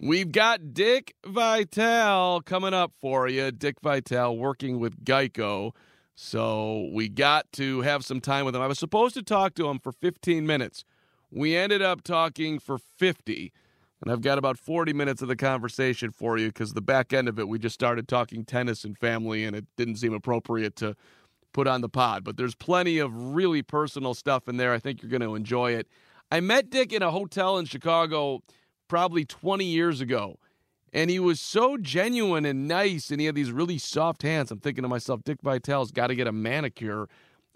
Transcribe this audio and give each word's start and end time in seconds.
We've 0.00 0.30
got 0.30 0.74
Dick 0.74 1.14
Vitale 1.24 2.42
coming 2.42 2.74
up 2.74 2.92
for 3.00 3.28
you. 3.28 3.50
Dick 3.50 3.80
Vitale 3.80 4.36
working 4.36 4.78
with 4.78 5.04
Geico. 5.04 5.72
So 6.14 6.90
we 6.92 7.08
got 7.08 7.50
to 7.52 7.80
have 7.80 8.04
some 8.04 8.20
time 8.20 8.44
with 8.44 8.54
him. 8.54 8.60
I 8.60 8.66
was 8.66 8.78
supposed 8.78 9.14
to 9.14 9.22
talk 9.22 9.54
to 9.54 9.68
him 9.68 9.78
for 9.78 9.92
15 9.92 10.46
minutes. 10.46 10.84
We 11.30 11.56
ended 11.56 11.80
up 11.80 12.02
talking 12.02 12.58
for 12.58 12.76
50. 12.78 13.52
And 14.02 14.12
I've 14.12 14.20
got 14.20 14.36
about 14.36 14.58
40 14.58 14.92
minutes 14.92 15.22
of 15.22 15.28
the 15.28 15.36
conversation 15.36 16.10
for 16.10 16.36
you 16.36 16.48
because 16.48 16.74
the 16.74 16.82
back 16.82 17.14
end 17.14 17.26
of 17.26 17.38
it, 17.38 17.48
we 17.48 17.58
just 17.58 17.74
started 17.74 18.06
talking 18.06 18.44
tennis 18.44 18.84
and 18.84 18.98
family, 18.98 19.44
and 19.44 19.56
it 19.56 19.64
didn't 19.78 19.96
seem 19.96 20.12
appropriate 20.12 20.76
to 20.76 20.94
put 21.54 21.66
on 21.66 21.80
the 21.80 21.88
pod. 21.88 22.22
But 22.22 22.36
there's 22.36 22.54
plenty 22.54 22.98
of 22.98 23.10
really 23.14 23.62
personal 23.62 24.12
stuff 24.12 24.46
in 24.46 24.58
there. 24.58 24.74
I 24.74 24.78
think 24.78 25.02
you're 25.02 25.10
going 25.10 25.22
to 25.22 25.34
enjoy 25.34 25.72
it. 25.72 25.88
I 26.30 26.40
met 26.40 26.68
Dick 26.68 26.92
in 26.92 27.02
a 27.02 27.10
hotel 27.10 27.56
in 27.56 27.64
Chicago 27.64 28.42
probably 28.88 29.24
20 29.24 29.64
years 29.64 30.00
ago. 30.00 30.38
And 30.92 31.10
he 31.10 31.18
was 31.18 31.40
so 31.40 31.76
genuine 31.76 32.46
and 32.46 32.66
nice, 32.66 33.10
and 33.10 33.20
he 33.20 33.26
had 33.26 33.34
these 33.34 33.52
really 33.52 33.76
soft 33.76 34.22
hands. 34.22 34.50
I'm 34.50 34.60
thinking 34.60 34.82
to 34.82 34.88
myself, 34.88 35.22
Dick 35.24 35.42
Vitale's 35.42 35.90
got 35.90 36.06
to 36.06 36.14
get 36.14 36.26
a 36.26 36.32
manicure, 36.32 37.08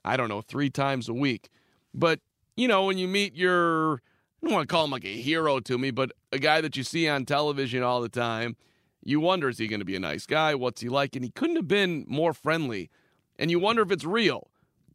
I 0.05 0.17
don't 0.17 0.29
know, 0.29 0.43
three 0.43 0.69
times 0.69 1.09
a 1.09 1.15
week. 1.15 1.49
But, 1.95 2.21
you 2.57 2.69
know, 2.69 2.85
when 2.85 2.99
you 2.99 3.09
meet 3.09 3.35
your, 3.35 4.03
I 4.43 4.47
don't 4.47 4.55
want 4.55 4.69
to 4.69 4.73
call 4.73 4.85
him 4.85 4.91
like 4.91 5.05
a 5.05 5.17
hero 5.17 5.61
to 5.61 5.79
me, 5.79 5.91
but 5.91 6.13
a 6.33 6.39
guy 6.39 6.61
that 6.61 6.77
you 6.77 6.83
see 6.83 7.09
on 7.09 7.25
television 7.25 7.83
all 7.83 8.03
the 8.03 8.09
time, 8.09 8.57
you 9.03 9.21
wonder, 9.21 9.49
is 9.49 9.59
he 9.59 9.69
going 9.69 9.81
to 9.81 9.87
be 9.87 9.97
a 9.97 10.01
nice 10.01 10.27
guy? 10.27 10.55
What's 10.55 10.83
he 10.83 10.91
like? 10.91 11.17
And 11.17 11.25
he 11.25 11.31
couldn't 11.31 11.57
have 11.57 11.69
been 11.69 12.05
more 12.07 12.35
friendly. 12.35 12.91
And 13.39 13.51
you 13.51 13.59
wonder 13.59 13.81
if 13.81 13.91
it's 13.91 14.05
real. 14.05 14.50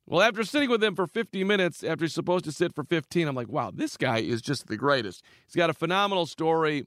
Well, 0.07 0.21
after 0.21 0.43
sitting 0.43 0.69
with 0.69 0.83
him 0.83 0.95
for 0.95 1.07
50 1.07 1.43
minutes, 1.43 1.83
after 1.83 2.05
he's 2.05 2.13
supposed 2.13 2.45
to 2.45 2.51
sit 2.51 2.75
for 2.75 2.83
15, 2.83 3.27
I'm 3.27 3.35
like, 3.35 3.49
wow, 3.49 3.71
this 3.73 3.97
guy 3.97 4.19
is 4.19 4.41
just 4.41 4.67
the 4.67 4.77
greatest. 4.77 5.23
He's 5.47 5.55
got 5.55 5.69
a 5.69 5.73
phenomenal 5.73 6.27
story 6.27 6.85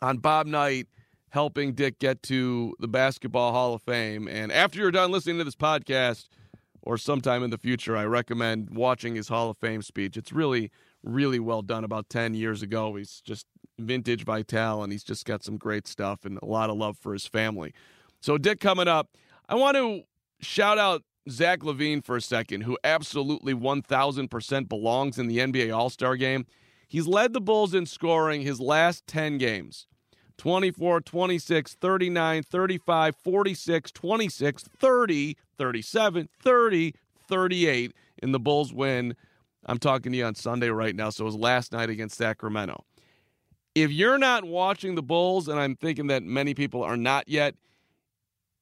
on 0.00 0.18
Bob 0.18 0.46
Knight 0.46 0.88
helping 1.30 1.72
Dick 1.72 1.98
get 1.98 2.22
to 2.24 2.74
the 2.78 2.88
Basketball 2.88 3.52
Hall 3.52 3.74
of 3.74 3.82
Fame. 3.82 4.28
And 4.28 4.50
after 4.52 4.78
you're 4.80 4.90
done 4.90 5.10
listening 5.12 5.38
to 5.38 5.44
this 5.44 5.54
podcast, 5.54 6.26
or 6.82 6.98
sometime 6.98 7.42
in 7.44 7.50
the 7.50 7.58
future, 7.58 7.96
I 7.96 8.04
recommend 8.04 8.70
watching 8.70 9.14
his 9.14 9.28
Hall 9.28 9.50
of 9.50 9.56
Fame 9.56 9.82
speech. 9.82 10.16
It's 10.16 10.32
really, 10.32 10.70
really 11.02 11.38
well 11.38 11.62
done 11.62 11.84
about 11.84 12.08
10 12.08 12.34
years 12.34 12.60
ago. 12.60 12.96
He's 12.96 13.20
just 13.20 13.46
vintage 13.78 14.24
Vitale, 14.24 14.82
and 14.82 14.92
he's 14.92 15.04
just 15.04 15.24
got 15.24 15.44
some 15.44 15.56
great 15.56 15.86
stuff 15.86 16.24
and 16.24 16.38
a 16.42 16.44
lot 16.44 16.70
of 16.70 16.76
love 16.76 16.98
for 16.98 17.12
his 17.12 17.26
family. 17.26 17.72
So, 18.20 18.36
Dick, 18.36 18.60
coming 18.60 18.88
up, 18.88 19.10
I 19.48 19.54
want 19.54 19.76
to 19.76 20.02
shout 20.40 20.78
out 20.78 21.02
Zach 21.30 21.60
LaVine 21.60 22.04
for 22.04 22.16
a 22.16 22.20
second, 22.20 22.62
who 22.62 22.78
absolutely 22.82 23.54
1,000% 23.54 24.68
belongs 24.68 25.18
in 25.18 25.28
the 25.28 25.38
NBA 25.38 25.74
All 25.74 25.90
Star 25.90 26.16
game. 26.16 26.46
He's 26.88 27.06
led 27.06 27.32
the 27.32 27.40
Bulls 27.40 27.74
in 27.74 27.86
scoring 27.86 28.42
his 28.42 28.60
last 28.60 29.06
10 29.06 29.38
games 29.38 29.86
24, 30.38 31.00
26, 31.00 31.74
39, 31.74 32.42
35, 32.42 33.16
46, 33.16 33.92
26, 33.92 34.62
30, 34.62 35.36
37, 35.56 36.28
30, 36.42 36.94
38 37.28 37.92
in 38.22 38.32
the 38.32 38.40
Bulls 38.40 38.72
win. 38.72 39.14
I'm 39.64 39.78
talking 39.78 40.12
to 40.12 40.18
you 40.18 40.24
on 40.24 40.34
Sunday 40.34 40.68
right 40.68 40.94
now, 40.96 41.10
so 41.10 41.22
it 41.22 41.26
was 41.26 41.36
last 41.36 41.72
night 41.72 41.88
against 41.88 42.18
Sacramento. 42.18 42.84
If 43.74 43.90
you're 43.90 44.18
not 44.18 44.44
watching 44.44 44.96
the 44.96 45.02
Bulls, 45.02 45.48
and 45.48 45.58
I'm 45.58 45.76
thinking 45.76 46.08
that 46.08 46.22
many 46.24 46.52
people 46.52 46.82
are 46.82 46.96
not 46.96 47.28
yet, 47.28 47.54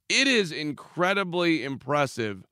it 0.09 0.29
is 0.29 0.53
incredibly 0.53 1.65
impressive 1.65 2.45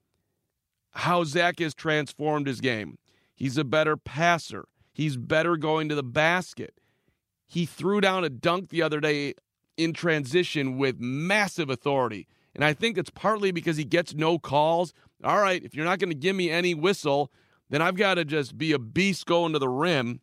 how 0.92 1.24
Zach 1.24 1.58
has 1.60 1.74
transformed 1.74 2.46
his 2.46 2.60
game. 2.60 2.98
He's 3.34 3.56
a 3.56 3.64
better 3.64 3.96
passer. 3.96 4.66
He's 4.92 5.16
better 5.16 5.56
going 5.56 5.88
to 5.88 5.94
the 5.94 6.02
basket. 6.02 6.74
He 7.46 7.66
threw 7.66 8.00
down 8.00 8.24
a 8.24 8.28
dunk 8.28 8.68
the 8.68 8.82
other 8.82 9.00
day 9.00 9.34
in 9.76 9.92
transition 9.92 10.76
with 10.76 11.00
massive 11.00 11.70
authority. 11.70 12.26
And 12.54 12.64
I 12.64 12.72
think 12.72 12.98
it's 12.98 13.10
partly 13.10 13.52
because 13.52 13.76
he 13.76 13.84
gets 13.84 14.14
no 14.14 14.38
calls. 14.38 14.92
All 15.22 15.38
right, 15.38 15.62
if 15.62 15.74
you're 15.74 15.84
not 15.84 16.00
going 16.00 16.10
to 16.10 16.16
give 16.16 16.34
me 16.34 16.50
any 16.50 16.74
whistle, 16.74 17.30
then 17.70 17.80
I've 17.80 17.96
got 17.96 18.14
to 18.14 18.24
just 18.24 18.58
be 18.58 18.72
a 18.72 18.78
beast 18.78 19.26
going 19.26 19.52
to 19.52 19.58
the 19.58 19.68
rim. 19.68 20.20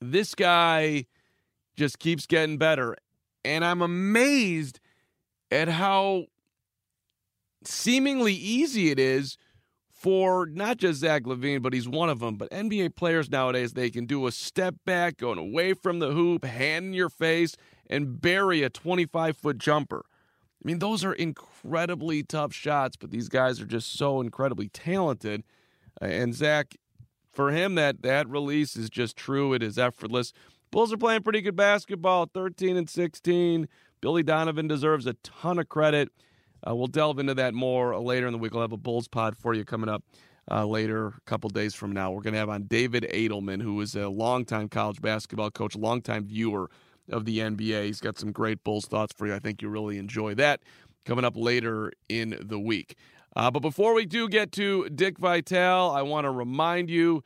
This 0.00 0.34
guy 0.34 1.06
just 1.76 1.98
keeps 1.98 2.26
getting 2.26 2.58
better. 2.58 2.96
And 3.44 3.64
I'm 3.64 3.82
amazed 3.82 4.78
at 5.50 5.68
how 5.68 6.26
seemingly 7.64 8.34
easy 8.34 8.90
it 8.90 8.98
is 8.98 9.36
for 9.98 10.46
not 10.46 10.76
just 10.76 11.00
Zach 11.00 11.24
LaVine, 11.24 11.60
but 11.60 11.72
he's 11.72 11.88
one 11.88 12.08
of 12.08 12.20
them. 12.20 12.36
But 12.36 12.52
NBA 12.52 12.94
players 12.94 13.28
nowadays, 13.28 13.72
they 13.72 13.90
can 13.90 14.06
do 14.06 14.28
a 14.28 14.32
step 14.32 14.76
back, 14.86 15.16
going 15.16 15.38
away 15.38 15.74
from 15.74 15.98
the 15.98 16.12
hoop, 16.12 16.44
hand 16.44 16.86
in 16.86 16.94
your 16.94 17.08
face, 17.08 17.56
and 17.90 18.20
bury 18.20 18.62
a 18.62 18.70
25 18.70 19.36
foot 19.36 19.58
jumper. 19.58 20.04
I 20.06 20.62
mean, 20.62 20.78
those 20.78 21.04
are 21.04 21.12
incredibly 21.12 22.22
tough 22.22 22.52
shots, 22.52 22.96
but 22.96 23.10
these 23.10 23.28
guys 23.28 23.60
are 23.60 23.66
just 23.66 23.92
so 23.92 24.20
incredibly 24.20 24.68
talented. 24.68 25.42
Uh, 26.00 26.04
and 26.04 26.32
Zach, 26.32 26.76
for 27.32 27.50
him, 27.50 27.74
that 27.74 28.02
that 28.02 28.28
release 28.28 28.76
is 28.76 28.88
just 28.88 29.16
true. 29.16 29.52
It 29.52 29.64
is 29.64 29.80
effortless. 29.80 30.32
Bulls 30.70 30.92
are 30.92 30.96
playing 30.96 31.22
pretty 31.22 31.40
good 31.40 31.56
basketball, 31.56 32.26
13 32.26 32.76
and 32.76 32.88
16. 32.88 33.66
Billy 34.00 34.22
Donovan 34.22 34.68
deserves 34.68 35.06
a 35.06 35.14
ton 35.24 35.58
of 35.58 35.68
credit. 35.68 36.10
Uh, 36.66 36.74
we'll 36.74 36.86
delve 36.86 37.18
into 37.18 37.34
that 37.34 37.54
more 37.54 37.98
later 37.98 38.26
in 38.26 38.32
the 38.32 38.38
week. 38.38 38.52
We'll 38.52 38.62
have 38.62 38.72
a 38.72 38.76
Bulls 38.76 39.08
pod 39.08 39.36
for 39.36 39.54
you 39.54 39.64
coming 39.64 39.88
up 39.88 40.02
uh, 40.50 40.66
later, 40.66 41.08
a 41.08 41.20
couple 41.26 41.50
days 41.50 41.74
from 41.74 41.92
now. 41.92 42.10
We're 42.10 42.22
going 42.22 42.32
to 42.32 42.38
have 42.38 42.48
on 42.48 42.64
David 42.64 43.06
Adelman, 43.12 43.62
who 43.62 43.80
is 43.80 43.94
a 43.94 44.08
longtime 44.08 44.68
college 44.68 45.00
basketball 45.00 45.50
coach, 45.50 45.76
longtime 45.76 46.26
viewer 46.26 46.70
of 47.10 47.24
the 47.24 47.38
NBA. 47.38 47.84
He's 47.84 48.00
got 48.00 48.18
some 48.18 48.32
great 48.32 48.64
Bulls 48.64 48.86
thoughts 48.86 49.12
for 49.16 49.26
you. 49.26 49.34
I 49.34 49.38
think 49.38 49.62
you'll 49.62 49.70
really 49.70 49.98
enjoy 49.98 50.34
that 50.36 50.60
coming 51.04 51.24
up 51.24 51.36
later 51.36 51.92
in 52.08 52.36
the 52.40 52.58
week. 52.58 52.96
Uh, 53.36 53.50
but 53.50 53.60
before 53.60 53.94
we 53.94 54.04
do 54.04 54.28
get 54.28 54.52
to 54.52 54.88
Dick 54.88 55.18
Vitale, 55.18 55.90
I 55.90 56.02
want 56.02 56.24
to 56.24 56.30
remind 56.30 56.90
you 56.90 57.22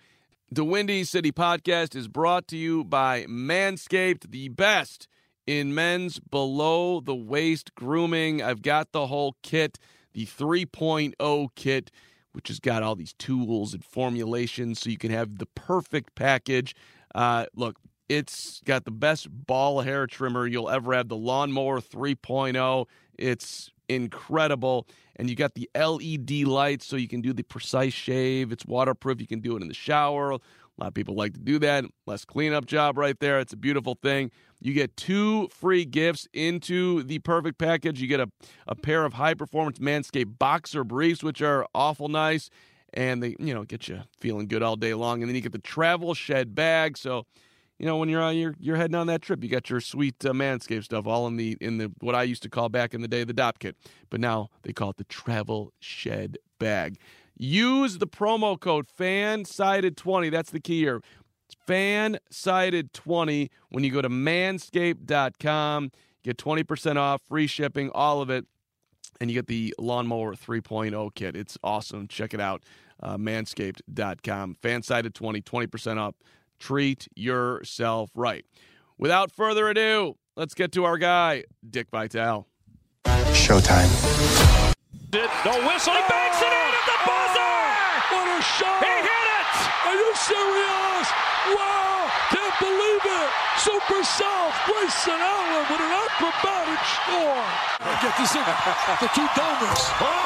the 0.51 0.65
Windy 0.65 1.05
City 1.05 1.33
podcast 1.33 1.97
is 1.97 2.09
brought 2.09 2.47
to 2.49 2.57
you 2.57 2.85
by 2.85 3.25
Manscaped, 3.25 4.31
the 4.31 4.49
best 4.49 5.09
in 5.47 5.75
men's 5.75 6.19
below 6.19 7.01
the 7.01 7.15
waist 7.15 7.75
grooming. 7.75 8.43
I've 8.43 8.63
got 8.63 8.93
the 8.93 9.07
whole 9.07 9.37
kit, 9.43 9.79
the 10.13 10.27
3.0 10.27 11.49
kit, 11.55 11.91
which 12.33 12.49
has 12.49 12.61
got 12.61 12.83
all 12.83 12.95
these 12.95 13.15
tools 13.15 13.75
and 13.75 13.85
formulations 13.85 14.81
so 14.81 14.91
you 14.91 14.99
can 14.99 15.11
have 15.11 15.39
the 15.39 15.47
perfect 15.47 16.15
package. 16.15 16.75
Uh, 17.15 17.47
look, 17.55 17.77
it's 18.09 18.61
got 18.65 18.85
the 18.85 18.91
best 18.91 19.29
ball 19.31 19.81
hair 19.81 20.07
trimmer 20.07 20.47
you'll 20.47 20.71
ever 20.71 20.95
have, 20.95 21.09
the 21.09 21.17
Lawnmower 21.17 21.81
3.0. 21.81 22.87
It's 23.19 23.71
incredible. 23.89 24.87
And 25.17 25.29
you 25.29 25.37
got 25.37 25.55
the 25.55 25.69
LED 25.75 26.47
lights 26.47 26.87
so 26.87 26.97
you 26.97 27.09
can 27.09 27.21
do 27.21 27.33
the 27.33 27.43
precise 27.43 27.93
shave. 27.93 28.51
It's 28.51 28.65
waterproof. 28.67 29.21
You 29.21 29.27
can 29.27 29.41
do 29.41 29.57
it 29.57 29.63
in 29.63 29.69
the 29.69 29.75
shower. 29.75 30.31
A 30.31 30.41
lot 30.79 30.89
of 30.89 30.95
people 30.95 31.15
like 31.15 31.35
to 31.35 31.41
do 31.41 31.59
that. 31.61 31.85
Less 32.07 32.25
cleanup 32.25 32.67
job 32.67 32.97
right 32.97 33.19
there. 33.21 33.39
It's 33.41 33.53
a 33.53 33.59
beautiful 33.59 33.99
thing. 34.03 34.31
You 34.63 34.75
get 34.75 34.97
two 34.97 35.49
free 35.49 35.85
gifts 35.85 36.29
into 36.33 37.03
the 37.03 37.19
perfect 37.19 37.59
package. 37.59 38.01
You 38.01 38.07
get 38.07 38.21
a, 38.21 38.31
a 38.69 38.77
pair 38.77 39.05
of 39.05 39.15
high 39.15 39.35
performance 39.35 39.81
Manscaped 39.81 40.39
boxer 40.39 40.85
briefs, 40.85 41.25
which 41.25 41.43
are 41.43 41.67
awful 41.75 42.09
nice. 42.09 42.49
And 42.95 43.23
they, 43.23 43.35
you 43.41 43.53
know, 43.55 43.65
get 43.65 43.89
you 43.89 44.03
feeling 44.21 44.47
good 44.47 44.63
all 44.63 44.77
day 44.77 44.95
long. 44.95 45.21
And 45.21 45.29
then 45.29 45.35
you 45.35 45.41
get 45.41 45.53
the 45.53 45.59
travel 45.59 46.15
shed 46.15 46.55
bag. 46.55 46.97
So, 46.97 47.27
you 47.79 47.87
know, 47.87 47.97
when 47.97 48.09
you're 48.09 48.23
on 48.23 48.37
you're, 48.37 48.55
you're 48.61 48.77
heading 48.77 48.95
on 48.95 49.09
that 49.09 49.23
trip, 49.23 49.43
you 49.43 49.51
got 49.51 49.69
your 49.69 49.81
sweet 49.81 50.25
uh, 50.25 50.31
Manscaped 50.31 50.85
stuff 50.85 51.07
all 51.07 51.27
in 51.27 51.37
the 51.37 51.57
in 51.61 51.79
the 51.79 51.91
what 52.01 52.15
I 52.15 52.23
used 52.23 52.45
to 52.45 52.49
call 52.49 52.69
back 52.69 52.95
in 52.95 53.01
the 53.01 53.09
day 53.09 53.25
the 53.25 53.35
Dopp 53.35 53.59
kit, 53.59 53.77
but 54.11 54.21
now 54.21 54.51
they 54.63 54.73
call 54.73 54.91
it 54.91 54.99
the 54.99 55.05
travel 55.05 55.73
shed 55.81 56.39
bag. 56.61 56.99
Use 57.37 57.99
the 57.99 58.07
promo 58.07 58.61
code 58.61 58.87
FANSIDED20. 58.87 60.31
That's 60.31 60.51
the 60.51 60.61
key 60.61 60.81
here 60.81 61.01
fansided20 61.69 63.49
when 63.71 63.85
you 63.85 63.91
go 63.91 64.03
to 64.03 64.09
manscaped.com. 64.09 65.91
Get 66.25 66.37
20% 66.39 66.97
off, 66.97 67.21
free 67.29 67.47
shipping, 67.47 67.91
all 67.95 68.21
of 68.21 68.31
it. 68.31 68.47
and 69.21 69.31
you 69.31 69.35
get 69.37 69.47
the 69.47 69.75
Lawnmower 69.79 70.35
3.0 70.35 71.15
kit. 71.15 71.37
It's 71.37 71.57
awesome. 71.63 72.09
Check 72.09 72.33
it 72.35 72.41
out. 72.41 72.63
Uh, 73.03 73.17
manscaped.com. 73.17 74.57
Fansided 74.63 75.15
20, 75.15 75.41
20% 75.43 75.99
up. 75.99 76.17
Treat 76.59 77.09
yourself 77.17 78.11
right. 78.15 78.45
Without 78.99 79.31
further 79.33 79.69
ado, 79.69 80.17
let's 80.37 80.55
get 80.55 80.71
to 80.73 80.85
our 80.85 80.99
guy, 80.99 81.45
Dick 81.69 81.89
Vitale. 81.91 82.47
Showtime. 83.05 83.91
No 85.45 85.53
whistle. 85.67 85.93
He 85.93 86.03
banks 86.09 86.41
it 86.41 86.47
in 86.47 86.73
at 86.73 86.87
the 86.87 86.99
buzzer. 87.05 87.55
What 88.15 88.39
a 88.39 88.43
shot! 88.43 88.79
He 88.83 88.91
hit 88.91 89.27
it. 89.39 89.51
Are 89.87 89.95
you 89.95 90.15
serious? 90.15 91.09
Wow! 91.51 92.07
Can't 92.31 92.57
believe 92.63 93.03
it! 93.03 93.29
Super 93.59 94.03
South 94.07 94.55
Grayson 94.67 95.19
Allen 95.19 95.67
with 95.71 95.81
an 95.83 95.93
acrobatic 95.93 96.81
score. 96.87 97.43
Get 98.01 98.15
this 98.19 98.35
in. 98.35 98.47
The 99.03 99.09
two 99.15 99.27
domers. 99.35 99.83
Oh, 100.01 100.23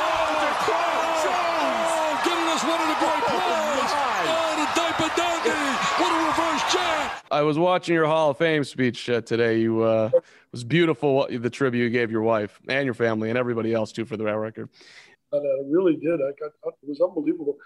Oh, 1.28 2.20
giving 2.24 2.48
us 2.48 2.62
one 2.64 2.80
of 2.80 2.88
the 2.88 2.98
great 3.00 3.24
plays. 3.28 3.92
Oh, 4.28 4.52
the 4.60 4.66
diaper 4.76 5.10
dandy. 5.16 5.56
What 6.00 6.10
a 6.12 6.18
reverse 6.26 6.72
jam. 6.72 7.10
I 7.30 7.42
was 7.42 7.58
watching 7.58 7.94
your 7.94 8.06
Hall 8.06 8.30
of 8.30 8.38
Fame 8.38 8.64
speech 8.64 9.08
uh, 9.10 9.20
today. 9.20 9.60
You 9.60 9.82
uh, 9.82 10.10
it 10.14 10.22
was 10.52 10.64
beautiful 10.64 11.14
what, 11.14 11.42
the 11.42 11.50
tribute 11.50 11.82
you 11.84 11.90
gave 11.90 12.10
your 12.10 12.22
wife 12.22 12.60
and 12.68 12.84
your 12.84 12.94
family 12.94 13.30
and 13.30 13.38
everybody 13.38 13.74
else 13.74 13.92
too 13.92 14.04
for 14.04 14.16
the 14.16 14.24
record. 14.24 14.68
And 15.32 15.42
I 15.42 15.68
really 15.68 15.96
did. 15.96 16.14
I 16.14 16.30
got 16.40 16.52
it 16.66 16.88
was 16.88 17.00
unbelievable. 17.00 17.56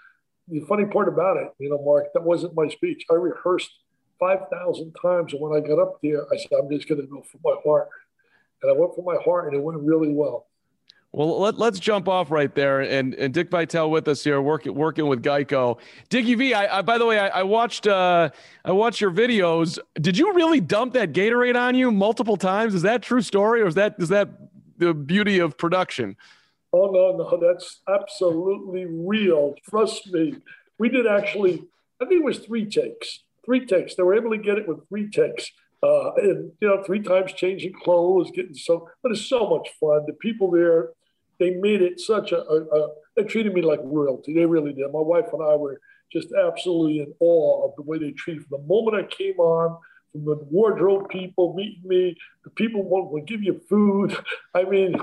The 0.51 0.59
funny 0.67 0.85
part 0.85 1.07
about 1.07 1.37
it, 1.37 1.49
you 1.59 1.69
know, 1.69 1.81
Mark, 1.81 2.07
that 2.13 2.23
wasn't 2.23 2.53
my 2.55 2.67
speech. 2.67 3.05
I 3.09 3.15
rehearsed 3.15 3.71
five 4.19 4.39
thousand 4.51 4.93
times, 5.01 5.33
and 5.33 5.41
when 5.41 5.53
I 5.57 5.65
got 5.65 5.81
up 5.81 5.99
there, 6.03 6.25
I 6.31 6.37
said, 6.37 6.51
"I'm 6.61 6.69
just 6.69 6.87
going 6.89 7.01
to 7.01 7.07
go 7.07 7.23
for 7.23 7.39
my 7.43 7.55
heart," 7.63 7.87
and 8.61 8.69
I 8.69 8.77
went 8.77 8.93
for 8.93 9.03
my 9.03 9.17
heart, 9.23 9.47
and 9.47 9.55
it 9.55 9.63
went 9.63 9.79
really 9.79 10.13
well. 10.13 10.47
Well, 11.13 11.41
let, 11.41 11.57
let's 11.57 11.77
jump 11.79 12.07
off 12.07 12.31
right 12.31 12.53
there, 12.55 12.79
and, 12.79 13.13
and 13.15 13.33
Dick 13.33 13.49
Vitale 13.49 13.89
with 13.89 14.07
us 14.07 14.23
here, 14.23 14.41
working 14.41 14.75
working 14.75 15.07
with 15.07 15.21
Geico. 15.21 15.77
Dickie 16.09 16.35
V, 16.35 16.53
I, 16.53 16.79
I 16.79 16.81
by 16.81 16.97
the 16.97 17.05
way, 17.05 17.19
I, 17.19 17.39
I 17.39 17.43
watched 17.43 17.87
uh, 17.87 18.29
I 18.63 18.71
watched 18.71 19.01
your 19.01 19.11
videos. 19.11 19.77
Did 19.99 20.17
you 20.17 20.33
really 20.33 20.61
dump 20.61 20.93
that 20.93 21.11
Gatorade 21.11 21.59
on 21.59 21.75
you 21.75 21.91
multiple 21.91 22.37
times? 22.37 22.75
Is 22.75 22.83
that 22.83 23.03
true 23.03 23.21
story, 23.21 23.61
or 23.61 23.67
is 23.67 23.75
that 23.75 23.95
is 23.99 24.09
that 24.09 24.29
the 24.77 24.93
beauty 24.93 25.39
of 25.39 25.57
production? 25.57 26.15
Oh 26.73 26.87
no, 26.87 27.17
no, 27.17 27.37
that's 27.37 27.81
absolutely 27.87 28.85
real. 28.85 29.55
Trust 29.69 30.11
me. 30.11 30.35
We 30.79 30.89
did 30.89 31.05
actually. 31.07 31.65
I 32.01 32.05
think 32.05 32.21
it 32.21 32.25
was 32.25 32.39
three 32.39 32.65
takes. 32.65 33.23
Three 33.45 33.65
takes. 33.65 33.95
They 33.95 34.03
were 34.03 34.15
able 34.15 34.31
to 34.31 34.37
get 34.37 34.57
it 34.57 34.67
with 34.67 34.87
three 34.87 35.09
takes. 35.09 35.51
Uh, 35.83 36.13
and 36.15 36.51
you 36.61 36.67
know, 36.67 36.83
three 36.83 37.01
times 37.01 37.33
changing 37.33 37.73
clothes, 37.73 38.31
getting 38.31 38.53
so. 38.53 38.89
But 39.03 39.11
it's 39.11 39.25
so 39.25 39.49
much 39.49 39.69
fun. 39.79 40.03
The 40.07 40.13
people 40.13 40.51
there, 40.51 40.89
they 41.39 41.51
made 41.51 41.81
it 41.81 41.99
such 41.99 42.31
a. 42.31 42.41
a, 42.41 42.63
a 42.63 42.89
they 43.15 43.23
treated 43.23 43.53
me 43.53 43.61
like 43.61 43.79
royalty. 43.83 44.33
They 44.33 44.45
really 44.45 44.73
did. 44.73 44.91
My 44.93 45.01
wife 45.01 45.25
and 45.33 45.43
I 45.43 45.55
were 45.55 45.81
just 46.11 46.29
absolutely 46.33 46.99
in 46.99 47.13
awe 47.19 47.67
of 47.67 47.75
the 47.75 47.81
way 47.81 47.97
they 47.97 48.11
treated. 48.11 48.45
From 48.45 48.61
the 48.61 48.67
moment 48.67 48.95
I 48.95 49.15
came 49.15 49.37
on, 49.39 49.77
from 50.11 50.25
the 50.25 50.35
wardrobe 50.49 51.09
people 51.09 51.53
meeting 51.53 51.81
me, 51.83 52.15
the 52.43 52.49
people 52.51 52.83
will, 52.83 53.21
give 53.21 53.43
you 53.43 53.61
food. 53.69 54.15
I 54.53 54.63
mean, 54.63 54.95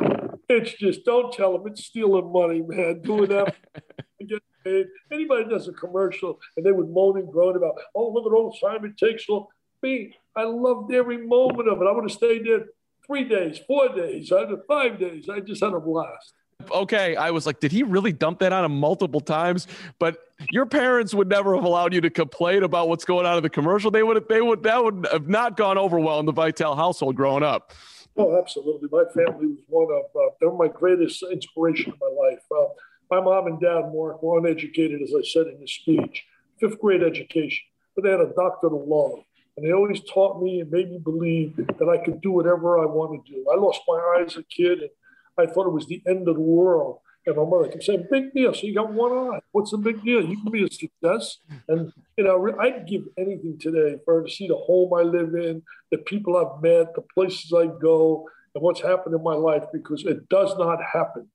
it's 0.49 0.73
just 0.75 1.05
don't 1.05 1.33
tell 1.33 1.53
them 1.53 1.67
it's 1.67 1.85
stealing 1.85 2.33
money, 2.33 2.63
man. 2.63 3.01
Doing 3.03 3.29
that 3.31 3.55
get 4.27 4.43
paid. 4.65 4.87
Anybody 5.11 5.45
does 5.49 5.69
a 5.69 5.73
commercial 5.73 6.41
and 6.57 6.65
they 6.65 6.73
would 6.73 6.91
moan 6.91 7.19
and 7.19 7.31
groan 7.31 7.57
about, 7.57 7.75
oh, 7.95 8.11
look 8.11 8.27
at 8.27 8.35
all 8.35 8.51
the 8.51 8.67
time 8.67 8.85
it 8.85 8.97
takes. 8.97 9.27
So 9.27 9.49
me, 9.83 10.15
I 10.37 10.45
loved 10.45 10.93
every 10.93 11.19
moment 11.19 11.69
of 11.69 11.81
it. 11.81 11.87
I 11.87 11.93
would 11.93 12.05
have 12.05 12.13
stayed 12.13 12.47
there 12.47 12.67
three 13.07 13.25
days, 13.25 13.61
four 13.67 13.95
days, 13.95 14.31
five 14.69 14.99
days. 14.99 15.29
I 15.29 15.41
just 15.41 15.63
had 15.63 15.73
a 15.73 15.81
blast. 15.81 16.35
Okay, 16.73 17.15
I 17.15 17.31
was 17.31 17.47
like, 17.47 17.61
did 17.61 17.71
he 17.71 17.85
really 17.85 18.13
dump 18.13 18.41
that 18.41 18.53
on 18.53 18.65
him 18.65 18.79
multiple 18.79 19.21
times? 19.21 19.69
But 20.01 20.19
your 20.51 20.67
parents 20.67 21.15
would 21.15 21.29
never 21.29 21.55
have 21.55 21.65
allowed 21.65 21.95
you 21.95 22.01
to 22.01 22.11
complain 22.11 22.65
about 22.65 22.89
what's 22.89 23.05
going 23.05 23.27
on 23.27 23.37
in 23.37 23.43
the 23.45 23.49
commercial. 23.49 23.93
They 23.93 24.03
would, 24.03 24.29
they 24.29 24.41
would, 24.41 24.65
that 24.65 24.83
would 24.83 25.07
have 25.13 25.29
not 25.29 25.57
gone 25.57 25.79
over 25.79 26.01
well 26.01 26.19
in 26.19 26.27
the 26.27 26.33
Vitale 26.33 26.75
household 26.75 27.15
growing 27.15 27.45
up. 27.45 27.73
Oh, 28.19 28.37
absolutely. 28.37 28.89
My 28.91 29.05
family 29.15 29.47
was 29.47 29.65
one 29.69 29.87
of, 29.93 30.05
uh, 30.21 30.35
they 30.41 30.47
were 30.47 30.57
my 30.57 30.67
greatest 30.67 31.23
inspiration 31.31 31.93
in 31.93 31.99
my 32.01 32.29
life. 32.29 32.43
Uh, 32.51 32.67
my 33.11 33.21
mom 33.21 33.47
and 33.47 33.61
dad, 33.61 33.93
Mark, 33.95 34.21
were 34.23 34.39
uneducated, 34.39 35.01
as 35.01 35.13
I 35.17 35.23
said 35.23 35.47
in 35.47 35.61
the 35.61 35.69
speech, 35.69 36.25
fifth 36.59 36.81
grade 36.81 37.05
education, 37.05 37.65
but 37.95 38.03
they 38.03 38.11
had 38.11 38.21
a 38.21 38.33
doctorate 38.35 38.75
of 38.75 38.89
law. 38.89 39.23
And 39.57 39.65
they 39.65 39.73
always 39.73 40.03
taught 40.03 40.43
me 40.43 40.61
and 40.61 40.71
made 40.71 40.91
me 40.91 40.99
believe 40.99 41.57
that 41.57 41.89
I 41.89 42.05
could 42.05 42.21
do 42.21 42.33
whatever 42.33 42.79
I 42.81 42.87
wanted 42.87 43.25
to 43.27 43.33
do. 43.33 43.47
I 43.53 43.57
lost 43.57 43.83
my 43.87 43.95
eye 43.95 44.25
as 44.27 44.37
a 44.37 44.43
kid, 44.43 44.81
and 44.81 44.91
I 45.39 45.47
thought 45.47 45.67
it 45.67 45.73
was 45.73 45.87
the 45.87 46.03
end 46.07 46.29
of 46.29 46.35
the 46.35 46.41
world. 46.41 46.99
And 47.27 47.37
my 47.37 47.45
mother 47.45 47.69
kept 47.69 47.85
saying, 47.85 48.07
"Big 48.11 48.33
deal. 48.33 48.55
So 48.55 48.67
you 48.67 48.75
got 48.75 48.93
one 48.93 49.13
eye. 49.13 49.41
What's 49.53 49.71
the 49.71 49.79
big 49.79 50.03
deal? 50.03 50.25
You 50.25 50.41
can 50.41 50.51
be 50.51 50.65
a 50.65 50.71
success." 50.71 51.39
And 51.69 51.93
you 52.17 52.25
know, 52.25 52.55
I'd 52.59 52.87
give 52.87 53.03
anything 53.19 53.59
today 53.59 53.99
for 54.05 54.15
her 54.21 54.25
to 54.27 54.31
see 54.31 54.49
the 54.49 54.57
home 54.57 54.95
I 54.95 55.03
live 55.03 55.35
in, 55.35 55.63
the 55.91 55.99
people 55.99 56.37
I've 56.37 56.63
met, 56.63 56.95
the 56.95 57.05
places 57.15 57.53
I 57.53 57.67
go, 57.67 58.27
and 58.55 58.63
what's 58.63 58.81
happened 58.81 59.15
in 59.15 59.23
my 59.23 59.35
life. 59.35 59.65
Because 59.73 60.05
it 60.07 60.29
does 60.29 60.57
not 60.57 60.79
happen 60.83 61.29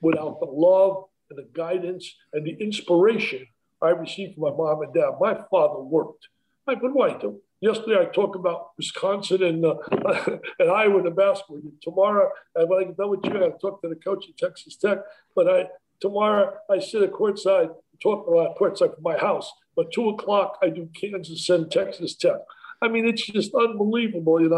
without 0.00 0.40
the 0.40 0.46
love 0.46 1.04
and 1.30 1.38
the 1.38 1.48
guidance 1.52 2.14
and 2.32 2.46
the 2.46 2.56
inspiration 2.60 3.46
I 3.82 3.90
received 3.90 4.34
from 4.34 4.44
my 4.44 4.50
mom 4.50 4.82
and 4.82 4.94
dad. 4.94 5.12
My 5.20 5.34
father 5.50 5.80
worked. 5.80 6.28
I 6.66 6.74
could 6.76 6.94
wait. 6.94 7.16
Yesterday 7.64 7.98
I 7.98 8.04
talked 8.04 8.36
about 8.36 8.72
Wisconsin 8.76 9.42
and 9.42 9.64
uh, 9.64 9.76
and 10.58 10.70
Iowa 10.70 10.98
in 10.98 11.04
the 11.04 11.10
basketball. 11.10 11.62
Tomorrow, 11.80 12.30
uh, 12.60 12.66
when 12.66 12.82
I 12.82 12.84
get 12.84 12.98
done 12.98 13.08
with 13.08 13.20
you, 13.24 13.42
I 13.42 13.48
talk 13.58 13.80
to 13.80 13.88
the 13.88 13.94
coach 13.94 14.26
at 14.28 14.36
Texas 14.36 14.76
Tech. 14.76 14.98
But 15.34 15.48
I 15.48 15.68
tomorrow 15.98 16.52
I 16.70 16.78
sit 16.78 17.00
at 17.00 17.12
courtside, 17.12 17.74
talk 18.02 18.28
about 18.28 18.58
courtside 18.58 18.92
from 18.92 19.02
my 19.02 19.16
house. 19.16 19.50
But 19.76 19.92
two 19.92 20.10
o'clock 20.10 20.58
I 20.62 20.68
do 20.68 20.90
Kansas 20.94 21.48
and 21.48 21.72
Texas 21.72 22.14
Tech. 22.16 22.36
I 22.82 22.88
mean, 22.88 23.08
it's 23.08 23.24
just 23.24 23.54
unbelievable. 23.54 24.42
You 24.42 24.50
know, 24.50 24.56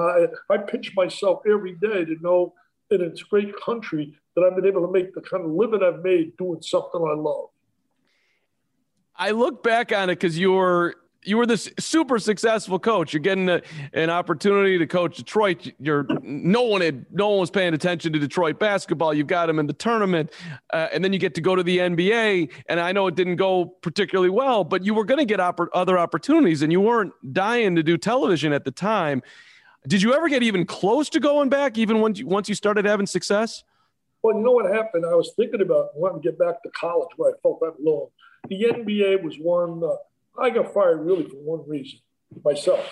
I, 0.51 0.53
I 0.53 0.59
pinch 0.59 0.93
myself 0.97 1.43
every 1.49 1.75
day 1.75 2.05
to 2.05 2.17
know 2.21 2.55
in 2.91 3.03
its 3.03 3.23
great 3.23 3.53
country 3.65 4.19
that 4.35 4.43
I've 4.43 4.57
been 4.57 4.67
able 4.67 4.85
to 4.85 4.93
make 4.93 5.15
the 5.15 5.21
kind 5.21 5.45
of 5.45 5.53
living 5.53 5.81
I've 5.81 6.03
made 6.03 6.37
doing 6.39 6.61
something 6.61 7.01
I 7.01 7.15
love. 7.15 7.51
I 9.15 9.31
look 9.31 9.63
back 9.63 9.93
on 9.93 10.11
it 10.11 10.17
because 10.17 10.37
you 10.37 10.55
were 10.55 10.97
you 11.27 11.37
were 11.37 11.47
this 11.47 11.69
super 11.79 12.19
successful 12.19 12.79
coach. 12.79 13.13
You're 13.13 13.21
getting 13.21 13.49
a, 13.49 13.61
an 13.93 14.11
opportunity 14.11 14.79
to 14.79 14.87
coach 14.87 15.17
Detroit. 15.17 15.73
You're 15.81 16.07
no 16.23 16.63
one 16.63 16.81
had 16.81 17.07
no 17.13 17.31
one 17.31 17.41
was 17.41 17.51
paying 17.51 17.75
attention 17.75 18.13
to 18.13 18.19
Detroit 18.19 18.59
basketball. 18.59 19.13
You 19.13 19.25
got 19.25 19.47
them 19.47 19.59
in 19.59 19.67
the 19.67 19.73
tournament, 19.73 20.33
uh, 20.73 20.89
and 20.93 21.03
then 21.03 21.13
you 21.13 21.19
get 21.19 21.35
to 21.35 21.41
go 21.41 21.57
to 21.57 21.63
the 21.63 21.79
NBA. 21.79 22.51
And 22.69 22.79
I 22.79 22.93
know 22.93 23.09
it 23.09 23.17
didn't 23.17 23.37
go 23.37 23.67
particularly 23.67 24.31
well, 24.31 24.63
but 24.63 24.85
you 24.85 24.95
were 24.95 25.05
going 25.05 25.19
to 25.19 25.25
get 25.25 25.41
other 25.41 25.99
opportunities, 25.99 26.63
and 26.63 26.71
you 26.71 26.81
weren't 26.81 27.13
dying 27.33 27.75
to 27.77 27.83
do 27.83 27.99
television 27.99 28.53
at 28.53 28.65
the 28.65 28.71
time. 28.71 29.23
Did 29.89 30.03
you 30.03 30.15
ever 30.15 30.29
get 30.29 30.43
even 30.43 30.65
close 30.65 31.09
to 31.11 31.21
going 31.21 31.49
back, 31.49 31.77
even 31.79 32.01
once 32.01 32.19
you, 32.19 32.27
once 32.27 32.49
you 32.49 32.55
started 32.55 32.85
having 32.85 33.07
success? 33.07 33.65
Well, 34.23 34.37
you 34.37 34.43
know 34.43 34.53
what 34.53 34.73
happened? 34.73 35.05
I 35.07 35.15
was 35.15 35.33
thinking 35.37 35.61
about 35.61 35.97
wanting 35.97 36.23
to 36.23 36.31
get 36.31 36.39
back 36.39 36.63
to 36.63 36.71
college 36.71 37.11
where 37.17 37.33
I 37.33 37.35
felt 37.43 37.63
I 37.63 37.71
belonged. 37.77 38.11
The 38.49 38.65
NBA 38.65 39.23
was 39.23 39.37
one. 39.39 39.83
Uh, 39.85 39.97
I 40.39 40.51
got 40.51 40.73
fired 40.73 41.05
really 41.05 41.29
for 41.29 41.37
one 41.37 41.69
reason 41.69 42.01
myself. 42.45 42.85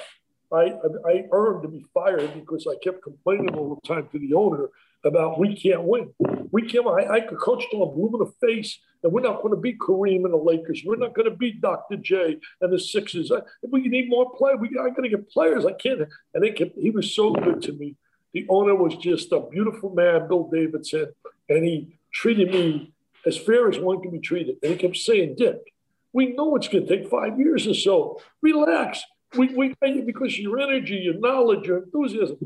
I, 0.53 0.75
I 1.07 1.25
earned 1.33 1.63
to 1.63 1.69
be 1.69 1.85
fired 1.93 2.33
because 2.35 2.67
I 2.67 2.77
kept 2.83 3.03
complaining 3.03 3.55
all 3.55 3.75
the 3.75 3.89
time 3.89 4.09
to 4.13 4.19
the 4.19 4.35
owner 4.35 4.69
about 5.05 5.39
we 5.39 5.57
can't 5.57 5.83
win. 5.83 6.15
We 6.51 6.63
can't. 6.63 6.87
I, 6.87 7.15
I 7.15 7.21
could 7.21 7.39
coach 7.39 7.65
till 7.71 7.83
I'm 7.83 7.95
blue 7.95 8.11
in 8.13 8.19
the 8.19 8.47
face, 8.47 8.79
and 9.03 9.13
we're 9.13 9.21
not 9.21 9.43
going 9.43 9.55
to 9.55 9.61
beat 9.61 9.79
Kareem 9.79 10.25
and 10.25 10.33
the 10.33 10.39
Lakers. 10.39 10.83
We're 10.85 10.97
not 10.97 11.15
going 11.15 11.29
to 11.29 11.37
beat 11.37 11.61
Dr. 11.61 11.97
J 11.97 12.39
and 12.61 12.73
the 12.73 12.79
Sixers. 12.79 13.33
I, 13.33 13.41
we 13.69 13.89
need 13.89 14.09
more 14.09 14.33
play. 14.35 14.55
We 14.55 14.69
I 14.81 14.91
got 14.91 15.03
to 15.03 15.09
get 15.09 15.29
players. 15.29 15.67
I 15.67 15.73
can't. 15.73 16.03
And 16.33 16.43
they 16.43 16.53
kept, 16.53 16.79
he 16.79 16.91
was 16.91 17.15
so 17.15 17.33
good 17.33 17.61
to 17.63 17.73
me. 17.73 17.97
The 18.33 18.47
owner 18.49 18.75
was 18.75 18.97
just 18.97 19.33
a 19.33 19.41
beautiful 19.41 19.95
man, 19.95 20.29
Bill 20.29 20.49
Davidson, 20.53 21.13
and 21.49 21.65
he 21.65 21.99
treated 22.13 22.51
me 22.51 22.93
as 23.27 23.37
fair 23.37 23.69
as 23.69 23.79
one 23.79 24.01
can 24.01 24.11
be 24.11 24.21
treated. 24.21 24.57
And 24.63 24.73
he 24.73 24.79
kept 24.79 24.97
saying, 24.97 25.37
Dick, 25.37 25.74
we 26.15 26.29
know 26.29 26.55
it's 26.57 26.69
going 26.69 26.87
to 26.87 26.97
take 26.97 27.11
five 27.11 27.39
years 27.39 27.67
or 27.67 27.75
so. 27.75 28.21
Relax. 28.41 29.03
We, 29.37 29.49
we 29.49 29.75
you 29.83 30.03
because 30.03 30.39
your 30.39 30.61
energy, 30.61 30.95
your 30.95 31.19
knowledge, 31.19 31.67
your 31.67 31.79
enthusiasm. 31.79 32.39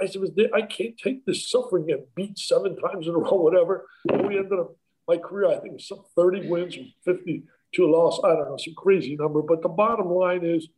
I 0.00 0.06
said, 0.06 0.20
I 0.54 0.62
can't 0.62 0.96
take 0.98 1.24
this 1.24 1.48
suffering 1.48 1.90
and 1.90 2.02
beat 2.14 2.38
seven 2.38 2.76
times 2.76 3.08
in 3.08 3.14
a 3.14 3.18
row, 3.18 3.34
whatever. 3.34 3.86
And 4.10 4.26
we 4.26 4.36
ended 4.36 4.58
up, 4.58 4.76
my 5.08 5.16
career, 5.16 5.50
I 5.50 5.58
think, 5.58 5.80
some 5.80 6.04
30 6.14 6.48
wins 6.48 6.76
and 6.76 6.88
52 7.04 7.90
loss. 7.90 8.20
I 8.22 8.28
don't 8.28 8.50
know, 8.50 8.56
some 8.58 8.74
crazy 8.76 9.16
number. 9.16 9.40
But 9.40 9.62
the 9.62 9.68
bottom 9.68 10.10
line 10.10 10.44
is, 10.44 10.68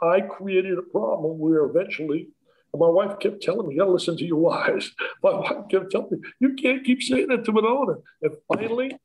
I 0.00 0.20
created 0.20 0.78
a 0.78 0.82
problem 0.82 1.38
where 1.38 1.64
eventually, 1.64 2.28
and 2.72 2.80
my 2.80 2.88
wife 2.88 3.18
kept 3.18 3.42
telling 3.42 3.66
me, 3.66 3.74
you 3.74 3.80
gotta 3.80 3.90
listen 3.90 4.16
to 4.16 4.24
your 4.24 4.36
wives. 4.38 4.92
My 5.22 5.34
wife 5.34 5.68
kept 5.68 5.90
telling 5.90 6.10
me, 6.12 6.18
you 6.38 6.54
can't 6.54 6.84
keep 6.84 7.02
saying 7.02 7.26
that 7.28 7.44
to 7.46 7.50
an 7.52 7.66
owner. 7.66 7.98
And 8.22 8.36
finally, 8.52 8.96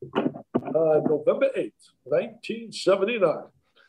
uh, 0.76 1.02
November 1.08 1.50
8th, 1.58 1.72
1979, 2.04 3.44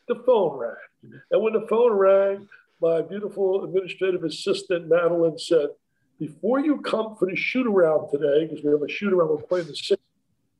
the 0.07 0.15
phone 0.25 0.57
rang. 0.57 1.21
And 1.31 1.41
when 1.41 1.53
the 1.53 1.65
phone 1.67 1.93
rang, 1.93 2.47
my 2.81 3.01
beautiful 3.01 3.63
administrative 3.63 4.23
assistant, 4.23 4.87
Madeline, 4.87 5.37
said, 5.37 5.69
before 6.19 6.59
you 6.59 6.79
come 6.81 7.15
for 7.17 7.29
the 7.29 7.35
shoot 7.35 7.67
around 7.67 8.09
today, 8.11 8.47
because 8.47 8.63
we 8.63 8.71
have 8.71 8.81
a 8.81 8.89
shoot 8.89 9.13
around, 9.13 9.29
we're 9.29 9.41
playing 9.41 9.67
the 9.67 9.75
six, 9.75 10.01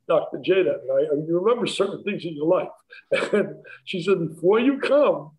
Dr. 0.07 0.39
J 0.39 0.63
that 0.63 0.81
night. 0.85 1.07
You 1.27 1.39
remember 1.39 1.65
certain 1.65 2.03
things 2.03 2.25
in 2.25 2.35
your 2.35 2.47
life. 2.47 2.69
And 3.33 3.55
she 3.85 4.03
said, 4.03 4.19
before 4.19 4.59
you 4.59 4.79
come, 4.79 5.31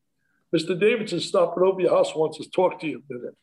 Mr. 0.55 0.79
Davidson 0.79 1.21
stopping 1.21 1.63
over 1.63 1.81
your 1.81 1.95
house 1.95 2.15
wants 2.15 2.39
to 2.39 2.49
talk 2.51 2.81
to 2.81 2.87
you 2.87 3.03
a 3.11 3.13
minute. 3.13 3.37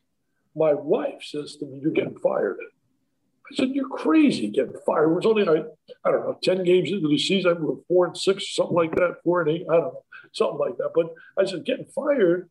My 0.55 0.73
wife 0.73 1.21
says 1.23 1.55
to 1.57 1.65
me, 1.65 1.79
You're 1.81 1.91
getting 1.91 2.17
fired. 2.19 2.57
I 3.51 3.55
said, 3.55 3.69
You're 3.69 3.89
crazy 3.89 4.50
getting 4.50 4.75
fired. 4.85 5.12
It 5.12 5.15
was 5.15 5.25
only, 5.25 5.47
I, 5.47 5.63
I 6.07 6.12
don't 6.12 6.21
know, 6.21 6.38
10 6.41 6.63
games 6.63 6.91
into 6.91 7.07
the 7.07 7.17
season. 7.17 7.59
We 7.59 7.67
were 7.67 7.81
four 7.88 8.05
and 8.07 8.17
six, 8.17 8.55
something 8.55 8.75
like 8.75 8.95
that, 8.95 9.17
four 9.23 9.41
and 9.41 9.50
eight. 9.50 9.65
I 9.69 9.75
don't 9.75 9.93
know, 9.93 10.03
something 10.31 10.59
like 10.59 10.77
that. 10.77 10.91
But 10.95 11.13
I 11.38 11.45
said, 11.45 11.65
Getting 11.65 11.85
fired? 11.85 12.50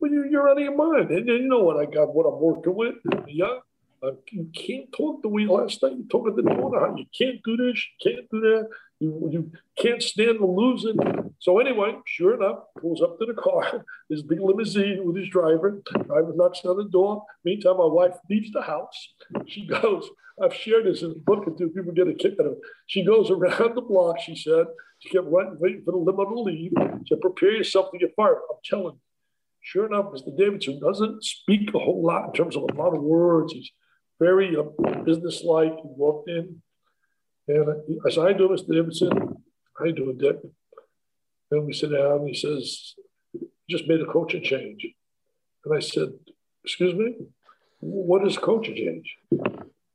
Well, 0.00 0.10
you're, 0.10 0.26
you're 0.26 0.48
out 0.48 0.58
of 0.58 0.64
your 0.64 0.76
mind. 0.76 1.10
And 1.10 1.28
you 1.28 1.48
know 1.48 1.60
what 1.60 1.76
I 1.76 1.86
got, 1.86 2.12
what 2.14 2.26
I'm 2.26 2.40
working 2.40 2.74
with. 2.74 2.94
Yeah. 3.28 3.58
You 4.32 4.48
can't 4.52 4.92
talk 4.92 5.22
the 5.22 5.28
way 5.28 5.46
last 5.46 5.82
night 5.82 5.92
you 5.92 6.04
talked 6.10 6.28
at 6.28 6.36
the 6.36 6.42
corner. 6.42 6.96
You 6.96 7.06
can't 7.16 7.40
do 7.44 7.56
this, 7.56 7.84
you 8.00 8.12
can't 8.12 8.30
do 8.30 8.40
that. 8.40 8.68
You, 8.98 9.28
you 9.32 9.52
can't 9.78 10.02
stand 10.02 10.40
the 10.40 10.46
losing. 10.46 10.96
So 11.38 11.58
anyway, 11.60 11.96
sure 12.04 12.34
enough, 12.34 12.64
pulls 12.80 13.00
up 13.00 13.18
to 13.18 13.26
the 13.26 13.34
car, 13.34 13.84
his 14.08 14.22
big 14.22 14.40
limousine 14.40 15.04
with 15.04 15.16
his 15.16 15.28
driver. 15.28 15.82
Driver 16.06 16.32
knocks 16.34 16.64
on 16.64 16.78
the 16.78 16.84
door. 16.84 17.24
Meantime, 17.44 17.78
my 17.78 17.86
wife 17.86 18.14
leaves 18.28 18.50
the 18.52 18.62
house. 18.62 19.14
She 19.46 19.66
goes, 19.82 20.08
I've 20.42 20.54
shared 20.54 20.86
this 20.86 21.02
in 21.02 21.10
the 21.10 21.22
book 21.24 21.44
until 21.46 21.68
people 21.68 21.92
get 21.92 22.08
a 22.08 22.14
kick 22.14 22.34
out 22.40 22.46
of 22.46 22.52
it. 22.52 22.58
She 22.86 23.04
goes 23.04 23.30
around 23.30 23.74
the 23.76 23.82
block, 23.82 24.20
she 24.20 24.34
said. 24.34 24.66
She 24.98 25.10
kept 25.10 25.26
waiting, 25.26 25.56
waiting 25.60 25.82
for 25.84 25.92
the 25.92 25.98
limo 25.98 26.24
to 26.24 26.40
leave. 26.40 26.72
She 27.06 27.16
prepare 27.16 27.52
yourself 27.52 27.90
to 27.92 27.98
get 27.98 28.14
fired. 28.16 28.38
I'm 28.50 28.58
telling 28.64 28.94
you. 28.94 29.00
Sure 29.64 29.86
enough, 29.86 30.06
Mr. 30.06 30.36
Davidson 30.36 30.80
doesn't 30.80 31.22
speak 31.22 31.72
a 31.72 31.78
whole 31.78 32.04
lot 32.04 32.26
in 32.26 32.32
terms 32.32 32.56
of 32.56 32.62
a 32.62 32.74
lot 32.74 32.96
of 32.96 33.02
words. 33.02 33.52
He's 33.52 33.70
very 34.22 34.56
uh, 34.56 35.02
businesslike. 35.04 35.74
He 35.82 35.90
walked 36.04 36.28
in, 36.28 36.62
and 37.48 37.66
I 38.06 38.10
said, 38.10 38.26
"I 38.26 38.32
do, 38.32 38.48
Mr. 38.48 38.72
Davidson? 38.72 39.10
I 39.84 39.90
do, 39.90 40.14
Dick?" 40.18 40.38
And 41.50 41.66
we 41.66 41.72
sit 41.72 41.90
down. 41.92 42.20
And 42.20 42.28
he 42.28 42.34
says, 42.34 42.94
"Just 43.68 43.88
made 43.88 44.00
a 44.00 44.12
coaching 44.16 44.44
change." 44.52 44.86
And 45.64 45.76
I 45.76 45.80
said, 45.80 46.08
"Excuse 46.64 46.94
me, 46.94 47.08
what 47.80 48.26
is 48.26 48.38
coaching 48.38 48.76
change?" 48.76 49.08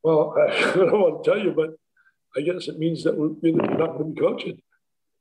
Well, 0.03 0.35
I, 0.37 0.45
I 0.71 0.75
don't 0.75 1.03
want 1.05 1.23
to 1.23 1.29
tell 1.29 1.41
you, 1.45 1.53
but 1.61 1.71
I 2.37 2.41
guess 2.41 2.67
it 2.67 2.77
means 2.77 3.03
that 3.03 3.17
we're 3.17 3.29
not 3.83 3.93
going 3.93 4.09
to 4.09 4.13
be 4.13 4.21
coaching. 4.27 4.61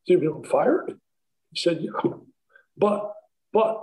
So 0.05 0.13
you 0.13 0.43
fired? 0.49 0.87
He 1.51 1.59
said, 1.59 1.77
"Yeah, 1.81 2.11
but 2.77 3.13
but 3.53 3.73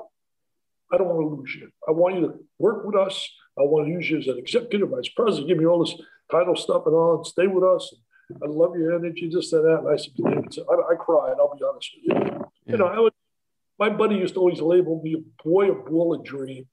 I 0.93 0.99
don't 0.99 1.09
want 1.09 1.21
to 1.23 1.37
lose 1.37 1.55
you. 1.55 1.71
I 1.89 1.93
want 1.93 2.15
you 2.17 2.21
to 2.27 2.35
work 2.59 2.85
with 2.85 2.97
us. 3.07 3.17
I 3.59 3.63
want 3.63 3.87
to 3.87 3.93
use 3.93 4.11
you 4.11 4.19
as 4.19 4.27
an 4.27 4.39
executive 4.39 4.91
vice 4.91 5.09
president, 5.09 5.49
give 5.49 5.59
me 5.59 5.67
all 5.67 5.85
this 5.85 5.95
title 6.31 6.57
stuff 6.57 6.83
and 6.87 6.95
all, 6.95 7.17
and 7.17 7.27
stay 7.27 7.47
with 7.47 7.65
us. 7.65 7.95
I 8.43 8.47
love 8.47 8.77
your 8.77 8.95
energy, 8.95 9.29
just 9.29 9.53
and 9.53 9.65
that. 9.65 9.81
And 9.81 9.89
I 9.89 9.97
said, 9.97 10.65
I, 10.71 10.93
I 10.93 10.97
cried. 10.97 11.35
I'll 11.39 11.55
be 11.55 11.65
honest 11.65 11.91
with 11.95 12.05
you. 12.05 12.47
Yeah. 12.67 12.73
You 12.73 12.79
know, 12.79 12.87
I 12.87 12.99
would. 12.99 13.13
My 13.79 13.91
buddy 13.91 14.17
used 14.17 14.35
to 14.35 14.41
always 14.41 14.61
label 14.61 15.01
me 15.03 15.15
a 15.15 15.43
boy 15.43 15.71
of 15.71 15.85
ball 15.87 16.15
of 16.15 16.25
dream. 16.25 16.67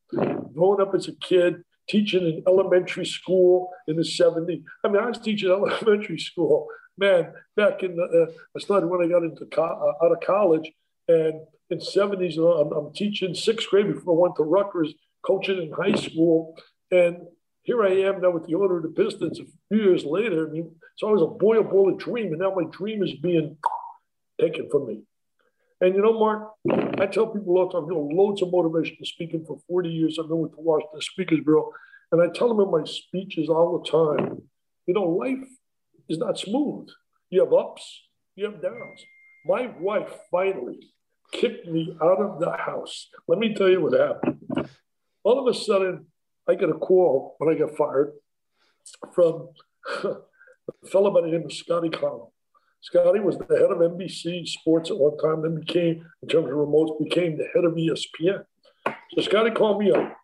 Growing 0.53 0.81
up 0.81 0.93
as 0.93 1.07
a 1.07 1.13
kid, 1.15 1.63
teaching 1.89 2.23
in 2.23 2.43
elementary 2.47 3.05
school 3.05 3.71
in 3.87 3.95
the 3.95 4.03
70s. 4.03 4.63
I 4.83 4.87
mean, 4.87 5.01
I 5.01 5.07
was 5.07 5.17
teaching 5.17 5.49
elementary 5.51 6.19
school, 6.19 6.67
man, 6.97 7.33
back 7.55 7.83
in 7.83 7.95
the, 7.95 8.03
uh, 8.03 8.31
I 8.55 8.59
started 8.59 8.87
when 8.87 9.03
I 9.03 9.09
got 9.09 9.23
into 9.23 9.45
co- 9.45 9.63
uh, 9.63 10.05
out 10.05 10.11
of 10.11 10.21
college. 10.21 10.71
And 11.07 11.41
in 11.69 11.79
70s, 11.79 12.37
I'm, 12.37 12.71
I'm 12.71 12.93
teaching 12.93 13.33
sixth 13.33 13.69
grade 13.69 13.93
before 13.93 14.15
I 14.15 14.21
went 14.21 14.35
to 14.37 14.43
Rutgers, 14.43 14.93
coaching 15.25 15.61
in 15.61 15.71
high 15.71 15.99
school. 15.99 16.57
And 16.91 17.17
here 17.63 17.83
I 17.83 17.91
am 18.07 18.21
now 18.21 18.31
with 18.31 18.47
the 18.47 18.55
owner 18.55 18.77
of 18.77 18.83
the 18.83 18.89
Pistons 18.89 19.39
a 19.39 19.43
few 19.69 19.83
years 19.83 20.03
later. 20.03 20.47
I 20.47 20.51
mean, 20.51 20.75
so 20.97 21.07
I 21.07 21.11
was 21.11 21.21
a 21.21 21.27
boy, 21.27 21.59
a 21.59 21.97
dream. 21.97 22.27
And 22.27 22.39
now 22.39 22.53
my 22.53 22.65
dream 22.69 23.03
is 23.03 23.13
being 23.15 23.57
taken 24.39 24.69
from 24.69 24.87
me. 24.87 25.03
And 25.79 25.95
you 25.95 26.01
know, 26.01 26.19
Mark, 26.19 26.51
I 26.99 27.07
tell 27.07 27.27
people 27.27 27.57
all 27.57 27.67
the 27.67 27.79
time, 27.79 27.89
you 27.89 27.95
know, 27.95 28.09
loads 28.11 28.41
of 28.41 28.49
motivational 28.49 29.05
speaking 29.05 29.45
for 29.45 29.57
40 29.67 29.89
years. 29.89 30.19
I've 30.19 30.27
been 30.27 30.39
with 30.39 30.51
the 30.51 30.61
Washington 30.61 31.01
Speakers 31.01 31.39
Bureau. 31.43 31.71
And 32.11 32.21
I 32.21 32.27
tell 32.27 32.49
them 32.49 32.59
in 32.59 32.69
my 32.69 32.83
speeches 32.83 33.47
all 33.47 33.79
the 33.79 33.89
time, 33.89 34.41
you 34.85 34.93
know, 34.93 35.03
life 35.03 35.47
is 36.09 36.17
not 36.17 36.37
smooth. 36.37 36.89
You 37.29 37.45
have 37.45 37.53
ups, 37.53 38.01
you 38.35 38.45
have 38.45 38.61
downs. 38.61 39.05
My 39.45 39.71
wife 39.79 40.09
finally 40.29 40.91
kicked 41.31 41.67
me 41.67 41.95
out 42.01 42.19
of 42.19 42.39
the 42.39 42.51
house. 42.51 43.07
Let 43.27 43.39
me 43.39 43.55
tell 43.55 43.69
you 43.69 43.81
what 43.81 43.97
happened. 43.97 44.69
All 45.23 45.39
of 45.39 45.55
a 45.55 45.57
sudden, 45.57 46.07
I 46.47 46.55
got 46.55 46.69
a 46.69 46.73
call 46.73 47.35
when 47.37 47.53
I 47.53 47.57
got 47.57 47.75
fired 47.75 48.13
from 49.13 49.49
a 50.03 50.87
fellow 50.87 51.11
by 51.11 51.21
the 51.21 51.27
name 51.27 51.45
of 51.45 51.53
Scotty 51.53 51.89
Connal. 51.89 52.31
Scotty 52.81 53.19
was 53.19 53.37
the 53.37 53.57
head 53.57 53.69
of 53.69 53.77
NBC 53.77 54.47
Sports 54.47 54.89
at 54.89 54.97
one 54.97 55.17
time, 55.17 55.43
then 55.43 55.59
became, 55.59 56.03
in 56.23 56.27
terms 56.27 56.47
of 56.47 56.53
remotes, 56.53 56.97
became 57.03 57.37
the 57.37 57.47
head 57.53 57.63
of 57.63 57.73
ESPN. 57.73 58.43
So 59.11 59.21
Scotty 59.21 59.51
called 59.51 59.79
me 59.79 59.91
up. 59.91 60.17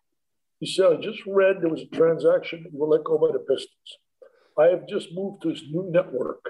He 0.58 0.66
said, 0.66 0.86
I 0.86 0.96
just 0.96 1.20
read 1.24 1.56
there 1.60 1.70
was 1.70 1.82
a 1.82 1.96
transaction 1.96 2.64
that 2.64 2.72
you 2.72 2.78
were 2.78 2.88
let 2.88 3.04
go 3.04 3.16
by 3.16 3.28
the 3.32 3.38
Pistons. 3.38 3.98
I 4.58 4.66
have 4.66 4.88
just 4.88 5.10
moved 5.12 5.42
to 5.42 5.50
this 5.50 5.62
new 5.70 5.88
network, 5.88 6.44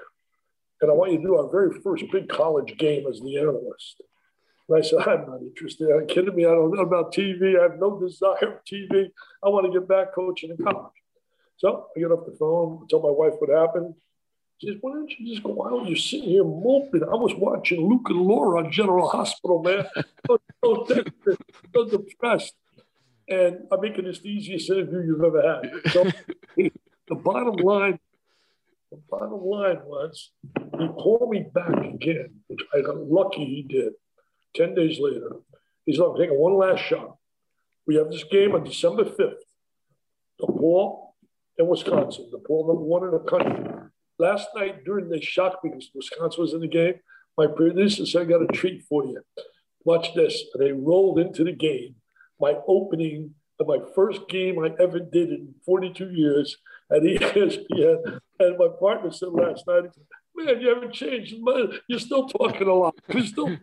and 0.80 0.90
I 0.90 0.94
want 0.94 1.12
you 1.12 1.18
to 1.18 1.24
do 1.24 1.36
our 1.36 1.50
very 1.50 1.78
first 1.82 2.04
big 2.10 2.28
college 2.28 2.78
game 2.78 3.04
as 3.06 3.20
the 3.20 3.36
analyst. 3.36 4.02
And 4.68 4.78
I 4.78 4.80
said, 4.82 4.98
I'm 5.00 5.26
not 5.26 5.40
interested. 5.40 5.90
Are 5.90 6.00
you 6.02 6.06
kidding 6.06 6.34
me? 6.34 6.44
I 6.44 6.50
don't 6.50 6.74
know 6.74 6.82
about 6.82 7.14
TV. 7.14 7.58
I 7.58 7.62
have 7.62 7.78
no 7.78 7.98
desire 7.98 8.36
for 8.40 8.62
TV. 8.70 9.10
I 9.42 9.48
want 9.48 9.66
to 9.66 9.78
get 9.78 9.88
back 9.88 10.14
coaching 10.14 10.50
in 10.50 10.58
college. 10.62 10.92
So 11.56 11.86
I 11.96 12.00
get 12.00 12.12
off 12.12 12.26
the 12.26 12.36
phone, 12.38 12.86
tell 12.88 13.02
my 13.02 13.10
wife 13.10 13.34
what 13.38 13.50
happened. 13.50 13.94
She 14.58 14.68
says, 14.68 14.76
why 14.80 14.92
don't 14.92 15.10
you 15.18 15.34
just 15.34 15.42
go 15.42 15.64
out? 15.64 15.86
You're 15.86 15.96
sitting 15.96 16.28
here 16.28 16.44
moping. 16.44 17.04
I 17.04 17.14
was 17.14 17.32
watching 17.36 17.88
Luke 17.88 18.06
and 18.10 18.20
Laura 18.20 18.64
on 18.64 18.72
General 18.72 19.08
Hospital, 19.08 19.62
man. 19.62 19.86
so, 20.26 20.38
so, 20.64 20.86
so 21.74 21.88
depressed. 21.88 22.54
And 23.28 23.60
I'm 23.70 23.80
making 23.80 24.04
this 24.04 24.20
the 24.20 24.28
easiest 24.28 24.70
interview 24.70 25.00
you've 25.00 25.22
ever 25.22 25.60
had. 25.62 25.92
So 25.92 26.10
the 26.56 27.14
bottom 27.14 27.56
line, 27.56 27.98
the 28.90 28.98
bottom 29.08 29.44
line 29.44 29.80
was 29.84 30.30
he 30.78 30.88
called 30.88 31.30
me 31.30 31.46
back 31.52 31.84
again, 31.84 32.40
which 32.48 32.60
I 32.74 32.80
got 32.80 32.96
lucky 32.96 33.44
he 33.44 33.62
did. 33.62 33.92
10 34.54 34.74
days 34.74 34.98
later, 35.00 35.36
he's 35.86 35.98
like, 35.98 36.16
taking 36.18 36.38
one 36.38 36.56
last 36.56 36.80
shot. 36.80 37.16
We 37.86 37.96
have 37.96 38.10
this 38.10 38.24
game 38.24 38.54
on 38.54 38.64
December 38.64 39.04
5th. 39.04 39.34
DePaul 40.40 41.08
and 41.58 41.68
Wisconsin, 41.68 42.30
DePaul 42.32 42.68
number 42.68 42.82
one 42.82 43.04
in 43.04 43.10
the 43.10 43.18
country. 43.18 43.64
Last 44.18 44.48
night 44.54 44.84
during 44.84 45.08
the 45.08 45.20
shock 45.20 45.60
because 45.62 45.90
Wisconsin 45.94 46.42
was 46.42 46.54
in 46.54 46.60
the 46.60 46.68
game, 46.68 46.94
my 47.36 47.46
producer 47.46 48.04
said, 48.04 48.22
I 48.22 48.24
got 48.24 48.42
a 48.42 48.46
treat 48.48 48.82
for 48.88 49.04
you. 49.04 49.22
Watch 49.84 50.14
this. 50.14 50.42
And 50.54 50.62
they 50.62 50.72
rolled 50.72 51.18
into 51.18 51.44
the 51.44 51.52
game. 51.52 51.94
My 52.40 52.54
opening 52.66 53.34
of 53.60 53.66
my 53.66 53.78
first 53.94 54.28
game 54.28 54.58
I 54.58 54.70
ever 54.80 54.98
did 55.00 55.30
in 55.30 55.54
42 55.64 56.10
years 56.10 56.56
at 56.90 57.02
ESPN. 57.02 58.20
And 58.40 58.58
my 58.58 58.68
partner 58.80 59.10
said 59.10 59.30
last 59.30 59.66
night, 59.66 59.84
man, 60.36 60.60
you 60.60 60.68
haven't 60.68 60.92
changed. 60.92 61.34
You're 61.88 61.98
still 62.00 62.28
talking 62.28 62.68
a 62.68 62.74
lot. 62.74 62.94
You're 63.08 63.24
still 63.24 63.56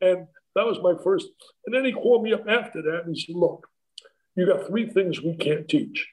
and 0.00 0.26
that 0.54 0.66
was 0.66 0.78
my 0.82 0.94
first. 1.02 1.28
And 1.66 1.74
then 1.74 1.84
he 1.84 1.92
called 1.92 2.22
me 2.22 2.32
up 2.32 2.44
after 2.48 2.82
that 2.82 3.02
and 3.04 3.14
he 3.14 3.20
said, 3.20 3.36
Look, 3.36 3.68
you 4.36 4.46
got 4.46 4.66
three 4.66 4.88
things 4.88 5.22
we 5.22 5.36
can't 5.36 5.68
teach 5.68 6.06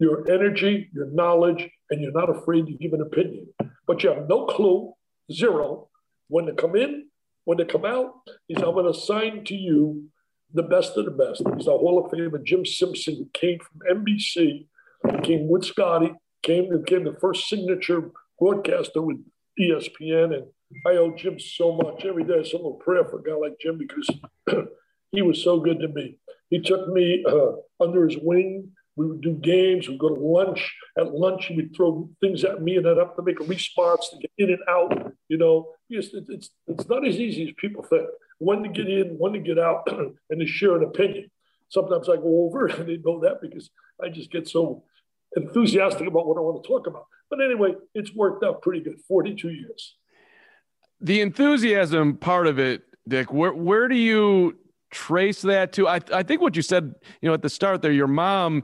your 0.00 0.28
energy, 0.30 0.88
your 0.94 1.06
knowledge, 1.10 1.68
and 1.90 2.00
you're 2.00 2.10
not 2.10 2.30
afraid 2.30 2.66
to 2.66 2.72
give 2.72 2.94
an 2.94 3.02
opinion. 3.02 3.46
But 3.86 4.02
you 4.02 4.08
have 4.08 4.28
no 4.28 4.46
clue, 4.46 4.94
zero, 5.30 5.88
when 6.28 6.46
to 6.46 6.54
come 6.54 6.74
in, 6.74 7.08
when 7.44 7.58
to 7.58 7.66
come 7.66 7.84
out. 7.84 8.14
He's, 8.48 8.56
I'm 8.56 8.72
going 8.72 8.86
to 8.86 8.98
assign 8.98 9.44
to 9.44 9.54
you 9.54 10.04
the 10.54 10.62
best 10.62 10.96
of 10.96 11.04
the 11.04 11.10
best. 11.10 11.42
He's 11.56 11.66
a 11.66 11.72
Hall 11.72 12.02
of 12.02 12.10
Famer, 12.10 12.42
Jim 12.42 12.64
Simpson, 12.64 13.16
who 13.16 13.28
came 13.34 13.58
from 13.58 14.04
NBC, 14.04 14.66
came 15.22 15.48
with 15.48 15.64
Scotty, 15.64 16.12
came, 16.42 16.70
became 16.70 17.04
the 17.04 17.18
first 17.20 17.48
signature 17.48 18.10
broadcaster 18.38 19.02
with 19.02 19.18
ESPN 19.60 20.34
and 20.34 20.46
I 20.86 20.96
owe 20.96 21.14
Jim 21.14 21.38
so 21.38 21.72
much. 21.76 22.04
Every 22.04 22.24
day, 22.24 22.42
some 22.44 22.62
little 22.62 22.74
prayer 22.74 23.04
for 23.04 23.18
a 23.18 23.22
guy 23.22 23.34
like 23.34 23.58
Jim 23.60 23.78
because 23.78 24.08
he 25.12 25.22
was 25.22 25.42
so 25.42 25.60
good 25.60 25.80
to 25.80 25.88
me. 25.88 26.16
He 26.48 26.60
took 26.60 26.88
me 26.88 27.24
uh, 27.28 27.52
under 27.80 28.08
his 28.08 28.18
wing. 28.20 28.70
We 28.96 29.06
would 29.06 29.20
do 29.20 29.34
games. 29.34 29.88
We'd 29.88 29.98
go 29.98 30.14
to 30.14 30.20
lunch. 30.20 30.74
At 30.98 31.12
lunch, 31.12 31.46
he 31.46 31.56
would 31.56 31.74
throw 31.74 32.10
things 32.20 32.44
at 32.44 32.62
me, 32.62 32.76
and 32.76 32.86
I'd 32.88 32.98
have 32.98 33.16
to 33.16 33.22
make 33.22 33.40
a 33.40 33.44
response 33.44 34.08
to 34.10 34.18
get 34.18 34.30
in 34.38 34.50
and 34.50 34.62
out. 34.68 35.12
You 35.28 35.38
know, 35.38 35.68
it's, 35.88 36.08
it's, 36.12 36.50
it's 36.66 36.88
not 36.88 37.06
as 37.06 37.16
easy 37.16 37.48
as 37.48 37.54
people 37.56 37.82
think. 37.82 38.08
When 38.38 38.62
to 38.62 38.68
get 38.68 38.88
in, 38.88 39.16
when 39.18 39.32
to 39.32 39.38
get 39.38 39.58
out, 39.58 39.86
and 40.30 40.40
to 40.40 40.46
share 40.46 40.76
an 40.76 40.84
opinion. 40.84 41.30
Sometimes 41.68 42.08
I 42.08 42.16
go 42.16 42.46
over, 42.46 42.66
and 42.68 42.88
they 42.88 42.98
know 42.98 43.20
that 43.20 43.40
because 43.40 43.70
I 44.02 44.08
just 44.08 44.30
get 44.30 44.48
so 44.48 44.84
enthusiastic 45.36 46.06
about 46.06 46.26
what 46.26 46.36
I 46.36 46.40
want 46.40 46.62
to 46.62 46.68
talk 46.68 46.86
about. 46.86 47.06
But 47.28 47.40
anyway, 47.40 47.74
it's 47.94 48.12
worked 48.12 48.44
out 48.44 48.62
pretty 48.62 48.80
good. 48.80 49.00
42 49.06 49.50
years 49.50 49.94
the 51.00 51.20
enthusiasm 51.20 52.16
part 52.16 52.46
of 52.46 52.58
it, 52.58 52.82
Dick, 53.08 53.32
where 53.32 53.52
where 53.52 53.88
do 53.88 53.96
you 53.96 54.56
trace 54.90 55.42
that 55.42 55.72
to? 55.74 55.88
I 55.88 56.00
I 56.12 56.22
think 56.22 56.40
what 56.40 56.56
you 56.56 56.62
said, 56.62 56.94
you 57.20 57.28
know, 57.28 57.34
at 57.34 57.42
the 57.42 57.48
start 57.48 57.82
there, 57.82 57.92
your 57.92 58.06
mom 58.06 58.62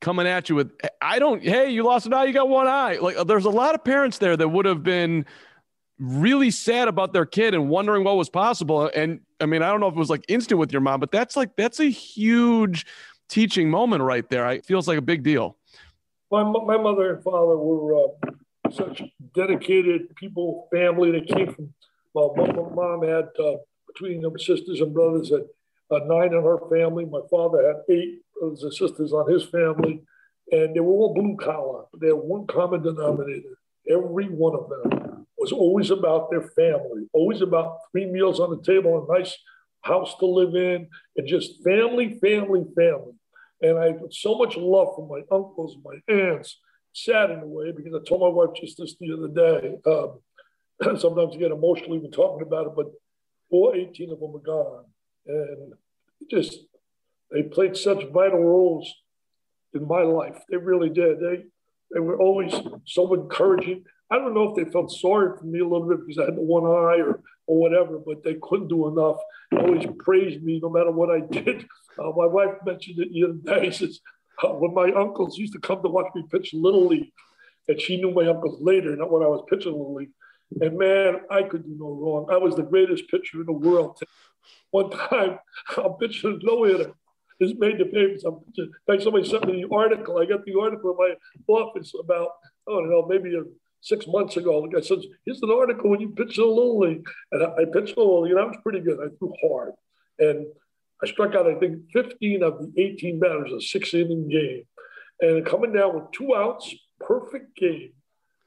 coming 0.00 0.26
at 0.26 0.48
you 0.48 0.54
with, 0.54 0.72
I 1.02 1.18
don't, 1.18 1.42
hey, 1.42 1.70
you 1.70 1.82
lost 1.82 2.06
an 2.06 2.14
eye, 2.14 2.24
you 2.24 2.32
got 2.32 2.48
one 2.48 2.66
eye. 2.66 2.96
Like 3.00 3.16
there's 3.26 3.44
a 3.44 3.50
lot 3.50 3.74
of 3.74 3.84
parents 3.84 4.18
there 4.18 4.36
that 4.36 4.48
would 4.48 4.64
have 4.64 4.82
been 4.82 5.26
really 5.98 6.50
sad 6.50 6.88
about 6.88 7.12
their 7.12 7.26
kid 7.26 7.54
and 7.54 7.68
wondering 7.68 8.04
what 8.04 8.16
was 8.16 8.30
possible. 8.30 8.90
And 8.94 9.20
I 9.40 9.46
mean, 9.46 9.62
I 9.62 9.70
don't 9.70 9.80
know 9.80 9.88
if 9.88 9.94
it 9.94 9.98
was 9.98 10.08
like 10.08 10.24
instant 10.28 10.58
with 10.58 10.72
your 10.72 10.80
mom, 10.80 11.00
but 11.00 11.10
that's 11.10 11.36
like, 11.36 11.54
that's 11.56 11.80
a 11.80 11.90
huge 11.90 12.86
teaching 13.28 13.70
moment 13.70 14.02
right 14.02 14.26
there. 14.30 14.48
It 14.50 14.64
feels 14.64 14.88
like 14.88 14.96
a 14.96 15.02
big 15.02 15.22
deal. 15.22 15.58
My, 16.30 16.42
my 16.44 16.78
mother 16.78 17.14
and 17.14 17.22
father 17.22 17.56
were 17.58 17.96
uh, 17.96 18.30
such 18.72 19.02
dedicated 19.34 20.14
people, 20.16 20.68
family 20.72 21.10
that 21.12 21.26
came 21.26 21.52
from, 21.52 21.72
well, 22.14 22.34
my 22.36 22.46
mom 22.52 23.02
had, 23.02 23.28
uh, 23.42 23.56
between 23.86 24.20
them 24.22 24.38
sisters 24.38 24.80
and 24.80 24.94
brothers, 24.94 25.30
had 25.30 25.42
uh, 25.90 26.04
nine 26.04 26.32
in 26.32 26.42
her 26.42 26.58
family. 26.70 27.04
My 27.04 27.20
father 27.30 27.66
had 27.66 27.94
eight 27.94 28.20
brothers 28.38 28.62
and 28.62 28.72
sisters 28.72 29.12
on 29.12 29.30
his 29.30 29.44
family, 29.44 30.02
and 30.52 30.74
they 30.74 30.80
were 30.80 30.92
all 30.92 31.14
blue 31.14 31.36
collar. 31.36 31.84
They 32.00 32.08
had 32.08 32.16
one 32.16 32.46
common 32.46 32.82
denominator. 32.82 33.58
Every 33.88 34.26
one 34.26 34.54
of 34.54 34.68
them 34.68 35.26
was 35.36 35.52
always 35.52 35.90
about 35.90 36.30
their 36.30 36.42
family, 36.42 37.08
always 37.12 37.40
about 37.40 37.78
three 37.90 38.06
meals 38.06 38.40
on 38.40 38.50
the 38.50 38.62
table, 38.62 39.06
a 39.08 39.18
nice 39.18 39.36
house 39.82 40.16
to 40.18 40.26
live 40.26 40.54
in, 40.54 40.88
and 41.16 41.26
just 41.26 41.64
family, 41.64 42.18
family, 42.20 42.64
family. 42.76 43.14
And 43.62 43.78
I 43.78 43.86
had 43.86 44.00
so 44.10 44.36
much 44.36 44.56
love 44.56 44.94
for 44.94 45.08
my 45.08 45.20
uncles, 45.34 45.76
my 45.84 46.14
aunts, 46.14 46.58
sad 46.92 47.30
in 47.30 47.40
a 47.40 47.46
way, 47.46 47.72
because 47.72 47.94
I 47.94 48.06
told 48.06 48.20
my 48.20 48.28
wife 48.28 48.56
just 48.60 48.78
this 48.78 48.96
the 48.98 49.12
other 49.12 49.28
day. 49.28 49.78
Um, 49.86 50.20
sometimes 50.98 51.34
I 51.34 51.38
get 51.38 51.50
emotional 51.50 51.96
even 51.96 52.10
talking 52.10 52.46
about 52.46 52.66
it, 52.66 52.72
but 52.76 52.86
all 53.50 53.72
18 53.74 54.12
of 54.12 54.20
them 54.20 54.34
are 54.34 54.38
gone. 54.38 54.84
And 55.26 55.72
just, 56.30 56.58
they 57.30 57.42
played 57.42 57.76
such 57.76 58.08
vital 58.12 58.42
roles 58.42 58.92
in 59.74 59.86
my 59.86 60.02
life. 60.02 60.38
They 60.48 60.56
really 60.56 60.90
did. 60.90 61.20
They, 61.20 61.44
they 61.92 62.00
were 62.00 62.18
always 62.18 62.54
so 62.86 63.12
encouraging. 63.14 63.84
I 64.10 64.18
don't 64.18 64.34
know 64.34 64.50
if 64.50 64.56
they 64.56 64.70
felt 64.70 64.90
sorry 64.90 65.36
for 65.38 65.44
me 65.44 65.60
a 65.60 65.66
little 65.66 65.88
bit 65.88 66.00
because 66.00 66.18
I 66.18 66.24
had 66.26 66.36
the 66.36 66.42
one 66.42 66.64
eye 66.64 67.00
or, 67.00 67.20
or 67.46 67.58
whatever, 67.60 67.98
but 68.04 68.24
they 68.24 68.36
couldn't 68.42 68.68
do 68.68 68.88
enough. 68.88 69.16
They 69.50 69.58
always 69.58 69.86
praised 69.98 70.42
me 70.42 70.60
no 70.60 70.70
matter 70.70 70.90
what 70.90 71.10
I 71.10 71.20
did. 71.30 71.66
Uh, 71.98 72.10
my 72.16 72.26
wife 72.26 72.54
mentioned 72.64 72.98
it 72.98 73.12
the 73.12 73.24
other 73.24 73.60
day. 73.60 73.70
She 73.70 73.86
says, 73.86 74.00
when 74.58 74.74
my 74.74 74.90
uncles 74.92 75.38
used 75.38 75.52
to 75.54 75.60
come 75.60 75.82
to 75.82 75.88
watch 75.88 76.06
me 76.14 76.24
pitch 76.30 76.52
Little 76.52 76.86
League, 76.86 77.12
and 77.68 77.80
she 77.80 77.96
knew 77.96 78.10
my 78.10 78.26
uncles 78.26 78.60
later, 78.60 78.96
not 78.96 79.10
when 79.10 79.22
I 79.22 79.26
was 79.26 79.44
pitching 79.48 79.72
Little 79.72 79.94
League. 79.94 80.10
And 80.60 80.76
man, 80.78 81.20
I 81.30 81.44
could 81.44 81.64
do 81.64 81.76
no 81.78 81.90
wrong. 81.90 82.26
I 82.30 82.36
was 82.36 82.56
the 82.56 82.62
greatest 82.62 83.08
pitcher 83.08 83.40
in 83.40 83.46
the 83.46 83.52
world. 83.52 84.00
One 84.70 84.90
time, 84.90 85.38
I'm 85.76 85.92
pitching 85.92 86.40
no 86.42 86.64
hitter. 86.64 86.92
This 87.38 87.54
made 87.56 87.78
the 87.78 87.86
papers. 87.86 88.24
I'm 88.24 88.40
pitching. 88.40 88.72
Somebody 89.00 89.28
sent 89.28 89.46
me 89.46 89.62
the 89.62 89.74
article. 89.74 90.18
I 90.18 90.26
got 90.26 90.44
the 90.44 90.58
article 90.60 90.90
in 90.90 90.96
my 90.96 91.14
office 91.54 91.92
about, 91.98 92.30
I 92.68 92.72
don't 92.72 92.90
know, 92.90 93.06
maybe 93.06 93.34
a 93.36 93.44
six 93.80 94.06
months 94.06 94.36
ago. 94.36 94.62
The 94.62 94.76
guy 94.76 94.86
says, 94.86 95.06
here's 95.24 95.42
an 95.42 95.50
article 95.50 95.90
when 95.90 96.00
you 96.00 96.10
pitched 96.10 96.38
a 96.38 96.44
little 96.44 96.78
league. 96.78 97.06
And 97.32 97.42
I, 97.42 97.46
I 97.46 97.64
pitched 97.72 97.96
a 97.96 98.00
little 98.00 98.22
league, 98.22 98.32
and 98.32 98.40
I 98.40 98.44
was 98.44 98.56
pretty 98.62 98.80
good. 98.80 98.98
I 99.00 99.08
threw 99.18 99.32
hard. 99.42 99.72
And 100.18 100.46
I 101.02 101.06
struck 101.06 101.34
out, 101.34 101.46
I 101.46 101.54
think, 101.54 101.90
15 101.92 102.42
of 102.42 102.58
the 102.58 102.72
18 102.76 103.18
batters, 103.20 103.52
a 103.52 103.60
six 103.60 103.94
inning 103.94 104.28
game. 104.28 104.64
And 105.20 105.44
coming 105.44 105.72
down 105.72 105.94
with 105.94 106.12
two 106.12 106.34
outs, 106.34 106.74
perfect 106.98 107.56
game, 107.56 107.92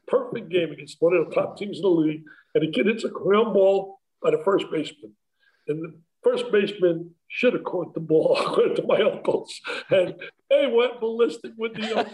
perfect 0.07 0.49
game 0.49 0.71
against 0.71 0.97
one 0.99 1.13
of 1.13 1.29
the 1.29 1.35
top 1.35 1.57
teams 1.57 1.77
in 1.77 1.83
the 1.83 1.89
league. 1.89 2.23
And 2.53 2.63
the 2.63 2.71
kid 2.71 2.87
hits 2.87 3.03
a 3.03 3.09
ground 3.09 3.53
ball 3.53 3.99
by 4.21 4.31
the 4.31 4.41
first 4.43 4.65
baseman. 4.71 5.13
And 5.67 5.83
the 5.83 5.99
first 6.23 6.51
baseman 6.51 7.11
should 7.27 7.53
have 7.53 7.63
caught 7.63 7.93
the 7.93 7.99
ball, 7.99 8.37
according 8.45 8.75
to 8.75 8.83
my 8.83 9.01
uncles. 9.01 9.59
And 9.89 10.15
they 10.49 10.67
went 10.67 10.99
ballistic 10.99 11.53
with 11.57 11.73
the 11.73 11.97
and, 11.97 12.07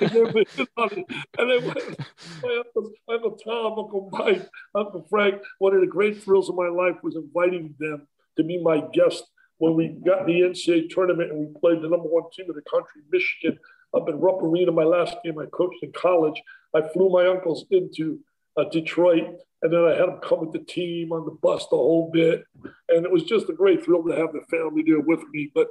and 1.38 1.50
they 1.50 1.58
went, 1.58 1.98
my 2.42 2.62
uncles, 2.64 2.92
Uncle 3.08 3.38
Tom, 3.44 3.78
Uncle 3.78 4.08
Mike, 4.12 4.48
Uncle 4.74 5.06
Frank, 5.08 5.40
one 5.58 5.74
of 5.74 5.80
the 5.80 5.86
great 5.86 6.22
thrills 6.22 6.48
of 6.48 6.56
my 6.56 6.68
life 6.68 6.96
was 7.02 7.16
inviting 7.16 7.74
them 7.78 8.06
to 8.36 8.44
be 8.44 8.60
my 8.62 8.82
guest 8.92 9.24
when 9.58 9.74
we 9.74 9.88
got 10.04 10.20
in 10.20 10.26
the 10.26 10.40
NCAA 10.40 10.90
tournament 10.90 11.30
and 11.30 11.40
we 11.40 11.60
played 11.60 11.82
the 11.82 11.88
number 11.88 12.08
one 12.08 12.24
team 12.32 12.46
in 12.48 12.54
the 12.54 12.70
country, 12.70 13.02
Michigan, 13.10 13.58
up 13.94 14.08
in 14.08 14.20
Rupp 14.20 14.42
Arena. 14.42 14.72
My 14.72 14.84
last 14.84 15.16
game 15.24 15.38
I 15.38 15.46
coached 15.46 15.82
in 15.82 15.92
college. 15.92 16.40
I 16.74 16.82
flew 16.92 17.10
my 17.10 17.26
uncles 17.26 17.64
into 17.70 18.20
uh, 18.56 18.64
Detroit 18.70 19.40
and 19.62 19.72
then 19.72 19.84
I 19.84 19.90
had 19.90 20.08
them 20.08 20.20
come 20.22 20.40
with 20.40 20.52
the 20.52 20.64
team 20.64 21.12
on 21.12 21.24
the 21.24 21.32
bus 21.32 21.64
the 21.64 21.76
whole 21.76 22.10
bit. 22.12 22.44
And 22.88 23.04
it 23.04 23.10
was 23.10 23.24
just 23.24 23.48
a 23.48 23.52
great 23.52 23.84
thrill 23.84 24.04
to 24.04 24.14
have 24.14 24.32
the 24.32 24.42
family 24.50 24.84
there 24.86 25.00
with 25.00 25.20
me. 25.32 25.50
But, 25.52 25.68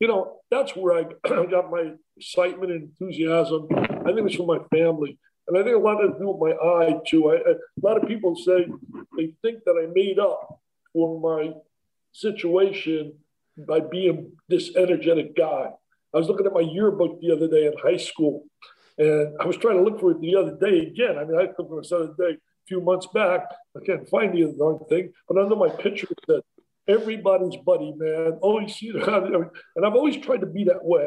you 0.00 0.08
know, 0.08 0.38
that's 0.50 0.74
where 0.74 0.98
I 0.98 1.02
got 1.46 1.70
my 1.70 1.92
excitement 2.16 2.72
and 2.72 2.82
enthusiasm. 2.84 3.68
I 3.72 4.12
think 4.12 4.26
it's 4.26 4.34
from 4.34 4.46
my 4.46 4.58
family. 4.72 5.18
And 5.46 5.56
I 5.56 5.62
think 5.62 5.76
a 5.76 5.78
lot 5.78 6.02
of 6.02 6.10
it 6.10 6.18
do 6.18 6.30
with 6.30 6.40
my 6.40 6.68
eye, 6.68 7.00
too. 7.06 7.30
A 7.30 7.86
lot 7.86 7.96
of 7.96 8.08
people 8.08 8.34
say 8.36 8.66
they 9.16 9.32
think 9.40 9.62
that 9.64 9.80
I 9.80 9.90
made 9.94 10.18
up 10.18 10.60
for 10.92 11.20
my 11.20 11.52
situation 12.12 13.14
by 13.66 13.80
being 13.80 14.32
this 14.48 14.74
energetic 14.76 15.36
guy. 15.36 15.70
I 16.14 16.18
was 16.18 16.28
looking 16.28 16.46
at 16.46 16.52
my 16.52 16.60
yearbook 16.60 17.20
the 17.20 17.32
other 17.32 17.48
day 17.48 17.66
in 17.66 17.74
high 17.82 17.96
school, 17.96 18.44
and 18.96 19.36
I 19.40 19.46
was 19.46 19.56
trying 19.56 19.76
to 19.76 19.82
look 19.82 20.00
for 20.00 20.12
it 20.12 20.20
the 20.20 20.36
other 20.36 20.56
day 20.56 20.86
again. 20.86 21.18
I 21.18 21.24
mean, 21.24 21.38
I 21.38 21.46
took 21.46 21.68
it 21.70 21.88
the 21.88 21.96
other 21.96 22.14
day 22.18 22.34
a 22.34 22.66
few 22.66 22.80
months 22.80 23.06
back. 23.12 23.42
I 23.76 23.84
can't 23.84 24.08
find 24.08 24.34
the 24.34 24.44
other 24.44 24.84
thing, 24.88 25.12
but 25.28 25.38
under 25.38 25.56
my 25.56 25.68
picture 25.68 26.08
it 26.10 26.18
said, 26.26 26.40
everybody's 26.88 27.56
buddy, 27.64 27.92
man. 27.96 28.38
Always 28.40 28.74
see 28.74 28.90
that. 28.92 29.50
And 29.76 29.86
I've 29.86 29.94
always 29.94 30.16
tried 30.16 30.40
to 30.40 30.46
be 30.46 30.64
that 30.64 30.84
way. 30.84 31.06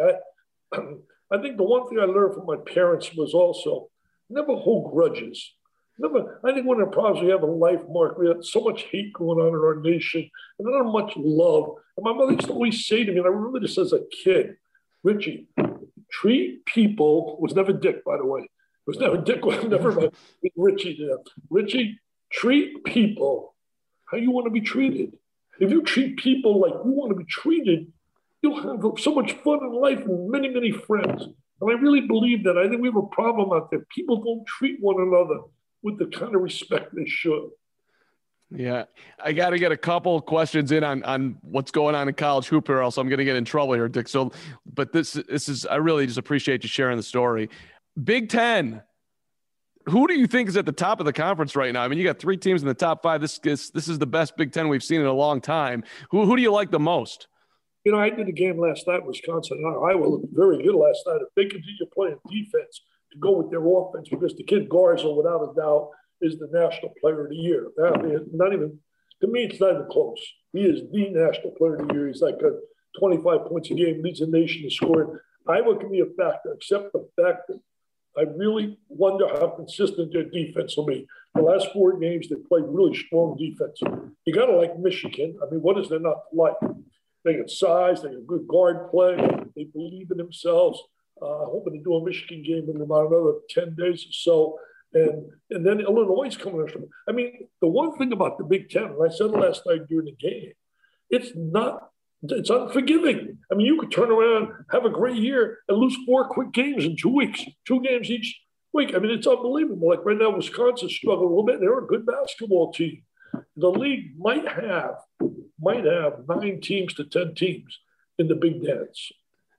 I, 0.72 0.78
I 1.32 1.42
think 1.42 1.58
the 1.58 1.64
one 1.64 1.90
thing 1.90 2.00
I 2.00 2.06
learned 2.06 2.36
from 2.36 2.46
my 2.46 2.58
parents 2.74 3.14
was 3.16 3.34
also 3.34 3.90
never 4.30 4.56
hold 4.56 4.92
grudges. 4.92 5.54
Never, 5.98 6.40
I 6.44 6.54
think 6.54 6.66
one 6.66 6.82
of 6.82 6.90
the 6.90 6.94
problems 6.94 7.22
we 7.22 7.30
have 7.30 7.44
in 7.44 7.60
life, 7.60 7.82
Mark, 7.90 8.18
we 8.18 8.28
have 8.28 8.44
so 8.44 8.62
much 8.62 8.84
hate 8.92 9.14
going 9.14 9.40
on 9.40 9.50
in 9.50 9.56
our 9.56 9.80
nation 9.82 10.30
and 10.58 10.68
not 10.68 10.92
much 10.92 11.14
love. 11.16 11.76
And 11.98 12.04
my 12.04 12.14
mother 12.14 12.32
used 12.32 12.48
to 12.48 12.54
always 12.54 12.88
say 12.88 13.04
to 13.04 13.12
me, 13.12 13.18
and 13.18 13.28
I 13.28 13.30
remember 13.30 13.60
this 13.60 13.78
as 13.78 13.94
a 13.94 14.02
kid, 14.24 14.56
Richie, 15.04 15.48
treat 16.12 16.66
people, 16.66 17.38
was 17.40 17.54
never 17.54 17.74
Dick, 17.74 18.04
by 18.06 18.18
the 18.18 18.26
way, 18.26 18.50
was 18.88 18.98
never 18.98 19.18
Dick, 19.18 19.44
never 19.68 19.92
mind. 19.92 20.12
Richie 20.56 20.98
there. 21.00 21.18
Richie, 21.50 22.00
treat 22.32 22.84
people 22.84 23.56
how 24.06 24.18
you 24.18 24.32
want 24.32 24.46
to 24.46 24.52
be 24.52 24.62
treated. 24.62 25.18
If 25.60 25.72
you 25.72 25.84
treat 25.84 26.18
people 26.18 26.60
like 26.60 26.74
you 26.74 26.92
want 26.92 27.12
to 27.12 27.16
be 27.16 27.26
treated, 27.26 27.92
you'll 28.42 28.62
have 28.62 29.00
so 29.00 29.14
much 29.14 29.34
fun 29.34 29.60
in 29.62 29.72
life 29.74 30.00
and 30.00 30.30
many, 30.30 30.50
many 30.50 30.72
friends. 30.72 31.24
And 31.62 31.70
I 31.70 31.76
really 31.76 32.02
believe 32.02 32.44
that. 32.46 32.58
I 32.58 32.68
think 32.68 32.82
we 32.82 32.88
have 32.88 32.98
a 32.98 33.04
problem 33.04 33.54
out 33.54 33.70
there. 33.70 33.86
People 33.96 34.24
don't 34.24 34.46
treat 34.48 34.78
one 34.82 35.00
another 35.00 35.42
with 35.84 35.98
the 36.00 36.06
kind 36.08 36.36
of 36.36 36.42
respect 36.42 36.96
they 36.96 37.06
should. 37.06 37.50
Yeah, 38.54 38.84
I 39.24 39.32
got 39.32 39.52
to 39.52 39.60
get 39.60 39.72
a 39.72 39.78
couple 39.78 40.20
questions 40.20 40.74
in 40.74 40.84
on 40.84 41.04
on 41.04 41.38
what's 41.42 41.72
going 41.72 41.96
on 41.96 42.10
in 42.10 42.14
college 42.14 42.48
hoop 42.48 42.68
here, 42.68 42.80
else 42.80 42.98
I'm 42.98 43.08
going 43.08 43.20
to 43.20 43.26
get 43.26 43.38
in 43.38 43.46
trouble 43.46 43.74
here, 43.74 43.88
Dick. 43.88 44.10
So, 44.10 44.32
but 44.66 44.92
this 44.92 45.14
this 45.14 45.48
is 45.48 45.66
I 45.66 45.76
really 45.76 46.06
just 46.06 46.18
appreciate 46.18 46.64
you 46.64 46.70
sharing 46.70 46.98
the 46.98 47.04
story. 47.04 47.50
Big 48.04 48.30
Ten. 48.30 48.82
Who 49.88 50.06
do 50.06 50.14
you 50.14 50.28
think 50.28 50.48
is 50.48 50.58
at 50.58 50.68
the 50.68 50.72
top 50.72 51.00
of 51.00 51.08
the 51.08 51.14
conference 51.14 51.56
right 51.56 51.74
now? 51.74 51.82
I 51.82 51.88
mean, 51.88 51.98
you 51.98 52.04
got 52.04 52.20
three 52.20 52.38
teams 52.38 52.62
in 52.62 52.68
the 52.68 52.74
top 52.74 53.02
five. 53.02 53.20
This 53.20 53.40
is 53.44 53.72
this 53.72 53.88
is 53.88 53.98
the 53.98 54.06
best 54.06 54.38
Big 54.38 54.52
Ten 54.52 54.68
we've 54.68 54.84
seen 54.84 55.00
in 55.00 55.08
a 55.08 55.14
long 55.14 55.40
time. 55.40 55.84
Who 56.12 56.26
who 56.26 56.36
do 56.36 56.42
you 56.42 56.52
like 56.52 56.72
the 56.72 56.80
most? 56.80 57.28
You 57.86 57.94
know, 57.94 58.00
I 58.00 58.10
did 58.10 58.28
a 58.28 58.32
game 58.32 58.60
last 58.60 58.86
night, 58.88 59.04
Wisconsin 59.04 59.58
and 59.58 59.90
Iowa 59.90 60.06
looked 60.06 60.28
very 60.34 60.62
good 60.62 60.76
last 60.76 61.00
night. 61.08 61.22
If 61.22 61.34
they 61.36 61.46
continue 61.46 61.86
playing 61.92 62.18
defense 62.30 62.82
to 63.12 63.18
go 63.20 63.32
with 63.32 63.52
their 63.52 63.66
offense, 63.66 64.10
because 64.10 64.36
the 64.36 64.44
kid 64.44 64.70
Garza, 64.70 65.10
without 65.10 65.50
a 65.50 65.54
doubt, 65.56 65.90
is 66.22 66.38
the 66.38 66.48
national 66.52 66.94
player 67.02 67.24
of 67.24 67.30
the 67.30 67.36
year. 67.36 67.68
I 67.84 68.02
mean, 68.02 68.28
not 68.34 68.54
even 68.54 68.80
to 69.22 69.28
me, 69.28 69.44
it's 69.44 69.60
not 69.60 69.76
even 69.76 69.88
close. 69.90 70.20
He 70.52 70.62
is 70.62 70.82
the 70.92 71.10
national 71.10 71.52
player 71.52 71.76
of 71.76 71.88
the 71.88 71.94
year. 71.94 72.08
He's 72.08 72.22
like 72.22 72.40
a 72.42 72.58
25 73.00 73.46
points 73.48 73.70
a 73.72 73.76
game, 73.76 74.02
leads 74.02 74.20
the 74.20 74.28
nation 74.28 74.64
in 74.64 74.70
scoring. 74.70 75.18
Iowa 75.48 75.78
can 75.78 75.92
be 75.92 76.02
a 76.02 76.06
factor, 76.06 76.54
except 76.54 76.92
the 76.94 77.08
fact 77.22 77.48
that 77.48 77.60
I 78.18 78.24
really 78.36 78.78
wonder 78.90 79.28
how 79.28 79.48
consistent 79.50 80.12
their 80.12 80.26
defense 80.26 80.76
will 80.76 80.86
be. 80.86 81.08
The 81.36 81.42
last 81.42 81.70
four 81.72 81.98
games, 81.98 82.28
they 82.28 82.36
played 82.36 82.66
really 82.68 82.96
strong 82.96 83.38
defense. 83.38 83.80
You 84.26 84.34
got 84.34 84.48
to 84.48 84.58
like 84.58 84.78
Michigan. 84.78 85.38
I 85.42 85.50
mean, 85.50 85.62
what 85.62 85.80
is 85.80 85.88
there 85.88 86.00
not 86.00 86.18
to 86.30 86.36
like? 86.36 86.56
They 87.24 87.36
got 87.36 87.50
size, 87.50 88.02
they 88.02 88.10
got 88.10 88.28
good 88.28 88.48
guard 88.48 88.90
play, 88.90 89.16
they 89.56 89.66
believe 89.66 90.10
in 90.12 90.18
themselves. 90.18 90.82
Uh, 91.22 91.46
hoping 91.46 91.74
to 91.74 91.84
do 91.84 91.96
a 91.96 92.04
Michigan 92.04 92.42
game 92.44 92.68
in 92.74 92.82
about 92.82 93.12
another 93.12 93.34
10 93.50 93.76
days 93.76 94.06
or 94.06 94.14
so. 94.14 94.60
And 94.94 95.32
and 95.50 95.66
then 95.66 95.80
Illinois 95.80 96.28
is 96.28 96.36
coming 96.36 96.62
after 96.68 96.80
I 97.08 97.14
mean, 97.14 97.48
the 97.62 97.68
one 97.68 97.98
thing 97.98 98.12
about 98.12 98.38
the 98.38 98.44
Big 98.44 98.70
Ten, 98.70 98.84
and 98.84 99.04
I 99.04 99.14
said 99.14 99.32
last 99.32 99.66
night 99.66 99.88
during 99.88 100.06
the 100.06 100.16
game, 100.20 100.52
it's 101.10 101.32
not 101.36 101.92
it's 102.24 102.50
unforgiving. 102.50 103.38
I 103.52 103.56
mean, 103.56 103.66
you 103.66 103.80
could 103.80 103.92
turn 103.92 104.12
around, 104.12 104.50
have 104.72 104.86
a 104.86 104.90
great 104.90 105.18
year, 105.18 105.60
and 105.68 105.78
lose 105.78 105.98
four 106.06 106.28
quick 106.28 106.52
games 106.52 106.86
in 106.86 106.96
two 106.96 107.10
weeks, 107.10 107.44
two 107.66 107.82
games 107.82 108.10
each 108.12 108.40
week. 108.74 108.94
I 108.94 109.00
mean, 109.00 109.12
it's 109.12 109.28
unbelievable. 109.28 109.90
Like 109.90 110.06
right 110.06 110.18
now, 110.18 110.36
Wisconsin 110.36 110.90
struggling 110.90 111.28
a 111.28 111.30
little 111.30 111.46
bit. 111.46 111.60
They're 111.60 111.80
a 111.80 111.88
good 111.88 112.06
basketball 112.06 112.74
team. 112.74 113.04
The 113.56 113.70
league 113.70 114.18
might 114.18 114.48
have 114.48 114.96
might 115.60 115.86
have 115.86 116.28
nine 116.28 116.60
teams 116.62 116.94
to 116.96 117.06
ten 117.06 117.34
teams 117.34 117.80
in 118.18 118.28
the 118.28 118.36
Big 118.36 118.64
Dance. 118.64 119.12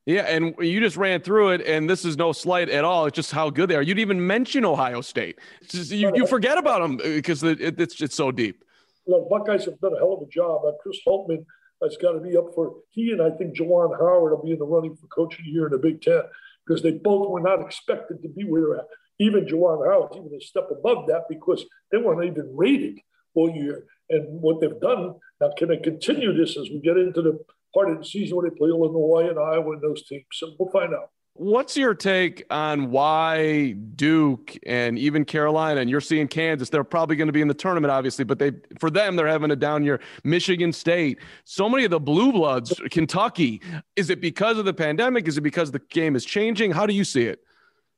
Yeah, 0.04 0.22
and 0.22 0.54
you 0.58 0.80
just 0.80 0.96
ran 0.96 1.20
through 1.20 1.50
it, 1.50 1.60
and 1.60 1.88
this 1.88 2.04
is 2.04 2.16
no 2.16 2.32
slight 2.32 2.68
at 2.68 2.84
all. 2.84 3.06
It's 3.06 3.14
just 3.14 3.30
how 3.30 3.50
good 3.50 3.70
they 3.70 3.76
are. 3.76 3.82
You'd 3.82 4.00
even 4.00 4.26
mention 4.26 4.64
Ohio 4.64 5.00
State. 5.00 5.38
Just, 5.68 5.92
you, 5.92 6.10
you 6.14 6.26
forget 6.26 6.58
about 6.58 6.82
them 6.82 6.96
because 6.96 7.44
it, 7.44 7.60
it's 7.60 8.00
it's 8.00 8.16
so 8.16 8.32
deep. 8.32 8.64
Look, 9.06 9.30
Buckeyes 9.30 9.64
have 9.66 9.78
done 9.78 9.94
a 9.94 9.98
hell 9.98 10.14
of 10.14 10.26
a 10.26 10.30
job. 10.30 10.62
Uh, 10.66 10.72
Chris 10.82 10.98
Holtmann 11.06 11.44
has 11.82 11.96
got 11.98 12.12
to 12.12 12.20
be 12.20 12.36
up 12.36 12.46
for. 12.52 12.74
He 12.90 13.12
and 13.12 13.22
I 13.22 13.30
think 13.30 13.56
Juwan 13.56 13.96
Howard 13.96 14.32
will 14.32 14.42
be 14.42 14.52
in 14.52 14.58
the 14.58 14.64
running 14.64 14.96
for 14.96 15.06
coach 15.06 15.38
of 15.38 15.44
the 15.44 15.50
year 15.50 15.66
in 15.66 15.72
the 15.72 15.78
Big 15.78 16.02
Ten 16.02 16.22
because 16.66 16.82
they 16.82 16.92
both 16.92 17.30
were 17.30 17.40
not 17.40 17.60
expected 17.60 18.22
to 18.22 18.28
be 18.28 18.42
where 18.44 18.62
they're 18.62 18.76
at. 18.78 18.86
Even 19.20 19.46
Juwan 19.46 19.86
Howard, 19.86 20.16
even 20.16 20.36
a 20.36 20.40
step 20.40 20.68
above 20.70 21.06
that 21.08 21.24
because 21.28 21.64
they 21.92 21.98
weren't 21.98 22.24
even 22.24 22.50
rated 22.56 22.98
all 23.34 23.50
year. 23.50 23.84
And 24.10 24.40
what 24.40 24.60
they've 24.60 24.80
done 24.80 25.14
now, 25.40 25.52
can 25.56 25.68
they 25.68 25.76
continue 25.76 26.32
this 26.36 26.56
as 26.56 26.68
we 26.70 26.80
get 26.80 26.96
into 26.96 27.22
the 27.22 27.38
part 27.74 27.90
of 27.90 27.98
the 27.98 28.04
season 28.04 28.37
where 28.37 28.48
they 28.48 28.56
play 28.56 28.68
Illinois 28.68 29.28
and 29.28 29.38
Iowa 29.38 29.72
and 29.72 29.82
those 29.82 30.02
teams? 30.04 30.24
So 30.32 30.52
we'll 30.58 30.70
find 30.70 30.94
out. 30.94 31.11
What's 31.35 31.78
your 31.78 31.94
take 31.94 32.44
on 32.50 32.90
why 32.90 33.72
Duke 33.72 34.54
and 34.66 34.98
even 34.98 35.24
Carolina 35.24 35.80
and 35.80 35.88
you're 35.88 36.02
seeing 36.02 36.28
Kansas? 36.28 36.68
They're 36.68 36.85
probably 36.85 37.16
going 37.16 37.28
to 37.28 37.32
be 37.32 37.40
in 37.40 37.48
the 37.48 37.54
tournament, 37.54 37.90
obviously, 37.90 38.26
but 38.26 38.38
they 38.38 38.52
for 38.78 38.90
them 38.90 39.16
they're 39.16 39.26
having 39.26 39.50
a 39.50 39.56
down 39.56 39.82
year. 39.82 40.00
Michigan 40.24 40.74
State, 40.74 41.20
so 41.44 41.70
many 41.70 41.85
of 41.85 41.90
the 41.90 41.98
blue 41.98 42.32
bloods, 42.32 42.78
Kentucky. 42.90 43.62
Is 43.96 44.11
it 44.11 44.20
because 44.20 44.58
of 44.58 44.66
the 44.66 44.74
pandemic? 44.74 45.26
Is 45.26 45.38
it 45.38 45.40
because 45.40 45.70
the 45.70 45.78
game 45.78 46.16
is 46.16 46.26
changing? 46.26 46.70
How 46.70 46.85
do 46.85 46.92
you 46.92 47.04
see 47.04 47.24
it? 47.24 47.40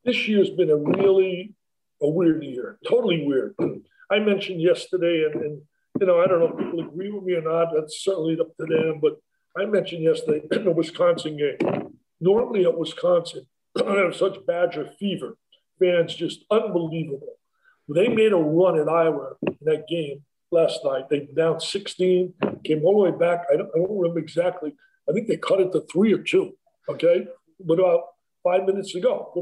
This 0.04 0.28
year's 0.28 0.50
been 0.50 0.70
a 0.70 0.76
really 0.76 1.54
a 2.00 2.08
weird 2.08 2.44
year, 2.44 2.78
totally 2.88 3.26
weird. 3.26 3.56
I 4.12 4.20
mentioned 4.20 4.60
yesterday, 4.60 5.24
and, 5.24 5.42
and 5.42 5.62
you 5.98 6.06
know 6.06 6.20
I 6.20 6.28
don't 6.28 6.38
know 6.38 6.56
if 6.56 6.58
people 6.58 6.86
agree 6.86 7.10
with 7.10 7.24
me 7.24 7.32
or 7.32 7.42
not. 7.42 7.74
That's 7.74 8.04
certainly 8.04 8.38
up 8.38 8.56
to 8.58 8.66
them, 8.66 9.00
but 9.02 9.18
I 9.56 9.66
mentioned 9.66 10.02
yesterday 10.02 10.46
in 10.50 10.64
the 10.64 10.70
Wisconsin 10.70 11.36
game 11.36 11.94
Normally 12.24 12.64
at 12.64 12.78
Wisconsin, 12.78 13.46
I 13.86 13.96
have 13.96 14.16
such 14.16 14.46
Badger 14.46 14.90
fever. 14.98 15.36
Fans 15.78 16.14
just 16.14 16.44
unbelievable. 16.50 17.34
They 17.86 18.08
made 18.08 18.32
a 18.32 18.36
run 18.36 18.78
at 18.78 18.88
Iowa 18.88 19.34
in 19.46 19.58
that 19.62 19.86
game 19.88 20.22
last 20.50 20.80
night. 20.84 21.10
They 21.10 21.28
down 21.36 21.60
16, 21.60 22.32
came 22.64 22.82
all 22.82 23.04
the 23.04 23.10
way 23.10 23.18
back. 23.18 23.44
I 23.52 23.56
don't, 23.56 23.68
I 23.74 23.78
don't 23.78 23.98
remember 23.98 24.20
exactly. 24.20 24.74
I 25.08 25.12
think 25.12 25.28
they 25.28 25.36
cut 25.36 25.60
it 25.60 25.72
to 25.72 25.82
three 25.92 26.14
or 26.14 26.22
two. 26.22 26.52
Okay, 26.88 27.26
but 27.60 27.78
about 27.78 28.04
five 28.42 28.64
minutes 28.64 28.94
ago, 28.94 29.32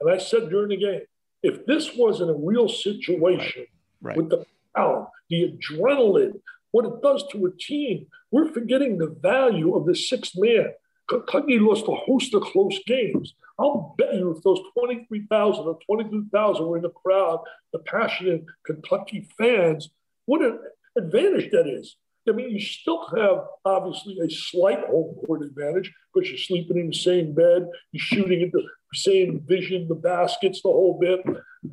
and 0.00 0.10
I 0.10 0.18
said 0.18 0.48
during 0.50 0.70
the 0.70 0.76
game, 0.76 1.02
if 1.42 1.64
this 1.66 1.94
wasn't 1.94 2.30
a 2.30 2.34
real 2.34 2.68
situation 2.68 3.66
right. 4.02 4.16
Right. 4.16 4.16
with 4.16 4.30
the 4.30 4.44
power, 4.74 5.06
the 5.30 5.52
adrenaline, 5.52 6.40
what 6.70 6.84
it 6.84 7.02
does 7.02 7.24
to 7.32 7.46
a 7.46 7.56
team, 7.56 8.06
we're 8.30 8.52
forgetting 8.52 8.98
the 8.98 9.14
value 9.20 9.74
of 9.74 9.86
the 9.86 9.94
sixth 9.94 10.32
man. 10.36 10.68
Kentucky 11.08 11.58
lost 11.58 11.86
a 11.88 11.94
host 11.94 12.34
of 12.34 12.42
close 12.42 12.78
games. 12.86 13.34
I'll 13.58 13.94
bet 13.96 14.14
you 14.14 14.32
if 14.32 14.42
those 14.42 14.60
23,000 14.78 15.64
or 15.64 15.78
22,000 15.86 16.66
were 16.66 16.76
in 16.76 16.82
the 16.82 16.90
crowd, 16.90 17.40
the 17.72 17.78
passionate 17.78 18.44
Kentucky 18.64 19.28
fans, 19.38 19.88
what 20.26 20.42
an 20.42 20.58
advantage 20.96 21.50
that 21.52 21.66
is. 21.66 21.96
I 22.28 22.32
mean, 22.32 22.50
you 22.50 22.60
still 22.60 23.06
have 23.16 23.44
obviously 23.64 24.18
a 24.18 24.28
slight 24.28 24.80
home 24.80 25.14
court 25.24 25.42
advantage 25.42 25.92
because 26.12 26.28
you're 26.28 26.38
sleeping 26.38 26.76
in 26.76 26.88
the 26.88 26.96
same 26.96 27.32
bed, 27.34 27.68
you're 27.92 28.00
shooting 28.00 28.42
at 28.42 28.52
the 28.52 28.66
same 28.94 29.40
vision, 29.46 29.86
the 29.88 29.94
baskets, 29.94 30.60
the 30.62 30.68
whole 30.68 30.98
bit. 31.00 31.20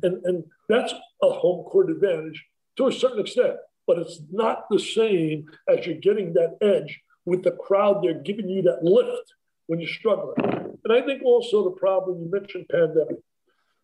And, 0.02 0.24
and 0.24 0.44
that's 0.68 0.92
a 1.22 1.30
home 1.30 1.64
court 1.64 1.90
advantage 1.90 2.44
to 2.76 2.86
a 2.86 2.92
certain 2.92 3.20
extent, 3.20 3.56
but 3.86 3.98
it's 3.98 4.20
not 4.30 4.64
the 4.70 4.78
same 4.78 5.46
as 5.68 5.86
you're 5.86 5.96
getting 5.96 6.32
that 6.34 6.56
edge 6.60 7.00
with 7.24 7.42
the 7.42 7.52
crowd 7.52 8.02
there 8.02 8.14
giving 8.14 8.48
you 8.48 8.62
that 8.62 8.82
lift 8.82 9.34
when 9.66 9.80
you're 9.80 9.88
struggling. 9.88 10.36
And 10.84 10.92
I 10.92 11.00
think 11.02 11.22
also 11.22 11.64
the 11.64 11.70
problem 11.70 12.22
you 12.22 12.30
mentioned 12.30 12.66
pandemic. 12.70 13.16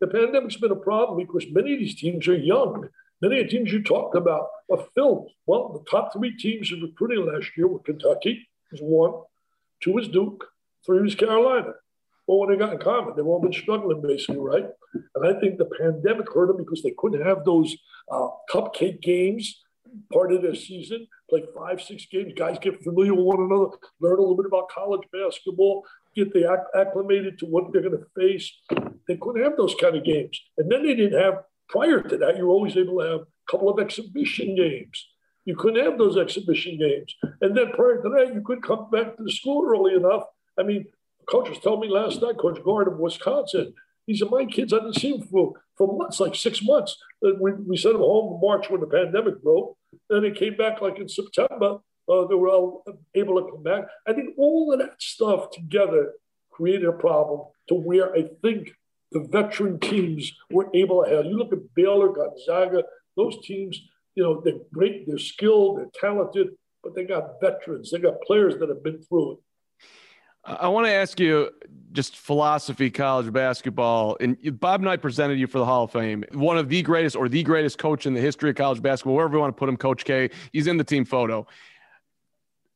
The 0.00 0.06
pandemic's 0.06 0.56
been 0.56 0.70
a 0.70 0.76
problem 0.76 1.18
because 1.18 1.46
many 1.50 1.74
of 1.74 1.78
these 1.78 1.94
teams 1.94 2.26
are 2.28 2.34
young. 2.34 2.88
Many 3.20 3.40
of 3.40 3.46
the 3.46 3.50
teams 3.50 3.72
you 3.72 3.82
talked 3.82 4.16
about 4.16 4.48
are 4.70 4.84
filled. 4.94 5.30
Well, 5.46 5.72
the 5.72 5.90
top 5.90 6.12
three 6.12 6.36
teams 6.36 6.72
in 6.72 6.80
recruiting 6.80 7.26
last 7.26 7.50
year 7.56 7.68
were 7.68 7.80
Kentucky, 7.80 8.48
was 8.72 8.80
one, 8.80 9.12
two 9.82 9.92
was 9.92 10.08
Duke, 10.08 10.46
three 10.86 11.02
was 11.02 11.14
Carolina. 11.14 11.72
Well, 12.26 12.38
what 12.38 12.48
they 12.48 12.56
got 12.56 12.72
in 12.72 12.78
common? 12.78 13.14
They've 13.16 13.26
all 13.26 13.40
been 13.40 13.52
struggling, 13.52 14.00
basically, 14.00 14.38
right? 14.38 14.66
And 15.14 15.26
I 15.26 15.38
think 15.38 15.58
the 15.58 15.68
pandemic 15.78 16.32
hurt 16.32 16.46
them 16.46 16.58
because 16.58 16.82
they 16.82 16.94
couldn't 16.96 17.26
have 17.26 17.44
those 17.44 17.76
uh, 18.10 18.28
cupcake 18.50 19.02
games 19.02 19.60
part 20.12 20.32
of 20.32 20.42
their 20.42 20.54
season, 20.54 21.06
play 21.28 21.44
five, 21.56 21.80
six 21.80 22.06
games. 22.06 22.32
Guys 22.36 22.58
get 22.60 22.82
familiar 22.82 23.14
with 23.14 23.24
one 23.24 23.40
another, 23.40 23.76
learn 24.00 24.18
a 24.18 24.20
little 24.20 24.36
bit 24.36 24.46
about 24.46 24.68
college 24.68 25.06
basketball, 25.12 25.84
get 26.14 26.32
they 26.34 26.44
acclimated 26.76 27.38
to 27.38 27.46
what 27.46 27.72
they're 27.72 27.82
going 27.82 27.98
to 27.98 28.06
face. 28.16 28.52
They 29.06 29.16
couldn't 29.16 29.42
have 29.42 29.56
those 29.56 29.74
kind 29.80 29.96
of 29.96 30.04
games. 30.04 30.40
And 30.58 30.70
then 30.70 30.84
they 30.84 30.94
didn't 30.94 31.20
have, 31.20 31.44
prior 31.68 32.02
to 32.02 32.16
that, 32.18 32.36
you 32.36 32.46
were 32.46 32.52
always 32.52 32.76
able 32.76 32.98
to 33.00 33.06
have 33.10 33.20
a 33.20 33.50
couple 33.50 33.68
of 33.68 33.78
exhibition 33.78 34.56
games. 34.56 35.06
You 35.44 35.56
couldn't 35.56 35.84
have 35.84 35.98
those 35.98 36.16
exhibition 36.16 36.78
games. 36.78 37.14
And 37.40 37.56
then 37.56 37.72
prior 37.72 38.02
to 38.02 38.08
that, 38.10 38.34
you 38.34 38.42
could 38.42 38.62
come 38.62 38.90
back 38.90 39.16
to 39.16 39.22
the 39.22 39.32
school 39.32 39.66
early 39.66 39.94
enough. 39.94 40.24
I 40.58 40.62
mean, 40.62 40.86
coach 41.28 41.48
was 41.48 41.58
telling 41.58 41.80
me 41.80 41.88
last 41.88 42.20
night, 42.20 42.38
Coach 42.38 42.62
Gard 42.62 42.88
of 42.88 42.98
Wisconsin, 42.98 43.74
he 44.06 44.16
said, 44.16 44.30
my 44.30 44.44
kids, 44.44 44.72
I 44.72 44.78
didn't 44.78 44.94
see 44.94 45.12
them 45.12 45.22
for, 45.22 45.54
for 45.76 45.96
months, 45.96 46.18
like 46.20 46.34
six 46.34 46.62
months. 46.62 46.96
We, 47.22 47.52
we 47.52 47.76
sent 47.76 47.94
them 47.94 48.02
home 48.02 48.34
in 48.34 48.40
March 48.40 48.68
when 48.68 48.80
the 48.80 48.86
pandemic 48.86 49.42
broke. 49.42 49.76
Then 50.08 50.24
it 50.24 50.36
came 50.36 50.56
back 50.56 50.80
like 50.80 50.98
in 50.98 51.08
September. 51.08 51.78
Uh, 52.08 52.26
they 52.26 52.34
were 52.34 52.48
all 52.48 52.84
able 53.14 53.40
to 53.40 53.50
come 53.50 53.62
back. 53.62 53.84
I 54.06 54.12
think 54.12 54.34
all 54.36 54.72
of 54.72 54.80
that 54.80 55.00
stuff 55.00 55.50
together 55.50 56.14
created 56.50 56.88
a 56.88 56.92
problem 56.92 57.46
to 57.68 57.74
where 57.74 58.12
I 58.14 58.24
think 58.42 58.72
the 59.12 59.20
veteran 59.20 59.78
teams 59.78 60.32
were 60.50 60.68
able 60.74 61.04
to 61.04 61.10
have. 61.10 61.24
You 61.26 61.38
look 61.38 61.52
at 61.52 61.74
Baylor, 61.74 62.08
Gonzaga, 62.08 62.84
those 63.16 63.38
teams, 63.44 63.80
you 64.14 64.22
know, 64.22 64.40
they're 64.40 64.54
great, 64.72 65.06
they're 65.06 65.18
skilled, 65.18 65.78
they're 65.78 65.90
talented, 66.00 66.48
but 66.82 66.94
they 66.94 67.04
got 67.04 67.40
veterans. 67.40 67.90
They 67.90 67.98
got 67.98 68.20
players 68.22 68.58
that 68.58 68.68
have 68.68 68.82
been 68.82 69.02
through 69.02 69.32
it. 69.32 69.38
I 70.44 70.68
want 70.68 70.86
to 70.86 70.92
ask 70.92 71.20
you 71.20 71.50
just 71.92 72.16
philosophy 72.16 72.90
college 72.90 73.32
basketball. 73.32 74.16
And 74.20 74.36
Bob 74.60 74.80
Knight 74.80 75.02
presented 75.02 75.38
you 75.38 75.46
for 75.46 75.58
the 75.58 75.64
Hall 75.64 75.84
of 75.84 75.90
Fame. 75.90 76.24
One 76.32 76.56
of 76.56 76.68
the 76.68 76.82
greatest 76.82 77.16
or 77.16 77.28
the 77.28 77.42
greatest 77.42 77.78
coach 77.78 78.06
in 78.06 78.14
the 78.14 78.20
history 78.20 78.50
of 78.50 78.56
college 78.56 78.80
basketball, 78.80 79.16
wherever 79.16 79.34
you 79.34 79.40
want 79.40 79.54
to 79.54 79.58
put 79.58 79.68
him, 79.68 79.76
Coach 79.76 80.04
K. 80.04 80.30
He's 80.52 80.66
in 80.66 80.76
the 80.76 80.84
team 80.84 81.04
photo. 81.04 81.46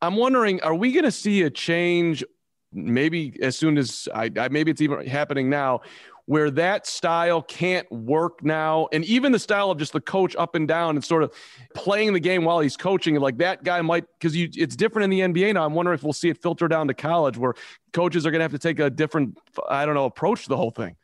I'm 0.02 0.16
wondering, 0.16 0.60
are 0.62 0.74
we 0.74 0.92
going 0.92 1.04
to 1.04 1.12
see 1.12 1.42
a 1.42 1.50
change 1.50 2.24
maybe 2.72 3.38
as 3.40 3.56
soon 3.56 3.78
as 3.78 4.08
I, 4.14 4.30
maybe 4.50 4.70
it's 4.70 4.80
even 4.80 5.06
happening 5.06 5.48
now 5.48 5.80
where 6.26 6.50
that 6.50 6.86
style 6.86 7.42
can't 7.42 7.90
work 7.92 8.42
now. 8.42 8.88
And 8.92 9.04
even 9.04 9.32
the 9.32 9.38
style 9.38 9.70
of 9.70 9.78
just 9.78 9.92
the 9.92 10.00
coach 10.00 10.34
up 10.36 10.54
and 10.54 10.66
down 10.66 10.96
and 10.96 11.04
sort 11.04 11.22
of 11.22 11.32
playing 11.74 12.14
the 12.14 12.20
game 12.20 12.44
while 12.44 12.60
he's 12.60 12.76
coaching, 12.76 13.14
like 13.16 13.38
that 13.38 13.62
guy 13.62 13.82
might, 13.82 14.04
because 14.18 14.34
you, 14.34 14.48
it's 14.54 14.74
different 14.74 15.12
in 15.12 15.32
the 15.32 15.42
NBA 15.42 15.54
now. 15.54 15.66
I'm 15.66 15.74
wondering 15.74 15.98
if 15.98 16.02
we'll 16.02 16.12
see 16.12 16.30
it 16.30 16.40
filter 16.40 16.66
down 16.66 16.88
to 16.88 16.94
college 16.94 17.36
where 17.36 17.54
coaches 17.92 18.26
are 18.26 18.30
going 18.30 18.40
to 18.40 18.44
have 18.44 18.52
to 18.52 18.58
take 18.58 18.78
a 18.78 18.88
different, 18.88 19.38
I 19.68 19.84
don't 19.84 19.94
know, 19.94 20.06
approach 20.06 20.44
to 20.44 20.48
the 20.48 20.56
whole 20.56 20.70
thing. 20.70 20.96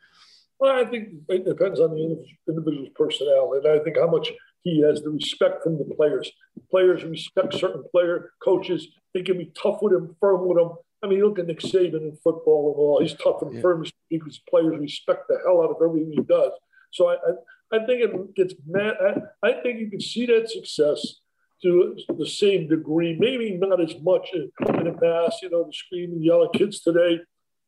Well, 0.59 0.73
I 0.73 0.85
think 0.85 1.09
it 1.29 1.45
depends 1.45 1.79
on 1.79 1.91
the 1.91 2.25
individual's 2.47 2.89
personality. 2.95 3.67
And 3.67 3.79
I 3.79 3.83
think 3.83 3.97
how 3.97 4.09
much 4.09 4.31
he 4.63 4.81
has 4.81 5.01
the 5.01 5.09
respect 5.09 5.63
from 5.63 5.77
the 5.77 5.85
players. 5.95 6.31
Players 6.69 7.03
respect 7.03 7.53
certain 7.53 7.83
player 7.91 8.31
coaches. 8.43 8.87
They 9.13 9.23
can 9.23 9.37
be 9.37 9.51
tough 9.59 9.79
with 9.81 9.93
him, 9.93 10.15
firm 10.19 10.47
with 10.47 10.57
him. 10.57 10.71
I 11.03 11.07
mean, 11.07 11.21
look 11.21 11.39
at 11.39 11.47
Nick 11.47 11.61
Saban 11.61 12.01
in 12.01 12.17
football 12.23 12.71
and 12.71 12.79
all. 12.79 12.99
He's 13.01 13.15
tough 13.15 13.41
and 13.41 13.55
yeah. 13.55 13.61
firm 13.61 13.85
because 14.19 14.39
players 14.49 14.79
respect 14.79 15.27
the 15.27 15.39
hell 15.43 15.61
out 15.61 15.71
of 15.71 15.77
everything 15.83 16.13
he 16.13 16.21
does. 16.21 16.51
So 16.91 17.09
I, 17.09 17.13
I, 17.13 17.77
I 17.77 17.85
think 17.85 18.01
it 18.01 18.35
gets 18.35 18.53
mad. 18.67 18.95
I, 19.01 19.47
I 19.47 19.61
think 19.61 19.79
you 19.79 19.89
can 19.89 20.01
see 20.01 20.25
that 20.27 20.49
success 20.49 21.19
to 21.63 21.95
the 22.17 22.27
same 22.27 22.67
degree, 22.67 23.15
maybe 23.17 23.51
not 23.51 23.79
as 23.79 23.95
much 24.01 24.29
in, 24.33 24.51
in 24.79 24.85
the 24.85 24.93
past. 24.93 25.41
You 25.41 25.49
know, 25.51 25.63
the 25.63 25.73
screaming, 25.73 26.23
yelling 26.23 26.49
kids 26.53 26.81
today. 26.81 27.19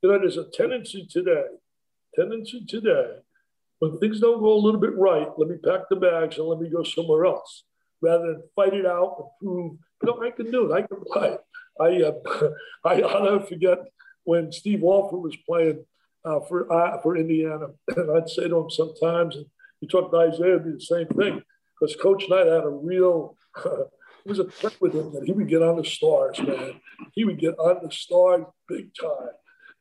You 0.02 0.12
know, 0.12 0.20
there's 0.20 0.38
a 0.38 0.50
tendency 0.52 1.08
today, 1.10 1.46
tendency 2.16 2.66
today, 2.66 3.20
when 3.84 4.00
things 4.00 4.22
don't 4.22 4.40
go 4.40 4.54
a 4.54 4.64
little 4.64 4.80
bit 4.80 4.96
right, 4.96 5.28
let 5.38 5.50
me 5.50 5.58
pack 5.58 5.90
the 5.90 5.98
bags 5.98 6.38
and 6.38 6.48
let 6.48 6.58
me 6.58 6.70
go 6.70 6.84
somewhere 6.84 7.26
else, 7.26 7.66
rather 8.02 8.28
than 8.28 8.44
fight 8.56 8.74
it 8.74 8.86
out 8.86 9.16
and 9.20 9.28
prove, 9.42 9.74
you 10.02 10.08
know, 10.08 10.24
I 10.24 10.32
can 10.32 10.50
do 10.50 10.72
it. 10.72 10.74
I 10.74 10.84
can 10.84 11.04
play. 11.12 11.36
I 11.82 12.02
uh, 12.02 12.50
I 12.86 13.02
I'll 13.10 13.24
never 13.26 13.42
forget 13.42 13.80
when 14.24 14.54
Steve 14.54 14.84
Alford 14.84 15.22
was 15.22 15.36
playing 15.46 15.84
uh, 16.26 16.40
for 16.42 16.72
uh, 16.72 17.02
for 17.02 17.18
Indiana, 17.18 17.68
and 17.96 18.18
I'd 18.18 18.30
say 18.30 18.48
to 18.48 18.58
him 18.58 18.70
sometimes, 18.70 19.36
and 19.36 19.46
he 19.82 19.88
talked 19.88 20.14
to 20.14 20.22
Isiah, 20.22 20.56
it'd 20.56 20.66
be 20.66 20.72
the 20.72 20.82
same 20.82 21.08
thing, 21.08 21.42
because 21.80 21.96
Coach 21.96 22.26
Knight 22.30 22.48
had 22.48 22.64
a 22.64 22.70
real. 22.70 23.38
it 23.66 24.30
was 24.30 24.40
a 24.40 24.46
trick 24.46 24.76
with 24.80 24.94
him 24.94 25.12
that 25.14 25.24
he 25.26 25.34
would 25.34 25.50
get 25.50 25.62
on 25.62 25.76
the 25.76 25.86
stars, 25.86 26.42
man. 26.42 26.80
He 27.14 27.26
would 27.26 27.40
get 27.40 27.58
on 27.60 27.84
the 27.84 27.92
stars 27.92 28.46
big 28.68 28.90
time, 29.00 29.30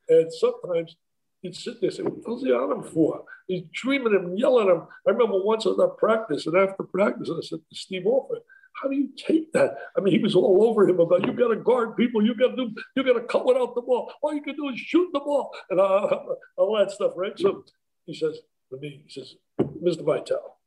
and 0.09 0.31
sometimes 0.33 0.95
he'd 1.41 1.55
sit 1.55 1.79
there 1.79 1.89
and 1.89 1.97
say, 1.97 2.03
"What's 2.03 2.43
he 2.43 2.51
on 2.51 2.71
him 2.71 2.83
for?" 2.83 3.23
He's 3.47 3.63
dreaming 3.73 4.13
him, 4.13 4.37
yelling 4.37 4.69
at 4.69 4.75
him. 4.75 4.83
I 5.07 5.11
remember 5.11 5.43
once 5.43 5.65
at 5.65 5.75
practice, 5.97 6.47
and 6.47 6.57
after 6.57 6.83
practice, 6.83 7.29
I 7.29 7.41
said 7.41 7.59
to 7.69 7.75
Steve 7.75 8.05
Alford, 8.05 8.39
how 8.81 8.89
do 8.89 8.95
you 8.95 9.09
take 9.17 9.51
that? 9.53 9.75
I 9.97 10.01
mean, 10.01 10.13
he 10.13 10.19
was 10.19 10.35
all 10.35 10.65
over 10.67 10.87
him 10.87 10.99
about 10.99 11.25
you 11.25 11.33
got 11.33 11.49
to 11.49 11.55
guard 11.57 11.95
people, 11.95 12.25
you 12.25 12.35
got 12.35 12.55
to 12.55 12.55
do, 12.55 12.75
you 12.95 13.03
got 13.03 13.13
to 13.13 13.25
cut 13.25 13.45
without 13.45 13.75
the 13.75 13.81
ball. 13.81 14.11
All 14.21 14.33
you 14.33 14.41
can 14.41 14.55
do 14.55 14.69
is 14.69 14.79
shoot 14.79 15.09
the 15.13 15.19
ball 15.19 15.51
and 15.69 15.79
uh, 15.79 16.19
all 16.57 16.77
that 16.77 16.91
stuff, 16.91 17.13
right? 17.15 17.37
So 17.37 17.63
he 18.05 18.15
says 18.15 18.39
to 18.71 18.79
me, 18.79 19.03
he 19.05 19.11
says, 19.11 19.35
Mr. 19.59 20.03
Vitale, 20.03 20.57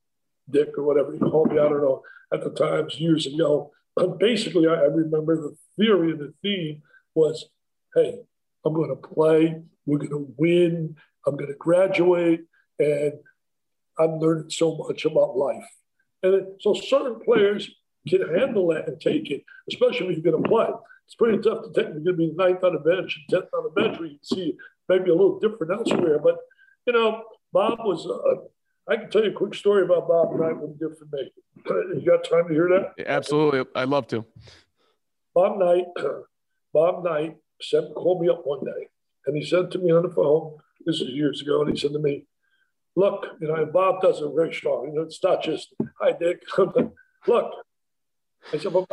Dick 0.48 0.70
or 0.78 0.84
whatever 0.84 1.12
he 1.12 1.18
called 1.18 1.50
me, 1.50 1.58
I 1.58 1.68
don't 1.68 1.82
know, 1.82 2.02
at 2.32 2.42
the 2.42 2.50
times 2.50 3.00
years 3.00 3.26
ago. 3.26 3.72
But 3.94 4.18
basically, 4.18 4.68
I, 4.68 4.74
I 4.74 4.84
remember 4.84 5.36
the 5.36 5.56
theory 5.78 6.12
and 6.12 6.20
the 6.20 6.34
theme 6.42 6.82
was, 7.14 7.46
hey, 7.94 8.20
I'm 8.64 8.74
going 8.74 8.90
to 8.90 8.96
play, 8.96 9.62
we're 9.86 9.98
going 9.98 10.10
to 10.10 10.34
win, 10.36 10.96
I'm 11.26 11.36
going 11.36 11.50
to 11.50 11.56
graduate, 11.56 12.42
and 12.78 13.14
I'm 13.98 14.18
learning 14.18 14.50
so 14.50 14.76
much 14.76 15.04
about 15.04 15.36
life. 15.36 15.64
And 16.22 16.46
so 16.60 16.74
certain 16.74 17.20
players 17.24 17.70
can 18.06 18.34
handle 18.34 18.68
that 18.68 18.88
and 18.88 19.00
take 19.00 19.30
it, 19.30 19.44
especially 19.68 20.08
if 20.08 20.16
you 20.16 20.22
can 20.22 20.44
apply. 20.44 20.70
It's 21.06 21.14
pretty 21.14 21.38
tough 21.38 21.64
to 21.64 21.72
take. 21.72 21.92
You're 21.94 22.02
going 22.02 22.04
to 22.04 22.12
be 22.14 22.32
ninth 22.34 22.64
on 22.64 22.72
the 22.72 22.80
bench 22.80 23.16
and 23.16 23.40
tenth 23.40 23.52
on 23.54 23.64
the 23.64 23.80
bench, 23.80 23.98
where 23.98 24.08
you 24.08 24.18
can 24.18 24.24
see 24.24 24.56
maybe 24.88 25.10
a 25.10 25.14
little 25.14 25.38
different 25.38 25.72
elsewhere. 25.72 26.18
But 26.18 26.38
you 26.86 26.92
know, 26.92 27.22
Bob 27.52 27.78
was. 27.80 28.06
Uh, 28.06 28.42
I 28.88 28.96
can 28.96 29.10
tell 29.10 29.24
you 29.24 29.30
a 29.30 29.34
quick 29.34 29.54
story 29.54 29.84
about 29.84 30.06
Bob 30.06 30.38
Knight 30.38 30.56
what 30.56 30.70
he 30.70 30.76
did 30.78 30.96
for 30.96 31.06
me. 31.12 31.30
You 31.66 32.04
got 32.06 32.22
time 32.22 32.46
to 32.46 32.54
hear 32.54 32.68
that? 32.68 33.04
Absolutely, 33.04 33.64
I'd 33.74 33.88
love 33.88 34.06
to. 34.08 34.24
Bob 35.34 35.58
Knight, 35.58 35.86
Bob 36.72 37.04
Knight 37.04 37.36
said, 37.60 37.92
called 37.94 38.20
me 38.20 38.28
up 38.28 38.42
one 38.44 38.64
day, 38.64 38.88
and 39.26 39.36
he 39.36 39.44
said 39.44 39.72
to 39.72 39.78
me 39.78 39.90
on 39.90 40.02
the 40.02 40.10
phone. 40.10 40.58
This 40.84 41.00
is 41.00 41.10
years 41.10 41.42
ago, 41.42 41.62
and 41.62 41.70
he 41.70 41.76
said 41.76 41.92
to 41.94 41.98
me, 41.98 42.26
"Look, 42.94 43.26
you 43.40 43.48
know, 43.48 43.66
Bob 43.66 44.02
does 44.02 44.20
it 44.20 44.30
very 44.34 44.54
strong. 44.54 44.88
You 44.88 44.94
know, 44.94 45.02
it's 45.02 45.22
not 45.22 45.42
just 45.42 45.74
hi, 46.00 46.12
Dick. 46.12 46.42
Look, 47.26 47.52
I 48.52 48.58
said, 48.58 48.72
well, 48.72 48.86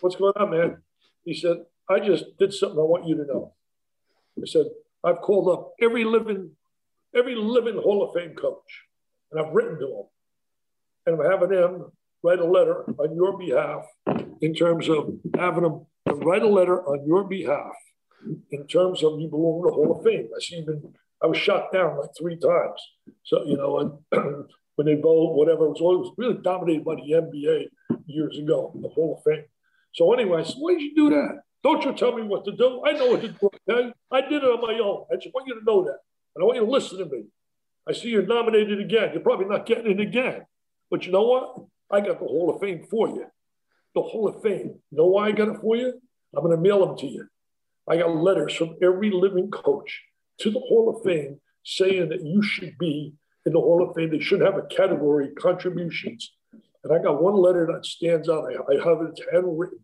what's 0.00 0.16
going 0.16 0.32
on, 0.36 0.50
man? 0.50 0.76
He 1.24 1.34
said, 1.34 1.58
I 1.88 2.00
just 2.00 2.24
did 2.38 2.52
something 2.52 2.78
I 2.78 2.82
want 2.82 3.06
you 3.06 3.16
to 3.16 3.24
know. 3.24 3.54
I 4.38 4.46
said, 4.46 4.66
I've 5.04 5.20
called 5.20 5.48
up 5.48 5.72
every 5.80 6.04
living, 6.04 6.52
every 7.14 7.34
living 7.34 7.76
Hall 7.76 8.02
of 8.02 8.14
Fame 8.14 8.34
coach, 8.34 8.84
and 9.30 9.40
I've 9.40 9.52
written 9.52 9.78
to 9.80 9.86
them. 9.86 10.04
And 11.06 11.20
I'm 11.20 11.30
having 11.30 11.50
them 11.50 11.92
write 12.22 12.38
a 12.38 12.44
letter 12.44 12.84
on 12.98 13.16
your 13.16 13.36
behalf 13.36 13.84
in 14.40 14.54
terms 14.54 14.88
of 14.88 15.14
having 15.36 15.62
them 15.62 15.86
write 16.06 16.42
a 16.42 16.48
letter 16.48 16.80
on 16.82 17.06
your 17.06 17.24
behalf 17.24 17.74
in 18.50 18.66
terms 18.68 19.02
of 19.02 19.20
you 19.20 19.28
belong 19.28 19.62
to 19.62 19.70
the 19.70 19.74
Hall 19.74 19.98
of 19.98 20.04
Fame. 20.04 20.28
I 20.34 20.40
see 20.40 20.56
even 20.56 20.94
I 21.22 21.26
was 21.26 21.38
shot 21.38 21.72
down 21.72 21.98
like 21.98 22.10
three 22.18 22.36
times. 22.36 22.80
So, 23.24 23.44
you 23.44 23.56
know, 23.56 24.02
and 24.12 24.46
when 24.76 24.86
they 24.86 24.94
vote, 24.94 25.34
whatever, 25.34 25.66
it 25.66 25.70
was, 25.70 25.78
it 25.80 25.82
was 25.82 26.14
really 26.16 26.38
dominated 26.42 26.84
by 26.84 26.96
the 26.96 27.12
NBA 27.12 27.66
years 28.06 28.38
ago, 28.38 28.72
the 28.80 28.88
Hall 28.88 29.16
of 29.18 29.24
Fame. 29.24 29.44
So 29.94 30.12
anyway, 30.12 30.40
I 30.40 30.44
said, 30.44 30.56
why 30.58 30.74
did 30.74 30.82
you 30.82 30.94
do 30.94 31.10
that? 31.10 31.42
Don't 31.62 31.84
you 31.84 31.92
tell 31.94 32.16
me 32.16 32.22
what 32.22 32.44
to 32.46 32.52
do. 32.52 32.82
I 32.84 32.92
know 32.92 33.06
what 33.06 33.20
to 33.20 33.28
do. 33.28 33.50
Okay? 33.68 33.92
I 34.10 34.20
did 34.22 34.42
it 34.42 34.44
on 34.44 34.60
my 34.60 34.78
own. 34.82 35.04
I 35.12 35.16
just 35.16 35.34
want 35.34 35.46
you 35.46 35.58
to 35.58 35.64
know 35.64 35.84
that. 35.84 35.98
And 36.34 36.42
I 36.42 36.44
want 36.44 36.56
you 36.56 36.64
to 36.64 36.70
listen 36.70 36.98
to 36.98 37.04
me. 37.06 37.24
I 37.88 37.92
see 37.92 38.08
you're 38.08 38.26
nominated 38.26 38.80
again. 38.80 39.10
You're 39.12 39.22
probably 39.22 39.46
not 39.46 39.66
getting 39.66 39.90
it 39.90 40.00
again. 40.00 40.42
But 40.90 41.06
you 41.06 41.12
know 41.12 41.22
what? 41.22 41.56
I 41.90 42.00
got 42.00 42.20
the 42.20 42.26
Hall 42.26 42.52
of 42.54 42.60
Fame 42.60 42.86
for 42.90 43.08
you. 43.08 43.26
The 43.94 44.02
Hall 44.02 44.28
of 44.28 44.42
Fame. 44.42 44.80
You 44.90 44.98
know 44.98 45.06
why 45.06 45.28
I 45.28 45.32
got 45.32 45.48
it 45.48 45.60
for 45.60 45.76
you? 45.76 46.00
I'm 46.34 46.42
going 46.42 46.56
to 46.56 46.62
mail 46.62 46.86
them 46.86 46.96
to 46.98 47.06
you. 47.06 47.26
I 47.88 47.96
got 47.96 48.14
letters 48.14 48.54
from 48.54 48.76
every 48.82 49.10
living 49.10 49.50
coach 49.50 50.02
to 50.38 50.50
the 50.50 50.58
Hall 50.58 50.94
of 50.96 51.04
Fame 51.04 51.40
saying 51.64 52.08
that 52.08 52.24
you 52.24 52.42
should 52.42 52.78
be 52.78 53.14
in 53.44 53.52
the 53.52 53.60
Hall 53.60 53.86
of 53.86 53.94
Fame. 53.94 54.10
They 54.10 54.20
should 54.20 54.40
have 54.40 54.56
a 54.56 54.62
category 54.62 55.28
contributions 55.38 56.32
and 56.84 56.92
I 56.92 56.98
got 56.98 57.22
one 57.22 57.34
letter 57.34 57.66
that 57.72 57.86
stands 57.86 58.28
out. 58.28 58.46
I, 58.46 58.72
I 58.72 58.84
have 58.84 59.02
it 59.02 59.20
handwritten 59.32 59.78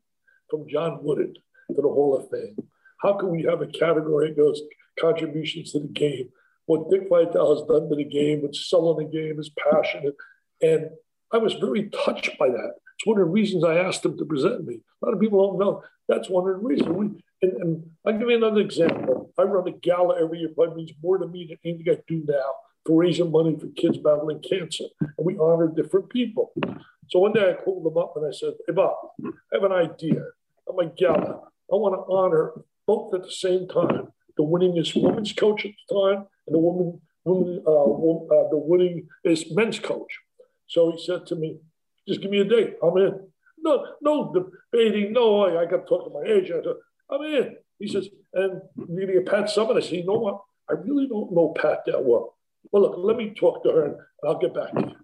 from 0.50 0.68
John 0.68 0.98
Wooden 1.02 1.34
to 1.34 1.82
the 1.82 1.82
Hall 1.82 2.16
of 2.16 2.28
Fame. 2.30 2.56
How 3.00 3.14
can 3.14 3.30
we 3.30 3.42
have 3.44 3.62
a 3.62 3.66
category 3.66 4.28
that 4.28 4.36
goes 4.36 4.60
contributions 5.00 5.72
to 5.72 5.80
the 5.80 5.88
game? 5.88 6.30
What 6.66 6.90
Dick 6.90 7.08
Vitale 7.08 7.54
has 7.54 7.66
done 7.66 7.88
to 7.88 7.96
the 7.96 8.04
game, 8.04 8.42
what's 8.42 8.68
selling 8.68 9.06
the 9.06 9.10
game, 9.10 9.38
is 9.38 9.50
passionate. 9.70 10.16
And 10.60 10.90
I 11.32 11.38
was 11.38 11.54
very 11.54 11.88
touched 11.90 12.36
by 12.38 12.48
that. 12.48 12.72
It's 12.96 13.06
one 13.06 13.20
of 13.20 13.26
the 13.26 13.32
reasons 13.32 13.64
I 13.64 13.78
asked 13.78 14.04
him 14.04 14.18
to 14.18 14.24
present 14.24 14.66
me. 14.66 14.80
A 15.02 15.06
lot 15.06 15.14
of 15.14 15.20
people 15.20 15.46
don't 15.46 15.58
know. 15.60 15.82
That's 16.08 16.28
one 16.28 16.48
of 16.48 16.60
the 16.60 16.66
reasons. 16.66 16.88
We, 16.88 17.06
and, 17.42 17.52
and 17.62 17.90
I'll 18.04 18.18
give 18.18 18.28
you 18.28 18.36
another 18.36 18.60
example. 18.60 19.32
I 19.38 19.42
run 19.42 19.68
a 19.68 19.72
gala 19.72 20.20
every 20.20 20.40
year, 20.40 20.50
probably 20.54 20.74
means 20.74 20.92
more 21.00 21.18
to 21.18 21.28
me 21.28 21.46
than 21.48 21.58
anything 21.64 21.94
I 21.94 22.02
do 22.08 22.24
now 22.26 22.50
for 22.88 22.98
raising 22.98 23.30
money 23.30 23.54
for 23.60 23.66
kids 23.76 23.98
battling 23.98 24.40
cancer. 24.40 24.84
And 25.00 25.12
we 25.18 25.36
honor 25.36 25.68
different 25.68 26.08
people. 26.08 26.54
So 27.10 27.18
one 27.18 27.34
day 27.34 27.50
I 27.50 27.62
called 27.62 27.84
them 27.84 27.98
up 27.98 28.14
and 28.16 28.26
I 28.26 28.30
said, 28.30 28.54
Hey, 28.66 28.72
Bob, 28.72 28.96
I 29.22 29.30
have 29.52 29.64
an 29.64 29.72
idea. 29.72 30.22
I'm 30.68 30.78
a 30.78 30.86
gala. 30.86 31.42
I 31.70 31.76
want 31.76 31.94
to 31.94 32.12
honor 32.12 32.52
both 32.86 33.12
at 33.14 33.24
the 33.24 33.30
same 33.30 33.68
time 33.68 34.08
the 34.38 34.42
winningest 34.44 35.00
women's 35.00 35.32
coach 35.32 35.66
at 35.66 35.72
the 35.88 35.94
time 35.94 36.26
and 36.46 36.54
the 36.54 36.58
woman, 36.58 37.00
woman, 37.24 37.62
uh, 37.66 37.70
uh, 37.70 38.48
the 38.50 38.56
winningest 38.56 39.54
men's 39.54 39.78
coach. 39.78 40.18
So 40.66 40.92
he 40.92 41.04
said 41.04 41.26
to 41.26 41.36
me, 41.36 41.58
just 42.06 42.22
give 42.22 42.30
me 42.30 42.40
a 42.40 42.44
date. 42.44 42.76
I'm 42.82 42.96
in. 42.96 43.20
No, 43.58 43.84
no 44.00 44.32
debating. 44.72 45.12
No, 45.12 45.44
I, 45.44 45.62
I 45.62 45.64
got 45.66 45.78
to 45.78 45.86
talk 45.86 46.06
to 46.06 46.14
my 46.14 46.24
agent. 46.26 46.64
I'm 47.10 47.22
in. 47.22 47.56
He 47.78 47.88
says, 47.88 48.08
and 48.32 48.62
you're 48.76 49.06
going 49.06 49.26
Pat 49.26 49.46
Summitt. 49.46 49.76
I 49.76 49.80
said, 49.80 49.92
you 49.92 50.06
know 50.06 50.14
what? 50.14 50.40
I 50.70 50.74
really 50.74 51.06
don't 51.06 51.32
know 51.32 51.54
Pat 51.58 51.80
that 51.86 52.04
well. 52.04 52.37
Well, 52.72 52.82
look, 52.82 52.94
let 52.98 53.16
me 53.16 53.34
talk 53.34 53.62
to 53.62 53.70
her 53.70 53.84
and 53.86 53.96
I'll 54.24 54.38
get 54.38 54.54
back 54.54 54.72
to 54.72 54.80
you. 54.80 54.96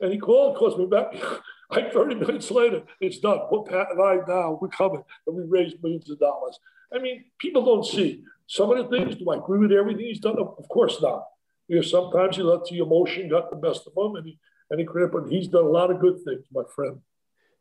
And 0.00 0.12
he 0.12 0.18
called, 0.18 0.56
calls 0.56 0.78
me 0.78 0.86
back. 0.86 1.14
like 1.70 1.92
30 1.92 2.16
minutes 2.16 2.50
later, 2.50 2.82
it's 3.00 3.18
done. 3.18 3.40
Put 3.48 3.66
Pat 3.66 3.88
and 3.90 4.00
I 4.00 4.18
down. 4.26 4.58
We're 4.60 4.68
coming. 4.68 5.02
And 5.26 5.36
we 5.36 5.42
raised 5.44 5.82
millions 5.82 6.08
of 6.10 6.18
dollars. 6.18 6.58
I 6.92 6.98
mean, 6.98 7.24
people 7.38 7.64
don't 7.64 7.84
see 7.84 8.24
some 8.46 8.70
of 8.70 8.78
the 8.78 8.96
things. 8.96 9.16
Do 9.16 9.30
I 9.30 9.36
agree 9.36 9.58
with 9.58 9.72
everything 9.72 10.06
he's 10.06 10.20
done? 10.20 10.38
Of 10.38 10.68
course 10.68 11.00
not. 11.02 11.24
Because 11.68 11.90
sometimes 11.90 12.36
he 12.36 12.42
let 12.42 12.64
the 12.64 12.78
emotion 12.78 13.28
got 13.28 13.50
the 13.50 13.56
best 13.56 13.86
of 13.86 13.92
him 13.96 14.16
and 14.16 14.26
he, 14.26 14.38
and 14.70 14.80
he 14.80 14.86
but 14.86 15.28
he's 15.28 15.48
done 15.48 15.64
a 15.64 15.68
lot 15.68 15.90
of 15.90 16.00
good 16.00 16.22
things, 16.24 16.44
my 16.52 16.62
friend. 16.74 17.00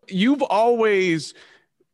You've 0.08 0.44
always 0.44 1.34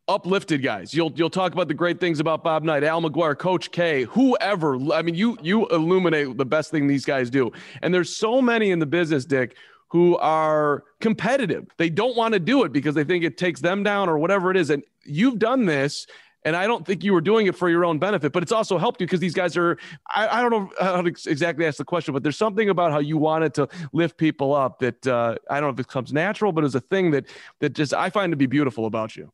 uplifted 0.08 0.62
guys. 0.62 0.94
You'll 0.94 1.12
you'll 1.16 1.30
talk 1.30 1.54
about 1.54 1.68
the 1.68 1.74
great 1.74 2.00
things 2.00 2.20
about 2.20 2.44
Bob 2.44 2.64
Knight, 2.64 2.84
Al 2.84 3.02
McGuire, 3.02 3.38
Coach 3.38 3.72
K, 3.72 4.04
whoever. 4.04 4.76
I 4.94 5.02
mean, 5.02 5.16
you 5.16 5.38
you 5.42 5.68
illuminate 5.68 6.38
the 6.38 6.46
best 6.46 6.72
thing 6.72 6.88
these 6.88 7.06
guys 7.06 7.30
do. 7.30 7.52
And 7.82 7.94
there's 7.94 8.16
so 8.16 8.42
many 8.42 8.72
in 8.72 8.80
the 8.80 8.86
business, 8.86 9.26
Dick, 9.26 9.56
who 9.88 10.18
are 10.18 10.84
competitive. 11.02 11.68
They 11.78 11.90
don't 11.90 12.16
want 12.16 12.34
to 12.34 12.40
do 12.40 12.64
it 12.64 12.72
because 12.72 12.96
they 12.96 13.04
think 13.04 13.24
it 13.24 13.38
takes 13.38 13.62
them 13.62 13.84
down 13.84 14.10
or 14.10 14.18
whatever 14.18 14.52
it 14.52 14.58
is. 14.58 14.70
And 14.70 14.84
you've 15.04 15.40
done 15.40 15.66
this. 15.66 16.08
And 16.46 16.58
I 16.58 16.68
don't 16.68 16.86
think 16.86 17.06
you 17.06 17.14
were 17.14 17.22
doing 17.22 17.48
it 17.48 17.56
for 17.56 17.70
your 17.70 17.86
own 17.86 18.00
benefit, 18.00 18.34
but 18.34 18.44
it's 18.44 18.52
also 18.52 18.78
helped 18.78 19.00
you 19.00 19.08
because 19.08 19.22
these 19.22 19.34
guys 19.34 19.56
are, 19.56 19.78
I, 20.14 20.28
I, 20.28 20.42
don't 20.42 20.52
know 20.52 20.70
how 20.78 21.02
to 21.02 21.08
exactly 21.08 21.66
ask 21.66 21.78
the 21.78 21.86
question, 21.86 22.14
but 22.14 22.22
there's 22.22 22.38
something 22.38 22.68
about 22.68 22.92
how 22.92 23.00
you 23.00 23.18
wanted 23.18 23.54
to 23.54 23.70
lift 23.94 24.18
people 24.18 24.54
up 24.54 24.80
that 24.80 25.08
uh, 25.08 25.36
I 25.50 25.62
don't 25.62 25.70
know 25.70 25.74
if 25.74 25.80
it 25.80 25.88
comes 25.88 26.12
natural, 26.12 26.52
but 26.52 26.66
it's 26.66 26.76
a 26.76 26.82
thing 26.82 27.12
that, 27.12 27.28
that 27.62 27.72
just, 27.72 27.94
I 27.94 28.10
find 28.10 28.34
to 28.34 28.36
be 28.36 28.46
beautiful 28.46 28.88
about 28.88 29.16
you. 29.16 29.32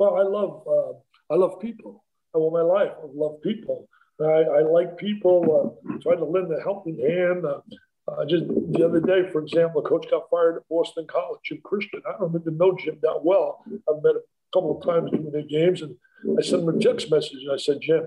Well, 0.00 0.16
I 0.16 0.22
love 0.22 0.62
uh, 0.66 0.92
I 1.30 1.36
love 1.36 1.60
people. 1.60 2.02
All 2.32 2.50
my 2.50 2.62
life, 2.62 2.92
I 2.96 3.06
love 3.12 3.42
people. 3.42 3.86
I, 4.18 4.24
I 4.24 4.62
like 4.62 4.96
people. 4.96 5.76
Uh, 5.86 5.98
trying 5.98 6.16
to 6.16 6.24
lend 6.24 6.50
a 6.50 6.62
helping 6.62 6.98
hand. 6.98 7.44
Uh, 7.44 7.60
uh, 8.08 8.24
just 8.24 8.44
the 8.48 8.82
other 8.82 9.00
day, 9.00 9.30
for 9.30 9.42
example, 9.42 9.84
a 9.84 9.86
coach 9.86 10.06
got 10.10 10.30
fired 10.30 10.56
at 10.56 10.68
Boston 10.70 11.06
College, 11.06 11.40
Jim 11.44 11.60
Christian. 11.62 12.00
I 12.08 12.18
don't 12.18 12.34
even 12.34 12.56
know 12.56 12.74
Jim 12.82 12.96
that 13.02 13.20
well. 13.22 13.62
I've 13.66 14.02
met 14.02 14.16
him 14.16 14.22
a 14.22 14.52
couple 14.56 14.78
of 14.78 14.86
times 14.86 15.10
during 15.10 15.32
their 15.32 15.42
games, 15.42 15.82
and 15.82 15.94
I 16.38 16.40
sent 16.40 16.62
him 16.62 16.70
a 16.70 16.78
text 16.78 17.10
message. 17.10 17.42
And 17.42 17.52
I 17.52 17.58
said, 17.58 17.82
Jim, 17.82 18.06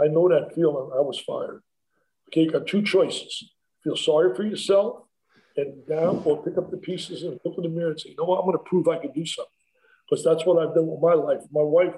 I 0.00 0.06
know 0.06 0.30
that 0.30 0.54
feeling. 0.54 0.90
I 0.96 1.00
was 1.00 1.18
fired. 1.18 1.62
Okay, 2.28 2.44
you 2.44 2.50
got 2.50 2.66
two 2.66 2.80
choices: 2.80 3.52
feel 3.84 3.96
sorry 3.96 4.34
for 4.34 4.42
yourself 4.42 5.02
and 5.58 5.86
down, 5.86 6.22
or 6.24 6.42
pick 6.42 6.56
up 6.56 6.70
the 6.70 6.78
pieces 6.78 7.24
and 7.24 7.38
look 7.44 7.58
in 7.58 7.64
the 7.64 7.68
mirror 7.68 7.90
and 7.90 8.00
say, 8.00 8.08
you 8.08 8.16
know 8.16 8.24
what, 8.24 8.38
I'm 8.38 8.46
going 8.46 8.56
to 8.56 8.64
prove 8.64 8.88
I 8.88 8.98
can 8.98 9.12
do 9.12 9.26
something 9.26 9.52
because 10.08 10.24
that's 10.24 10.44
what 10.46 10.58
I've 10.58 10.74
done 10.74 10.86
with 10.86 11.00
my 11.00 11.14
life. 11.14 11.40
My 11.52 11.62
wife 11.62 11.94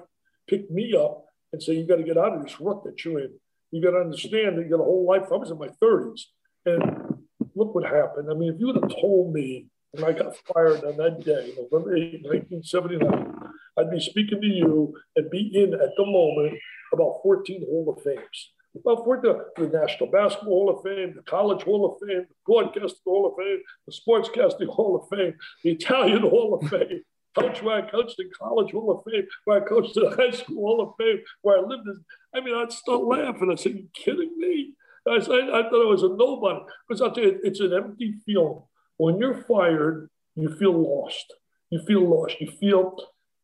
picked 0.47 0.71
me 0.71 0.95
up 0.95 1.25
and 1.53 1.61
said, 1.61 1.75
You 1.75 1.87
got 1.87 1.97
to 1.97 2.03
get 2.03 2.17
out 2.17 2.35
of 2.35 2.43
this 2.43 2.59
rut 2.59 2.83
that 2.83 3.03
you're 3.03 3.19
in. 3.19 3.33
You 3.71 3.81
got 3.81 3.91
to 3.91 3.97
understand 3.97 4.57
that 4.57 4.63
you 4.63 4.69
got 4.69 4.81
a 4.81 4.85
whole 4.85 5.05
life. 5.07 5.27
I 5.31 5.35
was 5.35 5.51
in 5.51 5.57
my 5.57 5.69
30s. 5.81 6.21
And 6.65 7.19
look 7.55 7.75
what 7.75 7.85
happened. 7.85 8.29
I 8.29 8.33
mean, 8.33 8.53
if 8.53 8.59
you 8.59 8.67
would 8.67 8.81
have 8.81 8.89
told 8.89 9.33
me 9.33 9.67
when 9.91 10.03
I 10.03 10.17
got 10.17 10.35
fired 10.53 10.83
on 10.83 10.97
that 10.97 11.23
day, 11.23 11.53
November 11.57 11.95
8, 11.95 12.23
1979, 12.23 13.35
I'd 13.77 13.91
be 13.91 13.99
speaking 13.99 14.41
to 14.41 14.47
you 14.47 14.93
and 15.15 15.29
be 15.29 15.51
in 15.53 15.73
at 15.73 15.95
the 15.97 16.05
moment 16.05 16.57
about 16.93 17.19
14 17.23 17.65
Hall 17.65 17.95
of 17.95 18.03
Fames. 18.03 18.51
About 18.75 19.03
14, 19.03 19.35
the 19.57 19.67
National 19.67 20.11
Basketball 20.11 20.67
Hall 20.67 20.77
of 20.77 20.83
Fame, 20.83 21.13
the 21.15 21.23
College 21.23 21.63
Hall 21.63 21.91
of 21.91 22.07
Fame, 22.07 22.25
the 22.29 22.35
Broadcasting 22.45 22.99
Hall 23.03 23.25
of 23.27 23.33
Fame, 23.37 23.61
the 23.87 23.93
Sportscasting 23.93 24.67
Hall 24.67 24.95
of 24.95 25.09
Fame, 25.09 25.33
the 25.63 25.71
Italian 25.71 26.21
Hall 26.21 26.59
of 26.61 26.69
Fame, 26.69 27.01
coach 27.35 27.61
where 27.61 27.83
I 27.83 27.89
coached 27.89 28.19
in 28.19 28.29
college 28.37 28.71
Hall 28.71 28.91
of 28.91 29.11
Fame, 29.11 29.25
where 29.45 29.63
I 29.63 29.67
coached 29.67 29.97
in 29.97 30.11
high 30.17 30.31
school 30.31 30.65
Hall 30.65 30.81
of 30.81 30.93
Fame, 30.97 31.21
where 31.41 31.59
I 31.59 31.61
lived. 31.61 31.87
In, 31.87 32.03
I 32.33 32.41
mean, 32.41 32.55
I'd 32.55 32.71
start 32.71 33.03
laughing. 33.03 33.49
I 33.51 33.55
said, 33.55 33.73
"You 33.73 33.87
kidding 33.93 34.37
me?" 34.37 34.73
I 35.07 35.19
said, 35.19 35.31
"I 35.31 35.63
thought 35.63 35.85
I 35.85 35.89
was 35.89 36.03
a 36.03 36.09
nobody." 36.09 36.59
Because 36.87 37.01
I'll 37.01 37.11
tell 37.11 37.23
you, 37.23 37.39
it's 37.43 37.59
an 37.59 37.73
empty 37.73 38.15
feeling. 38.25 38.61
When 38.97 39.17
you're 39.17 39.43
fired, 39.43 40.09
you 40.35 40.55
feel 40.55 40.73
lost. 40.73 41.33
You 41.69 41.81
feel 41.85 42.07
lost. 42.07 42.35
You 42.39 42.51
feel 42.59 42.97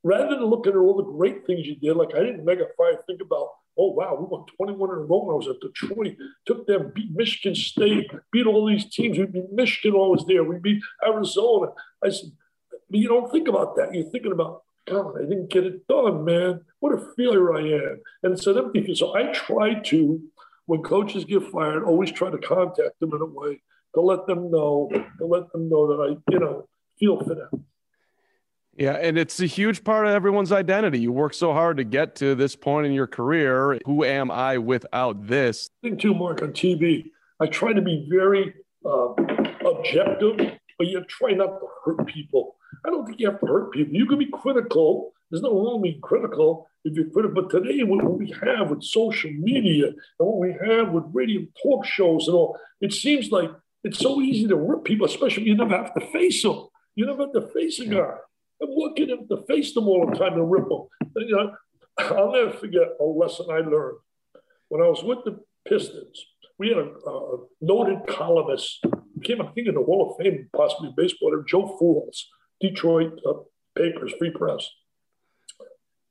rather 0.05 0.35
than 0.35 0.45
looking 0.45 0.73
at 0.73 0.77
all 0.77 0.95
the 0.95 1.03
great 1.03 1.45
things 1.47 1.65
you 1.65 1.75
did, 1.75 1.97
like 1.97 2.15
I 2.15 2.19
didn't 2.19 2.45
mega 2.45 2.67
fire 2.77 3.01
think 3.07 3.21
about, 3.21 3.49
oh 3.77 3.91
wow, 3.91 4.15
we 4.15 4.25
won 4.25 4.45
21 4.55 4.89
in 4.91 4.95
a 4.97 4.99
row 4.99 5.23
when 5.23 5.33
I 5.33 5.37
was 5.37 5.47
at 5.47 5.59
Detroit, 5.59 6.15
took 6.45 6.67
them, 6.67 6.91
beat 6.93 7.11
Michigan 7.11 7.55
State, 7.55 8.11
beat 8.31 8.45
all 8.45 8.67
these 8.67 8.85
teams. 8.85 9.17
We 9.17 9.25
beat 9.25 9.51
Michigan 9.51 9.97
while 9.97 10.07
I 10.07 10.11
was 10.11 10.25
there. 10.27 10.43
We 10.43 10.59
beat 10.59 10.83
Arizona. 11.03 11.71
I 12.03 12.09
said, 12.09 12.29
but 12.95 13.01
you 13.01 13.09
don't 13.09 13.29
think 13.29 13.49
about 13.49 13.75
that. 13.75 13.93
You're 13.93 14.09
thinking 14.09 14.31
about, 14.31 14.63
God, 14.87 15.17
I 15.17 15.23
didn't 15.23 15.49
get 15.49 15.65
it 15.65 15.85
done, 15.85 16.23
man. 16.23 16.61
What 16.79 16.93
a 16.93 17.13
failure 17.17 17.53
I 17.53 17.59
am. 17.59 18.01
And 18.23 18.31
it's 18.31 18.47
an 18.47 18.57
empty 18.57 18.95
So 18.95 19.13
I 19.13 19.33
try 19.33 19.73
to, 19.73 20.21
when 20.65 20.81
coaches 20.81 21.25
get 21.25 21.43
fired, 21.51 21.83
always 21.83 22.09
try 22.09 22.31
to 22.31 22.37
contact 22.37 22.97
them 23.01 23.11
in 23.13 23.21
a 23.21 23.25
way 23.25 23.61
to 23.95 23.99
let 24.01 24.27
them 24.27 24.49
know, 24.49 24.89
to 25.17 25.25
let 25.25 25.51
them 25.51 25.67
know 25.67 25.87
that 25.87 26.01
I, 26.01 26.31
you 26.31 26.39
know, 26.39 26.69
feel 26.97 27.19
for 27.21 27.35
them. 27.35 27.65
Yeah, 28.77 28.93
and 28.93 29.17
it's 29.17 29.41
a 29.41 29.45
huge 29.45 29.83
part 29.83 30.07
of 30.07 30.13
everyone's 30.13 30.53
identity. 30.53 30.99
You 30.99 31.11
work 31.11 31.33
so 31.33 31.51
hard 31.51 31.75
to 31.77 31.83
get 31.83 32.15
to 32.17 32.33
this 32.33 32.55
point 32.55 32.87
in 32.87 32.93
your 32.93 33.07
career. 33.07 33.77
Who 33.85 34.05
am 34.05 34.31
I 34.31 34.57
without 34.57 35.27
this? 35.27 35.69
Thing 35.81 35.97
too, 35.97 36.13
Mark, 36.13 36.41
on 36.41 36.53
TV, 36.53 37.11
I 37.41 37.47
try 37.47 37.73
to 37.73 37.81
be 37.81 38.07
very 38.09 38.53
uh, 38.85 39.13
objective, 39.65 40.59
but 40.77 40.87
you 40.87 41.03
try 41.05 41.31
not 41.31 41.59
to 41.59 41.67
hurt 41.83 42.05
people. 42.07 42.55
I 42.85 42.89
don't 42.89 43.05
think 43.05 43.19
you 43.19 43.29
have 43.29 43.39
to 43.39 43.45
hurt 43.45 43.71
people. 43.71 43.93
You 43.93 44.05
can 44.05 44.19
be 44.19 44.29
critical. 44.31 45.13
There's 45.29 45.41
no 45.41 45.53
wrong 45.53 45.81
being 45.81 46.01
critical 46.01 46.67
if 46.83 46.95
you're 46.95 47.09
critical. 47.09 47.41
But 47.41 47.49
today, 47.49 47.83
what 47.83 48.17
we 48.17 48.33
have 48.43 48.69
with 48.69 48.83
social 48.83 49.31
media 49.31 49.87
and 49.87 49.95
what 50.17 50.37
we 50.37 50.55
have 50.67 50.91
with 50.91 51.05
radio 51.11 51.41
talk 51.61 51.85
shows 51.85 52.27
and 52.27 52.35
all, 52.35 52.57
it 52.81 52.93
seems 52.93 53.31
like 53.31 53.49
it's 53.83 53.99
so 53.99 54.21
easy 54.21 54.47
to 54.47 54.55
rip 54.55 54.83
people, 54.83 55.05
especially 55.05 55.43
if 55.43 55.47
you 55.47 55.55
never 55.55 55.77
have 55.77 55.93
to 55.93 56.05
face 56.07 56.43
them. 56.43 56.67
You 56.95 57.05
never 57.05 57.23
have 57.23 57.33
to 57.33 57.47
face 57.53 57.79
a 57.79 57.85
guy. 57.85 58.15
I'm 58.61 58.69
looking 58.69 59.09
at 59.09 59.27
to 59.29 59.43
face 59.47 59.73
them 59.73 59.87
all 59.87 60.07
the 60.09 60.17
time 60.17 60.33
and 60.33 60.49
rip 60.49 60.67
them. 60.69 60.87
And, 61.15 61.29
you 61.29 61.35
know, 61.35 61.55
I'll 61.97 62.31
never 62.31 62.51
forget 62.51 62.87
a 62.99 63.03
lesson 63.03 63.47
I 63.49 63.59
learned 63.59 63.97
when 64.69 64.81
I 64.81 64.87
was 64.87 65.03
with 65.03 65.19
the 65.25 65.39
Pistons. 65.67 66.25
We 66.57 66.69
had 66.69 66.77
a, 66.77 67.09
a 67.09 67.37
noted 67.61 68.07
columnist, 68.07 68.85
became 69.19 69.41
I 69.41 69.47
think 69.47 69.67
in 69.67 69.75
the 69.75 69.83
Hall 69.83 70.11
of 70.11 70.23
Fame, 70.23 70.49
possibly 70.55 70.93
baseball, 70.95 71.43
Joe 71.47 71.75
Falls, 71.79 72.27
Detroit 72.61 73.19
uh, 73.27 73.33
Papers, 73.75 74.13
Free 74.17 74.31
Press. 74.31 74.69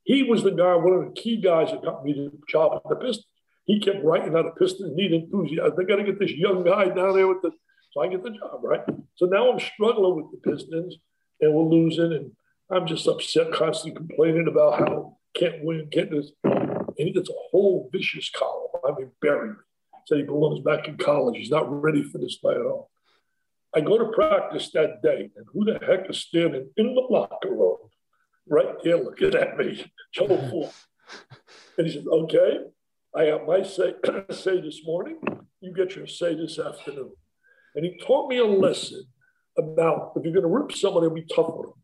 He 0.04 0.22
was 0.22 0.42
the 0.42 0.50
guy, 0.50 0.74
one 0.74 0.92
of 0.92 1.06
the 1.06 1.20
key 1.20 1.40
guys 1.40 1.70
that 1.70 1.82
got 1.82 2.04
me 2.04 2.12
the 2.12 2.30
job 2.48 2.72
at 2.76 2.88
the 2.88 2.96
Pistons. 2.96 3.26
He 3.64 3.80
kept 3.80 4.04
writing 4.04 4.36
out 4.36 4.44
the 4.44 4.60
Pistons 4.60 4.94
need 4.94 5.12
enthusiasm. 5.12 5.74
They 5.76 5.84
got 5.84 5.96
to 5.96 6.04
get 6.04 6.18
this 6.18 6.32
young 6.32 6.62
guy 6.62 6.86
down 6.86 7.14
there 7.14 7.26
with 7.26 7.40
the, 7.40 7.50
so 7.92 8.02
I 8.02 8.08
get 8.08 8.22
the 8.22 8.30
job, 8.30 8.60
right? 8.62 8.82
So 9.14 9.24
now 9.24 9.50
I'm 9.50 9.58
struggling 9.58 10.16
with 10.16 10.26
the 10.32 10.50
Pistons 10.50 10.96
and 11.40 11.54
we're 11.54 11.64
losing, 11.64 12.12
and 12.12 12.32
I'm 12.70 12.86
just 12.86 13.06
upset, 13.06 13.52
constantly 13.52 13.96
complaining 13.96 14.48
about 14.48 14.78
how 14.78 15.16
can't 15.34 15.64
win, 15.64 15.88
can't 15.90 16.10
this. 16.10 16.32
And 16.44 17.14
gets 17.14 17.30
a 17.30 17.34
whole 17.50 17.88
vicious 17.90 18.30
column. 18.30 18.68
I 18.84 18.92
mean, 18.98 19.10
bury 19.20 19.50
Said 20.06 20.18
he 20.18 20.24
belongs 20.24 20.60
back 20.60 20.88
in 20.88 20.96
college. 20.96 21.36
He's 21.36 21.50
not 21.50 21.82
ready 21.82 22.02
for 22.02 22.18
this 22.18 22.38
night 22.42 22.56
at 22.56 22.66
all. 22.66 22.90
I 23.74 23.80
go 23.80 23.98
to 23.98 24.12
practice 24.12 24.70
that 24.72 25.02
day, 25.02 25.30
and 25.36 25.46
who 25.52 25.64
the 25.64 25.78
heck 25.84 26.08
is 26.08 26.18
standing 26.18 26.68
in 26.76 26.94
the 26.94 27.00
locker 27.00 27.50
room 27.50 27.78
right 28.46 28.76
there 28.84 29.02
looking 29.02 29.34
at 29.34 29.56
me? 29.56 29.84
Joe 30.12 30.26
Fool. 30.50 30.72
And 31.78 31.86
he 31.86 31.92
said, 31.92 32.06
Okay, 32.06 32.58
I 33.14 33.24
have 33.24 33.46
my 33.46 33.62
say, 33.62 33.94
say 34.30 34.60
this 34.60 34.80
morning. 34.84 35.18
You 35.60 35.72
get 35.72 35.96
your 35.96 36.06
say 36.06 36.34
this 36.34 36.58
afternoon. 36.58 37.12
And 37.74 37.84
he 37.84 37.98
taught 37.98 38.28
me 38.28 38.38
a 38.38 38.44
lesson 38.44 39.04
about 39.56 40.12
if 40.16 40.24
you're 40.24 40.32
going 40.32 40.42
to 40.42 40.48
rip 40.48 40.70
and 41.04 41.14
be 41.14 41.22
tough 41.34 41.54
with 41.54 41.66
them, 41.66 41.74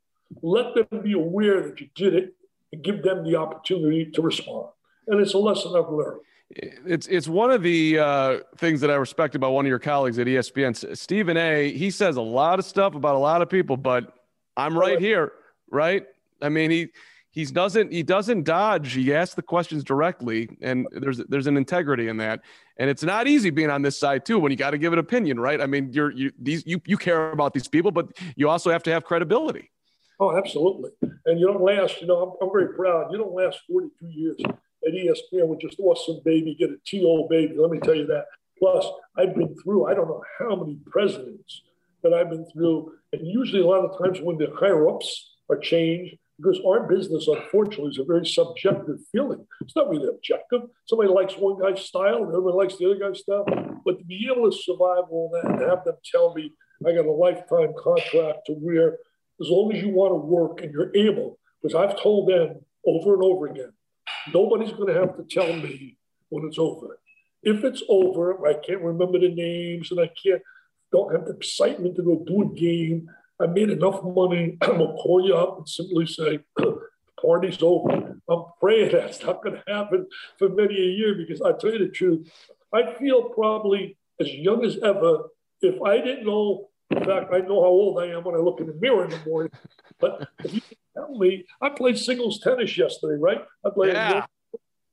let 0.42 0.74
them 0.74 1.02
be 1.02 1.12
aware 1.12 1.62
that 1.62 1.80
you 1.80 1.88
did 1.94 2.14
it 2.14 2.35
and 2.72 2.85
give 2.85 3.02
them 3.02 3.24
the 3.24 3.37
opportunity 3.37 4.11
to 4.12 4.22
respond. 4.22 4.68
And 5.06 5.20
it's 5.20 5.35
a 5.35 5.38
lesson 5.38 5.72
I've 5.76 5.90
learned. 5.90 6.20
It's 6.51 7.07
it's 7.07 7.29
one 7.29 7.53
of 7.53 7.63
the 7.63 7.99
uh, 7.99 8.39
things 8.57 8.81
that 8.81 8.91
I 8.91 8.95
respect 8.95 9.37
about 9.37 9.53
one 9.53 9.65
of 9.65 9.69
your 9.69 9.79
colleagues 9.79 10.19
at 10.19 10.27
ESPN, 10.27 10.97
Stephen 10.97 11.37
A. 11.37 11.73
He 11.73 11.91
says 11.93 12.17
a 12.17 12.23
lot 12.23 12.59
of 12.59 12.65
stuff 12.65 12.97
about 12.97 13.15
a 13.15 13.19
lot 13.19 13.41
of 13.41 13.49
people, 13.49 13.77
but 13.77 14.13
I'm 14.57 14.77
right 14.77 14.99
here, 14.99 15.33
right? 15.71 16.05
I 16.43 16.49
mean, 16.49 16.73
he 16.73 16.89
he 17.31 17.45
doesn't 17.45 17.93
he 17.93 18.03
doesn't 18.03 18.43
dodge. 18.43 18.95
He 18.95 19.15
asks 19.15 19.37
the 19.37 19.43
questions 19.43 19.85
directly, 19.85 20.49
and 20.61 20.89
there's 20.91 21.19
there's 21.29 21.47
an 21.47 21.57
integrity 21.57 22.09
in 22.09 22.17
that. 22.17 22.41
And 22.79 22.91
it's 22.91 23.05
not 23.05 23.29
easy 23.29 23.51
being 23.51 23.71
on 23.71 23.83
this 23.83 23.99
side 23.99 24.27
too 24.27 24.41
when 24.41 24.51
you 24.51 24.57
got 24.57 24.71
to 24.71 24.79
give 24.79 24.93
an 24.93 24.99
opinion, 24.99 25.39
right? 25.39 25.61
I 25.61 25.67
mean, 25.67 25.93
you're 25.93 26.11
you 26.11 26.33
these 26.41 26.67
you 26.67 26.81
you 26.85 26.97
care 26.97 27.31
about 27.31 27.55
these 27.55 27.69
people, 27.69 27.93
but 27.93 28.09
you 28.35 28.49
also 28.49 28.73
have 28.73 28.83
to 28.85 28.91
have 28.91 29.05
credibility. 29.05 29.71
Oh, 30.19 30.37
absolutely. 30.37 30.91
And 31.27 31.39
you 31.39 31.47
don't 31.47 31.63
last. 31.63 32.01
You 32.01 32.09
know, 32.09 32.17
I'm, 32.17 32.49
I'm 32.49 32.53
very 32.53 32.75
proud. 32.75 33.13
You 33.13 33.19
don't 33.19 33.33
last 33.33 33.61
42 33.69 34.07
years 34.09 34.37
at 34.87 34.95
ESPN 34.95 35.47
with 35.47 35.61
just 35.61 35.79
awesome 35.81 36.21
baby, 36.25 36.55
get 36.59 36.71
a 36.71 36.77
TO 36.87 37.27
baby. 37.29 37.55
Let 37.57 37.71
me 37.71 37.79
tell 37.81 37.95
you 37.95 38.07
that. 38.07 38.27
Plus, 38.59 38.87
I've 39.16 39.35
been 39.35 39.55
through 39.62 39.87
I 39.87 39.95
don't 39.95 40.09
know 40.09 40.23
how 40.38 40.57
many 40.57 40.79
presidents 40.87 41.62
that 42.03 42.14
I've 42.14 42.31
been 42.31 42.47
through, 42.53 42.93
and 43.12 43.27
usually 43.27 43.62
a 43.62 43.66
lot 43.66 43.85
of 43.85 43.99
times 43.99 44.21
when 44.21 44.38
the 44.38 44.53
higher 44.59 44.88
ups 44.88 45.35
are 45.51 45.59
changed 45.59 46.16
because 46.38 46.61
our 46.66 46.88
business, 46.88 47.29
unfortunately, 47.29 47.90
is 47.90 47.99
a 47.99 48.05
very 48.05 48.27
subjective 48.27 48.97
feeling. 49.12 49.47
It's 49.61 49.77
not 49.77 49.90
really 49.90 50.09
objective. 50.09 50.62
Somebody 50.87 51.11
likes 51.11 51.35
one 51.35 51.61
guy's 51.61 51.85
style, 51.85 52.23
and 52.23 52.29
everybody 52.29 52.57
likes 52.57 52.77
the 52.77 52.87
other 52.87 52.99
guy's 52.99 53.21
style. 53.21 53.45
But 53.85 53.99
to 53.99 54.05
be 54.05 54.29
able 54.31 54.51
to 54.51 54.57
survive 54.57 55.05
all 55.11 55.31
that 55.35 55.51
and 55.51 55.61
have 55.61 55.85
them 55.85 55.97
tell 56.11 56.35
me 56.35 56.53
I 56.87 56.95
got 56.95 57.05
a 57.05 57.12
lifetime 57.12 57.75
contract 57.79 58.47
to 58.47 58.55
where, 58.55 58.99
as 59.40 59.49
long 59.49 59.73
as 59.75 59.83
you 59.83 59.90
want 59.90 60.12
to 60.12 60.16
work 60.16 60.62
and 60.62 60.73
you're 60.73 60.97
able, 60.97 61.38
because 61.61 61.75
I've 61.75 62.01
told 62.01 62.31
them 62.31 62.61
over 62.87 63.14
and 63.14 63.23
over 63.23 63.47
again, 63.49 63.73
nobody's 64.33 64.72
going 64.72 64.92
to 64.92 65.00
have 65.00 65.16
to 65.16 65.24
tell 65.24 65.52
me 65.52 65.96
when 66.28 66.44
it's 66.46 66.59
over. 66.59 66.98
If 67.42 67.64
it's 67.64 67.83
over, 67.88 68.46
I 68.46 68.54
can't 68.54 68.83
remember 68.83 69.18
the 69.18 69.35
names 69.35 69.90
and 69.90 70.00
I 70.00 70.11
can't 70.22 70.42
don't 70.92 71.12
have 71.12 71.26
the 71.26 71.35
excitement 71.35 71.94
to 71.96 72.02
go 72.02 72.24
do 72.26 72.42
a 72.42 72.54
game 72.54 73.09
I 73.40 73.46
made 73.46 73.70
enough 73.70 74.02
money. 74.04 74.59
I'm 74.62 74.78
gonna 74.78 74.94
call 74.94 75.26
you 75.26 75.35
up 75.35 75.59
and 75.59 75.68
simply 75.68 76.06
say, 76.06 76.40
the 76.56 76.80
party's 77.20 77.59
over. 77.62 78.16
I'm 78.28 78.44
praying 78.61 78.90
that's 78.92 79.22
not 79.22 79.42
gonna 79.42 79.62
happen 79.66 80.06
for 80.38 80.48
many 80.50 80.76
a 80.76 80.87
year 80.87 81.14
because 81.14 81.40
I 81.40 81.52
tell 81.52 81.72
you 81.72 81.78
the 81.78 81.88
truth, 81.88 82.30
I 82.72 82.94
feel 82.94 83.30
probably 83.30 83.96
as 84.20 84.33
young 84.33 84.64
as 84.64 84.76
ever. 84.83 85.24
If 85.62 85.80
I 85.83 85.98
didn't 85.98 86.26
know, 86.26 86.68
in 86.90 87.04
fact, 87.04 87.33
I 87.33 87.38
know 87.38 87.62
how 87.62 87.68
old 87.68 88.02
I 88.02 88.06
am 88.06 88.24
when 88.24 88.35
I 88.35 88.38
look 88.38 88.61
in 88.61 88.66
the 88.66 88.74
mirror 88.74 89.04
in 89.04 89.11
the 89.11 89.20
morning. 89.26 89.52
But 89.98 90.28
if 90.44 90.54
you 90.54 90.61
me, 91.11 91.45
I 91.61 91.71
played 91.71 91.99
singles 91.99 92.41
tennis 92.41 92.77
yesterday, 92.77 93.21
right? 93.21 93.43
I 93.65 93.71
played. 93.71 93.95
Yeah. 93.95 94.27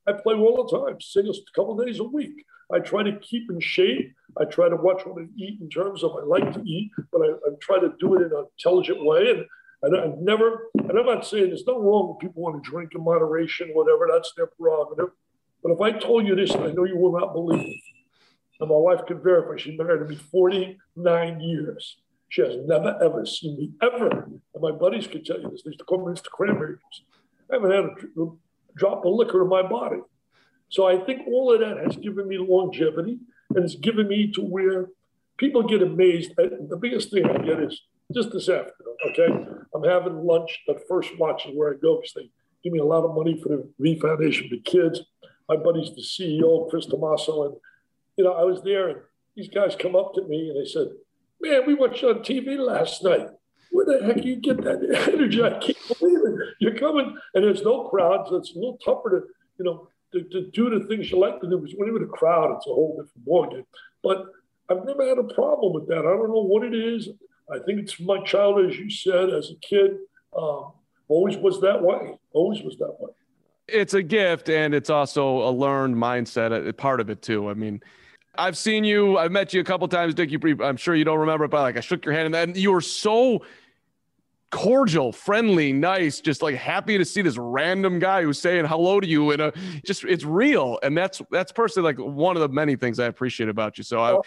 I 0.08 0.14
play 0.14 0.36
all 0.36 0.64
the 0.64 0.86
time, 0.86 1.02
singles 1.02 1.40
a 1.40 1.54
couple 1.54 1.76
days 1.76 2.00
a 2.00 2.04
week. 2.04 2.46
I 2.72 2.80
try 2.80 3.04
to 3.04 3.20
keep 3.20 3.50
in 3.50 3.60
shape. 3.60 4.14
I 4.40 4.46
try 4.46 4.70
to 4.70 4.76
watch 4.76 5.06
what 5.06 5.22
I 5.22 5.28
eat 5.36 5.60
in 5.62 5.70
terms 5.70 6.04
of 6.04 6.12
I 6.16 6.24
like 6.24 6.54
to 6.54 6.62
eat, 6.62 6.92
but 7.12 7.22
I, 7.22 7.28
I 7.28 7.50
try 7.60 7.80
to 7.80 7.94
do 8.00 8.16
it 8.16 8.26
in 8.26 8.32
an 8.32 8.46
intelligent 8.58 9.04
way. 9.04 9.32
And, 9.32 9.46
and 9.84 9.98
I've 9.98 10.18
never, 10.20 10.70
and 10.78 10.98
I'm 10.98 11.06
not 11.06 11.26
saying 11.26 11.48
there's 11.48 11.66
nothing 11.66 11.84
wrong 11.84 12.10
with 12.10 12.20
people 12.20 12.42
want 12.42 12.64
to 12.64 12.70
drink 12.70 12.94
in 12.96 13.04
moderation, 13.04 13.70
whatever, 13.74 14.08
that's 14.12 14.34
their 14.36 14.48
prerogative. 14.48 15.12
But 15.64 15.72
if 15.72 15.82
I 15.82 15.92
told 15.92 16.26
you 16.26 16.36
this, 16.36 16.56
I 16.56 16.72
know 16.72 16.86
you 16.86 16.98
will 16.98 17.18
not 17.18 17.34
believe 17.34 17.68
it. 17.68 17.82
And 18.60 18.70
my 18.70 18.76
wife 18.76 19.06
can 19.06 19.22
verify, 19.22 19.58
she 19.58 19.78
married 19.78 20.10
me 20.10 20.16
49 20.16 21.40
years. 21.42 21.98
She 22.30 22.42
has 22.42 22.56
never, 22.66 22.98
ever 23.02 23.26
seen 23.26 23.58
me, 23.58 23.72
ever. 23.82 24.10
And 24.10 24.62
my 24.62 24.72
buddies 24.72 25.08
can 25.08 25.24
tell 25.24 25.40
you 25.40 25.50
this. 25.50 25.64
They 25.64 25.70
used 25.70 25.80
to 25.80 25.86
call 25.86 26.06
me 26.06 26.14
Mr. 26.14 26.30
Cranberry. 26.30 26.76
I 27.50 27.56
haven't 27.56 27.72
had 27.72 27.86
a, 28.18 28.26
drop 28.76 29.04
of 29.06 29.14
liquor 29.14 29.42
in 29.42 29.50
my 29.50 29.64
body. 29.64 29.98
So 30.70 30.86
I 30.86 31.04
think 31.04 31.28
all 31.28 31.52
of 31.52 31.60
that 31.62 31.78
has 31.84 31.96
given 31.96 32.28
me 32.28 32.38
longevity 32.38 33.18
and 33.56 33.66
it's 33.66 33.76
given 33.76 34.08
me 34.08 34.32
to 34.34 34.42
where 34.42 34.90
people 35.38 35.64
get 35.64 35.82
amazed. 35.82 36.32
At, 36.38 36.70
The 36.70 36.78
biggest 36.78 37.12
thing 37.12 37.26
I 37.26 37.40
get 37.40 37.60
is 37.60 37.82
just 38.14 38.32
this 38.32 38.50
afternoon, 38.50 38.96
okay? 39.10 39.30
I'm 39.74 39.84
having 39.84 40.24
lunch 40.24 40.60
at 40.70 40.88
First 40.88 41.18
Watch 41.18 41.48
is 41.48 41.56
where 41.56 41.74
I 41.74 41.78
go 41.78 41.96
because 41.96 42.14
they 42.14 42.30
give 42.64 42.74
me 42.74 42.80
a 42.80 42.86
lot 42.86 43.04
of 43.04 43.16
money 43.16 43.40
for 43.42 43.50
the 43.50 43.68
V 43.80 44.00
Foundation 44.00 44.50
for 44.50 44.58
Kids. 44.64 45.02
My 45.50 45.56
buddy's 45.56 45.96
the 45.96 46.02
CEO, 46.02 46.70
Chris 46.70 46.86
Tomasso. 46.86 47.48
And, 47.48 47.56
you 48.16 48.26
know, 48.26 48.34
I 48.34 48.44
was 48.44 48.62
there 48.62 48.90
and 48.90 49.00
these 49.36 49.50
guys 49.50 49.76
come 49.76 49.96
up 49.96 50.14
to 50.16 50.22
me 50.24 50.50
and 50.50 50.60
they 50.60 50.70
said, 50.70 50.88
man, 51.42 51.66
we 51.66 51.74
watched 51.74 52.04
on 52.04 52.20
TV 52.20 52.58
last 52.58 53.04
night. 53.04 53.28
Where 53.72 53.86
the 53.86 54.06
heck 54.06 54.24
you 54.24 54.38
get 54.38 54.64
that 54.64 55.10
energy? 55.14 55.44
I 55.44 55.52
can't 55.60 56.00
believe 56.00 56.20
it. 56.26 56.56
You're 56.60 56.78
coming 56.78 57.18
and 57.34 57.44
there's 57.44 57.62
no 57.64 57.90
crowd, 57.90 58.28
so 58.28 58.38
it's 58.38 58.52
a 58.52 58.56
little 58.56 58.80
tougher 58.84 59.10
to, 59.10 59.28
you 59.60 59.66
know, 59.66 59.90
to, 60.14 60.24
to 60.24 60.50
do 60.52 60.70
the 60.70 60.86
things 60.88 61.12
you 61.12 61.20
like 61.20 61.42
to 61.42 61.50
do. 61.50 61.58
When 61.58 61.88
you're 61.88 61.98
in 61.98 62.04
a 62.04 62.08
crowd, 62.08 62.56
it's 62.56 62.68
a 62.68 62.70
whole 62.70 63.02
different 63.02 63.28
ballgame. 63.28 63.66
But 64.02 64.26
I've 64.70 64.86
never 64.86 65.08
had 65.08 65.18
a 65.18 65.34
problem 65.34 65.74
with 65.74 65.88
that. 65.88 66.00
I 66.00 66.02
don't 66.02 66.30
know 66.30 66.44
what 66.44 66.64
it 66.64 66.74
is. 66.74 67.10
I 67.52 67.60
think 67.60 67.80
it's 67.80 68.00
my 68.00 68.22
childhood, 68.24 68.72
as 68.72 68.78
you 68.78 68.90
said, 68.90 69.30
as 69.30 69.52
a 69.52 69.56
kid. 69.68 69.92
Um, 70.38 70.74
always 71.08 71.38
was 71.38 71.62
that 71.62 71.82
way. 71.82 72.18
Always 72.34 72.62
was 72.62 72.78
that 72.78 72.96
way. 73.00 73.12
It's 73.68 73.94
a 73.94 74.04
gift, 74.04 74.50
and 74.50 74.74
it's 74.74 74.90
also 74.90 75.48
a 75.48 75.52
learned 75.52 75.96
mindset. 75.96 76.76
Part 76.78 77.00
of 77.00 77.10
it 77.10 77.22
too. 77.22 77.50
I 77.50 77.54
mean, 77.54 77.82
I've 78.38 78.58
seen 78.58 78.84
you. 78.84 79.18
I've 79.18 79.32
met 79.32 79.54
you 79.54 79.62
a 79.62 79.64
couple 79.64 79.88
times, 79.88 80.14
Dick. 80.14 80.32
You, 80.32 80.40
I'm 80.64 80.78
sure 80.78 80.96
you 80.96 81.04
don't 81.04 81.20
remember, 81.20 81.48
but 81.48 81.62
like 81.62 81.78
I 81.78 81.82
shook 81.82 82.06
your 82.06 82.14
hand, 82.14 82.26
and 82.28 82.34
then 82.34 82.54
you 82.56 82.72
were 82.72 82.82
so 82.82 83.44
cordial, 84.52 85.12
friendly, 85.12 85.74
nice, 85.74 86.22
just 86.22 86.42
like 86.42 86.56
happy 86.56 86.98
to 86.98 87.06
see 87.06 87.22
this 87.22 87.38
random 87.38 88.00
guy 88.00 88.24
who's 88.24 88.40
saying 88.40 88.66
hello 88.66 89.00
to 89.00 89.08
you 89.08 89.32
and 89.32 89.52
just 89.86 90.04
it's 90.06 90.24
real. 90.24 90.80
And 90.84 90.98
that's 90.98 91.22
that's 91.32 91.52
personally 91.52 91.94
like 91.94 91.98
one 91.98 92.36
of 92.36 92.42
the 92.42 92.50
many 92.50 92.76
things 92.76 93.00
I 93.00 93.06
appreciate 93.06 93.50
about 93.50 93.78
you. 93.78 93.84
So 93.84 94.00
I 94.00 94.20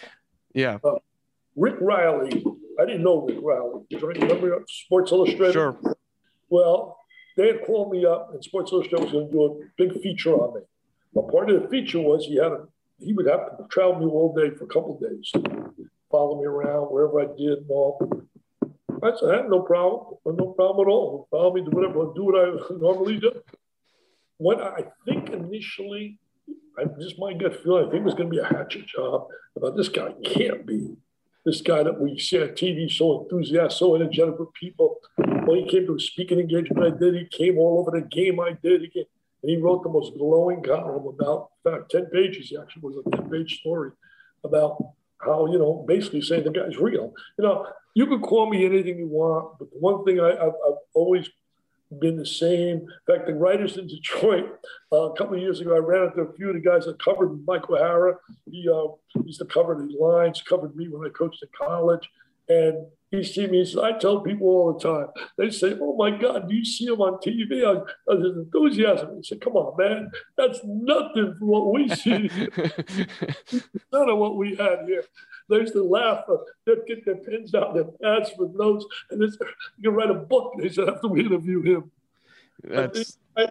yeah. 0.53 0.77
Uh, 0.83 0.95
Rick 1.55 1.75
Reilly, 1.81 2.43
I 2.79 2.85
didn't 2.85 3.03
know 3.03 3.21
Rick 3.21 3.39
Reilly. 3.41 3.85
Remember 3.91 4.63
Sports 4.67 5.11
Illustrated? 5.11 5.53
Sure. 5.53 5.77
Well, 6.49 6.97
they 7.35 7.47
had 7.47 7.65
called 7.65 7.91
me 7.91 8.05
up 8.05 8.29
and 8.33 8.43
Sports 8.43 8.71
Illustrated 8.71 9.03
was 9.05 9.11
going 9.11 9.27
to 9.27 9.31
do 9.31 9.43
a 9.43 9.59
big 9.77 10.01
feature 10.01 10.33
on 10.33 10.55
me. 10.55 10.61
But 11.13 11.29
part 11.29 11.49
of 11.49 11.61
the 11.61 11.67
feature 11.67 11.99
was 11.99 12.25
he 12.25 12.35
had 12.35 12.51
a, 12.51 12.67
he 13.01 13.13
would 13.13 13.27
have 13.27 13.57
to 13.57 13.65
travel 13.69 13.99
me 13.99 14.05
all 14.05 14.33
day 14.33 14.55
for 14.55 14.65
a 14.65 14.67
couple 14.67 14.95
of 14.95 15.01
days, 15.01 15.31
follow 16.09 16.39
me 16.39 16.45
around 16.45 16.83
wherever 16.85 17.21
I 17.21 17.35
did 17.37 17.59
and 17.59 17.69
all. 17.69 17.99
I 19.03 19.11
said, 19.19 19.29
I 19.29 19.37
have 19.37 19.49
no 19.49 19.61
problem, 19.61 20.17
no 20.25 20.47
problem 20.51 20.87
at 20.87 20.91
all. 20.91 21.27
Follow 21.31 21.53
me, 21.53 21.61
do 21.61 21.71
whatever, 21.71 22.11
do 22.15 22.23
what 22.23 22.35
I 22.35 22.73
normally 22.77 23.19
do. 23.19 23.31
When 24.37 24.61
I 24.61 24.85
think 25.05 25.29
initially, 25.29 26.19
I 26.77 26.85
just 26.99 27.19
my 27.19 27.33
gut 27.33 27.61
feeling, 27.63 27.87
I 27.87 27.91
think 27.91 28.01
it 28.01 28.05
was 28.05 28.13
going 28.13 28.29
to 28.29 28.35
be 28.35 28.39
a 28.39 28.45
hatchet 28.45 28.87
job. 28.87 29.27
About 29.55 29.75
this 29.75 29.89
guy 29.89 30.13
can't 30.23 30.65
be 30.65 30.95
this 31.45 31.61
guy 31.61 31.83
that 31.83 31.99
we 31.99 32.19
see 32.19 32.41
on 32.41 32.49
TV, 32.49 32.91
so 32.91 33.23
enthusiastic, 33.23 33.79
so 33.79 33.95
energetic 33.95 34.37
with 34.39 34.53
people. 34.53 34.97
When 35.17 35.59
he 35.59 35.69
came 35.69 35.87
to 35.87 35.95
a 35.95 35.99
speaking 35.99 36.39
engagement 36.39 36.85
I 36.85 36.97
did, 36.97 37.15
he 37.15 37.25
came 37.25 37.57
all 37.57 37.79
over 37.79 37.99
the 37.99 38.05
game 38.05 38.39
I 38.39 38.57
did. 38.61 38.81
He 38.81 38.89
came, 38.89 39.05
and 39.43 39.49
he 39.49 39.57
wrote 39.57 39.83
the 39.83 39.89
most 39.89 40.17
glowing 40.17 40.61
column 40.63 41.07
about, 41.07 41.49
in 41.65 41.71
fact, 41.71 41.91
10 41.91 42.05
pages. 42.07 42.49
He 42.49 42.57
actually 42.57 42.83
was 42.83 43.03
a 43.05 43.17
10 43.17 43.29
page 43.29 43.59
story 43.59 43.91
about 44.43 44.77
how, 45.19 45.47
you 45.47 45.57
know, 45.57 45.83
basically 45.87 46.21
saying 46.21 46.43
the 46.43 46.51
guy's 46.51 46.77
real. 46.77 47.13
You 47.37 47.45
know, 47.45 47.67
you 47.93 48.07
can 48.07 48.21
call 48.21 48.49
me 48.49 48.65
anything 48.65 48.97
you 48.97 49.07
want, 49.07 49.57
but 49.59 49.71
the 49.71 49.77
one 49.77 50.03
thing 50.05 50.19
I, 50.19 50.29
have 50.29 50.53
always 50.93 51.29
been 51.99 52.17
the 52.17 52.25
same. 52.25 52.77
In 52.77 52.87
fact, 53.15 53.27
the 53.27 53.33
writers 53.33 53.77
in 53.77 53.87
Detroit, 53.87 54.59
uh, 54.91 55.11
a 55.11 55.17
couple 55.17 55.35
of 55.35 55.41
years 55.41 55.59
ago, 55.59 55.75
I 55.75 55.79
ran 55.79 56.07
into 56.07 56.21
a 56.21 56.33
few 56.33 56.49
of 56.49 56.55
the 56.55 56.61
guys 56.61 56.85
that 56.85 57.03
covered 57.03 57.45
Mike 57.45 57.69
O'Hara. 57.69 58.15
He 58.49 58.67
uh, 58.69 58.87
used 59.23 59.39
to 59.39 59.45
cover 59.45 59.75
the 59.75 59.93
Lions, 59.99 60.41
covered 60.41 60.75
me 60.75 60.87
when 60.87 61.07
I 61.07 61.11
coached 61.11 61.43
at 61.43 61.51
college. 61.51 62.09
And 62.47 62.85
he 63.11 63.23
see 63.23 63.45
me, 63.45 63.65
says, 63.65 63.77
I 63.77 63.91
tell 63.97 64.21
people 64.21 64.47
all 64.47 64.73
the 64.73 64.79
time, 64.79 65.07
they 65.37 65.51
say, 65.51 65.77
Oh 65.79 65.95
my 65.97 66.11
God, 66.11 66.47
do 66.47 66.55
you 66.55 66.63
see 66.63 66.85
him 66.85 67.01
on 67.01 67.19
TV? 67.19 67.63
I, 67.65 67.81
I 68.09 68.15
was 68.15 68.37
enthusiasm. 68.37 69.17
He 69.17 69.23
said, 69.23 69.41
Come 69.41 69.57
on, 69.57 69.75
man, 69.77 70.09
that's 70.37 70.61
nothing 70.63 71.35
from 71.37 71.47
what 71.47 71.73
we 71.73 71.89
see. 71.89 72.29
None 73.93 74.09
of 74.09 74.17
what 74.17 74.37
we 74.37 74.55
had 74.55 74.85
here. 74.87 75.03
They 75.49 75.57
used 75.57 75.73
to 75.73 75.83
laugh. 75.83 76.23
Uh, 76.29 76.37
they'd 76.65 76.85
get 76.87 77.05
their 77.05 77.17
pens 77.17 77.53
out, 77.53 77.73
their 77.73 77.83
pads 77.83 78.31
with 78.37 78.55
notes, 78.55 78.85
and 79.09 79.21
this, 79.21 79.37
you 79.77 79.89
can 79.89 79.93
write 79.93 80.09
a 80.09 80.13
book. 80.13 80.53
They 80.57 80.69
said, 80.69 80.87
after 80.87 81.09
we 81.09 81.25
interview 81.25 81.61
him. 81.61 81.91
That's... 82.63 83.17
I, 83.35 83.47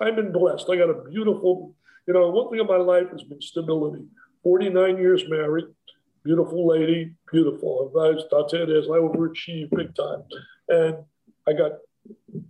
I've 0.00 0.16
been 0.16 0.32
blessed. 0.32 0.70
I 0.70 0.76
got 0.76 0.90
a 0.90 1.02
beautiful, 1.10 1.74
you 2.06 2.14
know, 2.14 2.30
one 2.30 2.50
thing 2.50 2.60
in 2.60 2.66
my 2.66 2.76
life 2.76 3.10
has 3.10 3.24
been 3.24 3.40
stability. 3.42 4.04
49 4.44 4.96
years 4.96 5.24
married, 5.28 5.66
beautiful 6.24 6.66
lady, 6.68 7.14
beautiful. 7.30 7.92
I'll 8.32 8.48
tell 8.48 8.60
you 8.60 8.66
this, 8.66 8.86
I 8.86 8.98
overachieved 8.98 9.70
big 9.70 9.94
time. 9.94 10.24
And 10.68 10.96
I 11.48 11.52
got 11.52 11.72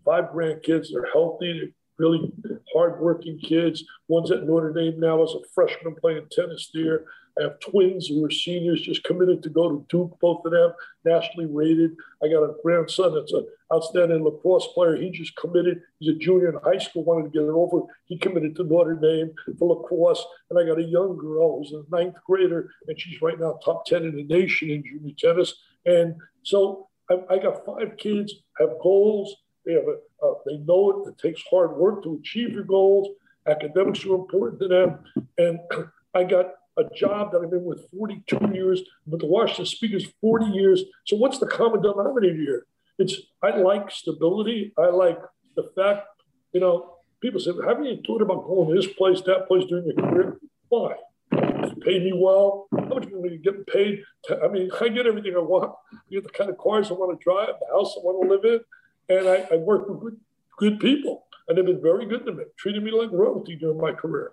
five 0.05 0.27
grandkids. 0.35 0.89
They're 0.93 1.11
healthy, 1.12 1.53
they're 1.53 1.71
really 1.99 2.33
hardworking 2.73 3.39
kids. 3.39 3.85
One's 4.09 4.31
at 4.31 4.47
Notre 4.47 4.73
Dame 4.73 4.99
now 4.99 5.23
as 5.23 5.33
a 5.33 5.47
freshman 5.55 5.95
playing 5.95 6.27
tennis 6.31 6.71
there. 6.73 7.05
I 7.39 7.45
have 7.45 7.61
twins 7.61 8.09
who 8.09 8.24
are 8.24 8.31
seniors, 8.31 8.83
just 8.83 9.05
committed 9.05 9.43
to 9.43 9.49
go 9.49 9.70
to 9.70 9.87
Duke, 9.89 10.18
both 10.20 10.45
of 10.45 10.53
them 10.53 10.72
nationally 11.05 11.47
rated. 11.47 11.93
I 12.22 12.28
got 12.28 12.43
a 12.43 12.55
grandson 12.62 13.14
that's 13.14 13.33
an 13.33 13.47
outstanding 13.72 14.24
lacrosse 14.24 14.66
player. 14.68 14.97
He 14.97 15.11
just 15.11 15.37
committed. 15.37 15.83
He's 15.99 16.14
a 16.14 16.18
junior 16.18 16.49
in 16.49 16.61
high 16.62 16.78
school, 16.78 17.05
wanted 17.05 17.24
to 17.24 17.39
get 17.39 17.47
it 17.47 17.53
over. 17.53 17.87
He 18.07 18.18
committed 18.18 18.57
to 18.57 18.64
Notre 18.64 18.95
Dame 18.95 19.33
for 19.59 19.74
lacrosse. 19.74 20.24
And 20.51 20.59
I 20.59 20.64
got 20.64 20.78
a 20.78 20.83
young 20.83 21.16
girl 21.16 21.59
who's 21.59 21.72
a 21.72 21.85
ninth 21.91 22.16
grader, 22.26 22.70
and 22.89 23.01
she's 23.01 23.22
right 23.22 23.39
now 23.39 23.59
top 23.64 23.87
10 23.87 24.05
in 24.05 24.16
the 24.16 24.24
nation 24.24 24.70
in 24.70 24.83
junior 24.83 25.14
tennis. 25.18 25.55
And 25.87 26.16
so 26.43 26.89
I, 27.11 27.18
I 27.31 27.39
got 27.39 27.64
five 27.64 27.97
kids, 27.97 28.35
have 28.59 28.70
goals. 28.83 29.35
They 29.64 29.74
have 29.74 29.85
a, 29.85 30.26
uh, 30.26 30.35
they 30.47 30.59
know 30.59 31.05
it. 31.05 31.11
It 31.11 31.18
takes 31.18 31.43
hard 31.51 31.76
work 31.76 32.03
to 32.05 32.18
achieve 32.20 32.51
your 32.51 32.64
goals. 32.64 33.09
Academics 33.47 34.05
are 34.05 34.14
important 34.14 34.61
to 34.61 34.68
them. 34.68 34.99
And 35.39 35.61
I 36.14 36.24
got 36.24 36.55
a 36.79 36.85
job 36.95 37.33
that 37.33 37.41
I've 37.43 37.51
been 37.51 37.64
with 37.64 37.89
42 37.97 38.51
years, 38.53 38.83
but 39.07 39.21
the 39.21 39.27
Washington 39.27 39.66
Speakers 39.66 40.07
40 40.21 40.47
years. 40.47 40.83
So 41.07 41.16
what's 41.16 41.39
the 41.39 41.47
common 41.47 41.83
denominator 41.83 42.35
here? 42.35 42.66
It's 42.99 43.16
I 43.43 43.57
like 43.57 43.91
stability. 43.91 44.73
I 44.79 44.87
like 44.87 45.18
the 45.57 45.71
fact, 45.75 46.07
you 46.53 46.61
know, 46.61 46.97
people 47.21 47.41
say, 47.41 47.53
haven't 47.66 47.87
you 47.87 48.01
thought 48.07 48.23
about 48.23 48.47
going 48.47 48.68
to 48.68 48.75
this 48.75 48.93
place, 48.93 49.21
that 49.23 49.49
place 49.49 49.64
during 49.66 49.87
your 49.87 49.95
career? 49.95 50.41
Why? 50.68 50.95
You 51.33 51.77
pay 51.83 51.99
me 51.99 52.12
well. 52.14 52.68
How 52.73 52.95
much 52.95 53.07
are 53.07 53.27
you 53.27 53.41
getting 53.43 53.64
paid? 53.64 54.03
I 54.43 54.49
mean, 54.49 54.71
I 54.81 54.89
get 54.89 55.07
everything 55.07 55.35
I 55.35 55.41
want. 55.41 55.73
I 55.93 55.97
get 56.11 56.25
the 56.25 56.31
kind 56.31 56.51
of 56.51 56.59
cars 56.59 56.91
I 56.91 56.95
want 56.95 57.18
to 57.18 57.23
drive, 57.23 57.55
the 57.61 57.75
house 57.75 57.95
I 57.97 58.01
want 58.03 58.23
to 58.23 58.35
live 58.35 58.45
in, 58.45 59.16
and 59.16 59.29
I, 59.29 59.55
I 59.55 59.57
work 59.59 59.89
with 59.89 60.01
good, 60.01 60.21
good 60.59 60.81
people. 60.81 61.27
And 61.49 61.59
they've 61.59 61.66
been 61.66 61.83
very 61.83 62.07
good 62.07 62.27
to 62.27 62.33
me, 62.33 62.45
treated 62.57 62.83
me 62.83 62.91
like 62.91 63.11
royalty 63.11 63.57
during 63.57 63.81
my 63.81 63.93
career 63.93 64.33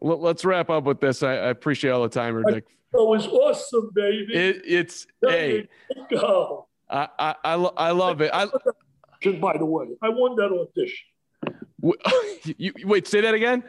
let's 0.00 0.44
wrap 0.44 0.70
up 0.70 0.84
with 0.84 1.00
this. 1.00 1.22
I, 1.22 1.32
I 1.32 1.48
appreciate 1.48 1.90
all 1.90 2.02
the 2.02 2.08
time, 2.08 2.42
Dick. 2.44 2.64
It 2.92 2.96
was 2.96 3.26
awesome, 3.26 3.90
baby. 3.94 4.34
It, 4.34 4.62
it's 4.64 5.06
hey, 5.22 5.68
go. 6.10 6.66
I, 6.88 7.08
I, 7.18 7.34
I, 7.44 7.54
I 7.54 7.90
love 7.90 8.22
it. 8.22 8.30
I, 8.32 8.46
by 9.40 9.58
the 9.58 9.66
way, 9.66 9.88
I 10.00 10.08
won 10.08 10.36
that 10.36 10.50
audition. 10.52 11.06
You, 12.56 12.72
wait, 12.84 13.06
say 13.06 13.20
that 13.20 13.34
again. 13.34 13.62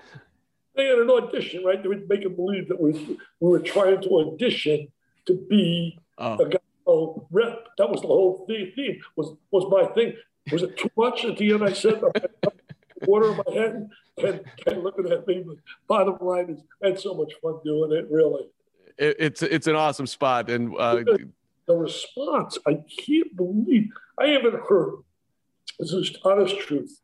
They 0.76 0.86
had 0.86 1.00
an 1.00 1.10
audition, 1.10 1.64
right? 1.64 1.82
They 1.82 1.90
would 1.90 2.08
make 2.08 2.22
it 2.22 2.36
believe 2.36 2.70
that 2.70 2.80
we, 2.80 2.92
we 3.40 3.50
were 3.50 3.60
trying 3.60 4.02
to 4.02 4.10
audition 4.10 4.88
to 5.26 5.34
be 5.50 6.00
oh. 6.18 6.38
a 6.38 6.50
guy 6.50 6.60
oh, 6.88 7.28
rep. 7.30 7.68
That 7.78 7.90
was 7.90 8.02
the 8.02 8.08
whole 8.08 8.46
theme. 8.48 9.00
Was 9.16 9.34
was 9.52 9.66
my 9.70 9.94
thing. 9.94 10.16
Was 10.52 10.64
it 10.64 10.78
too 10.78 10.90
much 10.98 11.26
at 11.26 11.38
the 11.38 11.54
end? 11.54 11.64
I 11.64 11.74
said, 11.74 12.02
water 13.08 13.32
in 13.32 13.38
my 13.38 13.54
head 13.54 13.90
and, 14.18 14.42
and 14.68 14.84
looking 14.84 15.12
at 15.12 15.28
me. 15.28 15.44
But 15.46 15.58
bottom 15.88 16.18
line 16.26 16.50
is, 16.50 16.62
I 16.84 16.88
had 16.88 17.00
so 17.00 17.14
much 17.14 17.34
fun 17.42 17.60
doing 17.64 17.92
it. 17.92 18.08
Really, 18.10 18.44
it, 18.98 19.16
it's 19.20 19.42
it's 19.42 19.68
an 19.68 19.76
awesome 19.76 20.08
spot, 20.08 20.50
and 20.50 20.76
uh, 20.78 20.96
the 21.68 21.76
response 21.76 22.58
I 22.66 22.80
can't 23.06 23.36
believe 23.36 23.90
I 24.20 24.28
haven't 24.28 24.60
heard. 24.68 24.96
This 25.80 25.94
is 25.94 26.16
honest 26.24 26.60
truth, 26.60 27.00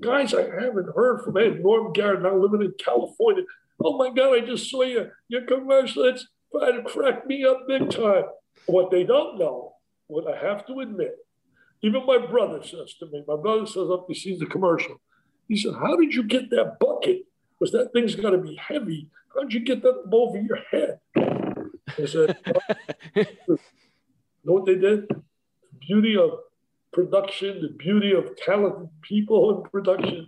guys. 0.00 0.34
I 0.34 0.42
haven't 0.42 0.94
heard 0.94 1.22
from 1.24 1.36
Ed 1.36 1.60
Norm 1.62 1.92
Garrett. 1.92 2.22
Now 2.22 2.36
living 2.36 2.62
in 2.62 2.72
California. 2.82 3.44
Oh 3.82 3.98
my 3.98 4.10
God! 4.10 4.34
I 4.34 4.40
just 4.40 4.70
saw 4.70 4.82
you 4.82 5.10
your 5.28 5.42
commercial. 5.42 6.04
It's 6.04 6.26
trying 6.52 6.82
to 6.82 6.88
crack 6.88 7.26
me 7.26 7.44
up 7.44 7.66
big 7.68 7.90
time. 7.90 8.24
What 8.66 8.90
they 8.90 9.04
don't 9.04 9.38
know, 9.38 9.74
what 10.06 10.32
I 10.32 10.38
have 10.38 10.64
to 10.66 10.80
admit, 10.80 11.16
even 11.82 12.06
my 12.06 12.18
brother 12.18 12.62
says 12.62 12.94
to 13.00 13.06
me, 13.06 13.24
my 13.28 13.36
brother 13.36 13.66
says 13.66 13.90
up 13.90 14.06
he 14.08 14.14
sees 14.14 14.38
the 14.38 14.46
commercial. 14.46 15.00
He 15.48 15.56
said, 15.56 15.74
How 15.74 15.96
did 15.96 16.14
you 16.14 16.22
get 16.22 16.50
that 16.50 16.78
bucket? 16.78 17.26
Because 17.58 17.72
that 17.72 17.92
thing's 17.92 18.14
got 18.14 18.30
to 18.30 18.38
be 18.38 18.56
heavy. 18.56 19.08
How 19.34 19.42
did 19.42 19.52
you 19.52 19.60
get 19.60 19.82
that 19.82 20.02
over 20.12 20.38
your 20.38 20.58
head? 20.70 21.00
I 21.16 22.06
said, 22.06 22.36
You 24.44 24.50
know 24.50 24.52
what 24.52 24.66
they 24.66 24.74
did? 24.74 25.08
The 25.08 25.78
beauty 25.80 26.16
of 26.16 26.30
production, 26.92 27.62
the 27.62 27.68
beauty 27.68 28.12
of 28.12 28.36
talented 28.36 28.88
people 29.02 29.56
in 29.56 29.70
production. 29.70 30.26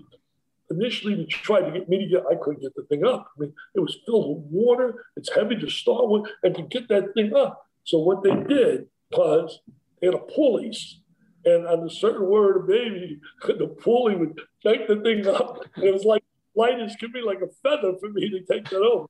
Initially, 0.70 1.14
they 1.14 1.26
tried 1.26 1.60
to 1.60 1.70
get 1.70 1.88
me 1.88 1.98
to 1.98 2.06
get, 2.06 2.24
I 2.30 2.34
couldn't 2.34 2.62
get 2.62 2.74
the 2.74 2.82
thing 2.84 3.04
up. 3.04 3.30
I 3.36 3.42
mean, 3.42 3.52
it 3.74 3.80
was 3.80 3.98
filled 4.04 4.36
with 4.36 4.46
water, 4.50 5.04
it's 5.16 5.32
heavy 5.32 5.56
to 5.56 5.70
start 5.70 6.08
with, 6.08 6.24
and 6.42 6.54
to 6.56 6.62
get 6.62 6.88
that 6.88 7.14
thing 7.14 7.34
up. 7.34 7.68
So, 7.84 7.98
what 7.98 8.24
they 8.24 8.34
did 8.34 8.88
was 9.12 9.60
they 10.00 10.08
had 10.08 10.16
a 10.16 10.18
pulleys 10.18 10.98
and 11.46 11.66
on 11.66 11.86
a 11.86 11.90
certain 11.90 12.26
word 12.26 12.56
of 12.56 12.66
baby, 12.66 13.20
the 13.46 13.68
pulley 13.80 14.16
would 14.16 14.38
take 14.62 14.86
the 14.88 14.96
thing 15.00 15.26
up. 15.26 15.60
And 15.76 15.84
it 15.84 15.94
was 15.94 16.04
like 16.04 16.22
light 16.54 16.80
as 16.80 16.96
could 16.96 17.12
be 17.12 17.22
like 17.22 17.40
a 17.40 17.48
feather 17.62 17.94
for 17.98 18.10
me 18.10 18.28
to 18.30 18.40
take 18.40 18.68
that 18.68 18.82
over. 18.82 19.06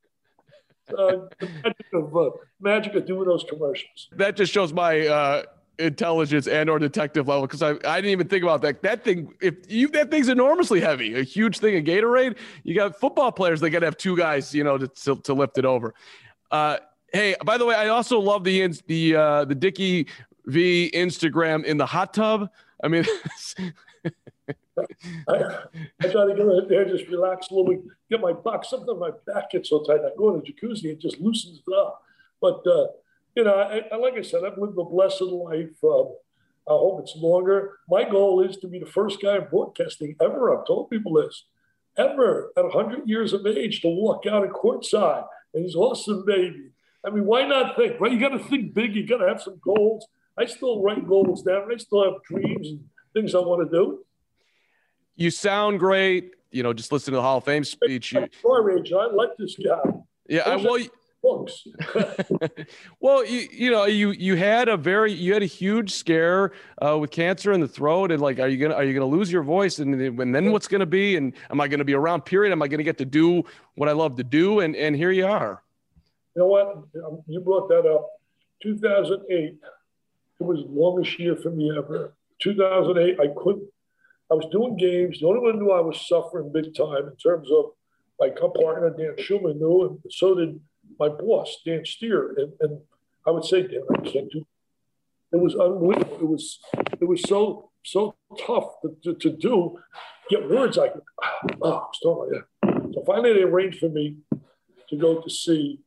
Uh, 0.88 1.26
the 1.40 1.48
magic 1.64 1.86
of 1.94 2.16
uh, 2.16 2.30
magic 2.60 2.94
of 2.94 3.06
doing 3.06 3.26
those 3.26 3.44
commercials. 3.48 4.08
That 4.12 4.36
just 4.36 4.52
shows 4.52 4.72
my 4.72 5.08
uh, 5.08 5.42
intelligence 5.80 6.46
and 6.46 6.70
or 6.70 6.78
detective 6.78 7.26
level 7.26 7.42
because 7.42 7.60
I, 7.60 7.70
I 7.84 7.96
didn't 7.96 8.12
even 8.12 8.28
think 8.28 8.44
about 8.44 8.62
that. 8.62 8.82
That 8.82 9.02
thing, 9.02 9.34
if 9.40 9.54
you 9.68 9.88
that 9.88 10.12
thing's 10.12 10.28
enormously 10.28 10.80
heavy, 10.80 11.18
a 11.18 11.24
huge 11.24 11.58
thing, 11.58 11.76
a 11.76 11.82
Gatorade. 11.82 12.36
You 12.62 12.76
got 12.76 13.00
football 13.00 13.32
players; 13.32 13.60
they 13.60 13.68
got 13.68 13.80
to 13.80 13.86
have 13.86 13.96
two 13.96 14.16
guys, 14.16 14.54
you 14.54 14.62
know, 14.62 14.78
to 14.78 14.86
to, 14.86 15.16
to 15.16 15.34
lift 15.34 15.58
it 15.58 15.64
over. 15.64 15.92
Uh, 16.52 16.76
hey, 17.12 17.34
by 17.44 17.58
the 17.58 17.66
way, 17.66 17.74
I 17.74 17.88
also 17.88 18.20
love 18.20 18.44
the 18.44 18.68
the 18.86 19.16
uh, 19.16 19.44
the 19.44 19.56
Dickie 19.56 20.06
v 20.46 20.90
Instagram 20.94 21.64
in 21.64 21.76
the 21.76 21.86
hot 21.86 22.14
tub. 22.14 22.50
I 22.82 22.88
mean, 22.88 23.04
I, 25.28 25.64
I, 26.00 26.08
try 26.08 26.26
to 26.26 26.34
get 26.36 26.40
in 26.40 26.66
there, 26.68 26.84
just 26.84 27.08
relax 27.08 27.48
a 27.50 27.54
little 27.54 27.70
bit, 27.70 27.82
get 28.10 28.20
my 28.20 28.32
back. 28.32 28.64
Sometimes 28.64 29.00
my 29.00 29.10
back 29.26 29.50
gets 29.50 29.70
so 29.70 29.82
tight. 29.82 30.00
I 30.00 30.10
go 30.16 30.34
in 30.34 30.40
the 30.40 30.52
jacuzzi, 30.52 30.84
it 30.86 31.00
just 31.00 31.18
loosens 31.18 31.60
it 31.66 31.72
up. 31.74 32.02
But 32.40 32.66
uh, 32.66 32.88
you 33.34 33.44
know, 33.44 33.54
I, 33.54 33.82
I, 33.92 33.96
like 33.96 34.14
I 34.14 34.22
said, 34.22 34.44
I've 34.44 34.58
lived 34.58 34.78
a 34.78 34.84
blessed 34.84 35.22
life. 35.22 35.82
Um, 35.82 36.14
I 36.68 36.72
hope 36.72 37.00
it's 37.00 37.16
longer. 37.16 37.78
My 37.88 38.04
goal 38.04 38.42
is 38.42 38.56
to 38.58 38.68
be 38.68 38.78
the 38.78 38.86
first 38.86 39.22
guy 39.22 39.36
in 39.36 39.46
broadcasting 39.48 40.16
ever. 40.20 40.56
I've 40.56 40.66
told 40.66 40.90
people 40.90 41.14
this 41.14 41.44
ever 41.96 42.52
at 42.56 42.64
100 42.64 43.08
years 43.08 43.32
of 43.32 43.46
age 43.46 43.80
to 43.82 43.88
walk 43.88 44.26
out 44.26 44.44
at 44.44 44.50
courtside 44.50 45.26
and 45.54 45.64
he's 45.64 45.74
awesome 45.74 46.24
baby. 46.26 46.70
I 47.04 47.10
mean, 47.10 47.24
why 47.24 47.46
not 47.46 47.76
think, 47.76 48.00
right? 48.00 48.12
You 48.12 48.18
got 48.18 48.30
to 48.30 48.38
think 48.38 48.74
big. 48.74 48.96
You 48.96 49.06
got 49.06 49.18
to 49.18 49.28
have 49.28 49.40
some 49.40 49.60
goals. 49.64 50.06
I 50.38 50.44
still 50.46 50.82
write 50.82 51.06
goals 51.06 51.42
down. 51.42 51.70
I 51.72 51.76
still 51.76 52.04
have 52.04 52.22
dreams 52.24 52.68
and 52.68 52.84
things 53.14 53.34
I 53.34 53.38
want 53.38 53.68
to 53.68 53.74
do. 53.74 54.04
You 55.16 55.30
sound 55.30 55.78
great. 55.78 56.32
You 56.50 56.62
know, 56.62 56.72
just 56.72 56.92
listen 56.92 57.12
to 57.12 57.16
the 57.16 57.22
Hall 57.22 57.38
of 57.38 57.44
Fame 57.44 57.64
speech. 57.64 58.12
You, 58.12 58.20
I 58.44 59.06
like 59.12 59.30
this 59.38 59.56
guy. 59.56 59.90
Yeah, 60.28 60.42
I, 60.46 60.56
well, 60.56 60.78
books. 61.26 61.66
well, 63.00 63.24
you, 63.24 63.48
you 63.50 63.70
know, 63.70 63.84
you 63.86 64.10
you 64.10 64.36
had 64.36 64.68
a 64.68 64.76
very 64.76 65.12
you 65.12 65.32
had 65.32 65.42
a 65.42 65.46
huge 65.46 65.92
scare 65.92 66.52
uh, 66.84 66.96
with 66.98 67.10
cancer 67.10 67.52
in 67.52 67.60
the 67.60 67.68
throat, 67.68 68.12
and 68.12 68.20
like, 68.22 68.38
are 68.38 68.48
you 68.48 68.58
gonna 68.58 68.74
are 68.74 68.84
you 68.84 68.94
gonna 68.94 69.06
lose 69.06 69.30
your 69.30 69.42
voice, 69.42 69.78
and, 69.78 70.00
and 70.00 70.34
then 70.34 70.52
what's 70.52 70.68
gonna 70.68 70.86
be, 70.86 71.16
and 71.16 71.32
am 71.50 71.60
I 71.60 71.68
gonna 71.68 71.84
be 71.84 71.94
around? 71.94 72.24
Period. 72.24 72.52
Am 72.52 72.62
I 72.62 72.68
gonna 72.68 72.82
get 72.82 72.98
to 72.98 73.04
do 73.04 73.42
what 73.74 73.88
I 73.88 73.92
love 73.92 74.16
to 74.16 74.24
do? 74.24 74.60
And 74.60 74.76
and 74.76 74.94
here 74.94 75.10
you 75.10 75.26
are. 75.26 75.62
You 76.34 76.42
know 76.42 76.48
what? 76.48 76.84
You 77.26 77.40
brought 77.40 77.68
that 77.68 77.86
up. 77.86 78.10
2008. 78.62 79.58
It 80.40 80.44
was 80.44 80.64
the 80.64 80.70
longest 80.70 81.18
year 81.18 81.36
for 81.36 81.50
me 81.50 81.72
ever. 81.76 82.14
2008. 82.42 83.18
I 83.20 83.28
couldn't. 83.36 83.68
I 84.30 84.34
was 84.34 84.46
doing 84.50 84.76
games. 84.76 85.20
The 85.20 85.26
only 85.26 85.40
one 85.40 85.58
knew 85.58 85.70
I 85.70 85.80
was 85.80 86.06
suffering 86.08 86.50
big 86.52 86.74
time 86.74 87.06
in 87.06 87.16
terms 87.16 87.48
of 87.50 87.66
my 88.18 88.30
partner 88.30 88.90
Dan 88.90 89.14
Shulman 89.18 89.56
knew, 89.56 89.86
and 89.86 89.98
so 90.10 90.34
did 90.34 90.60
my 90.98 91.08
boss, 91.08 91.58
Dan 91.64 91.84
Steer, 91.84 92.34
and, 92.38 92.52
and 92.60 92.80
I 93.26 93.30
would 93.30 93.44
say, 93.44 93.62
Dan, 93.62 93.82
I. 94.04 94.46
It 95.32 95.40
was 95.40 95.54
unbelievable. 95.54 96.18
It 96.20 96.28
was 96.28 96.60
it 97.00 97.04
was 97.04 97.22
so 97.22 97.70
so 97.84 98.16
tough 98.46 98.80
to, 98.82 98.96
to, 99.04 99.14
to 99.14 99.30
do. 99.30 99.78
Get 100.30 100.48
words 100.48 100.78
I 100.78 100.88
could. 100.88 101.02
Oh. 101.62 101.88
So 102.02 103.02
finally, 103.06 103.32
they 103.32 103.42
arranged 103.42 103.78
for 103.78 103.88
me 103.88 104.16
to 104.88 104.96
go 104.96 105.20
to 105.20 105.30
see 105.30 105.80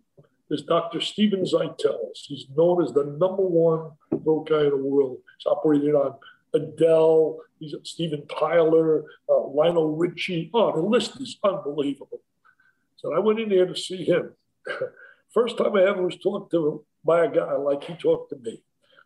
this 0.50 0.62
Dr. 0.64 1.00
Steven 1.02 1.44
Zeitels. 1.44 2.26
He's 2.26 2.48
known 2.56 2.84
as 2.84 2.92
the 2.92 3.06
number 3.06 3.44
one 3.44 3.92
throat 4.24 4.50
guy 4.50 4.64
in 4.64 4.70
the 4.70 4.78
world. 4.78 5.18
He's 5.38 5.46
operated 5.46 5.96
on 5.96 6.16
Adele. 6.54 7.40
He's 7.60 7.76
Steven 7.84 8.26
Tyler, 8.28 9.04
uh, 9.30 9.48
Lionel 9.48 9.96
Richie. 9.96 10.50
Oh, 10.54 10.76
the 10.76 10.82
list 10.82 11.20
is 11.22 11.38
unbelievable. 11.44 12.22
So 12.96 13.14
I 13.14 13.20
went 13.20 13.40
in 13.40 13.50
there 13.50 13.66
to 13.66 13.76
see 13.76 14.04
him. 14.04 14.34
First 15.34 15.58
time 15.58 15.76
I 15.76 15.84
ever 15.84 16.04
was 16.04 16.18
talked 16.18 16.52
to 16.52 16.84
by 17.04 17.26
a 17.26 17.32
guy 17.32 17.54
like 17.54 17.84
he 17.84 17.94
talked 17.94 18.32
to 18.32 18.38
me. 18.38 18.62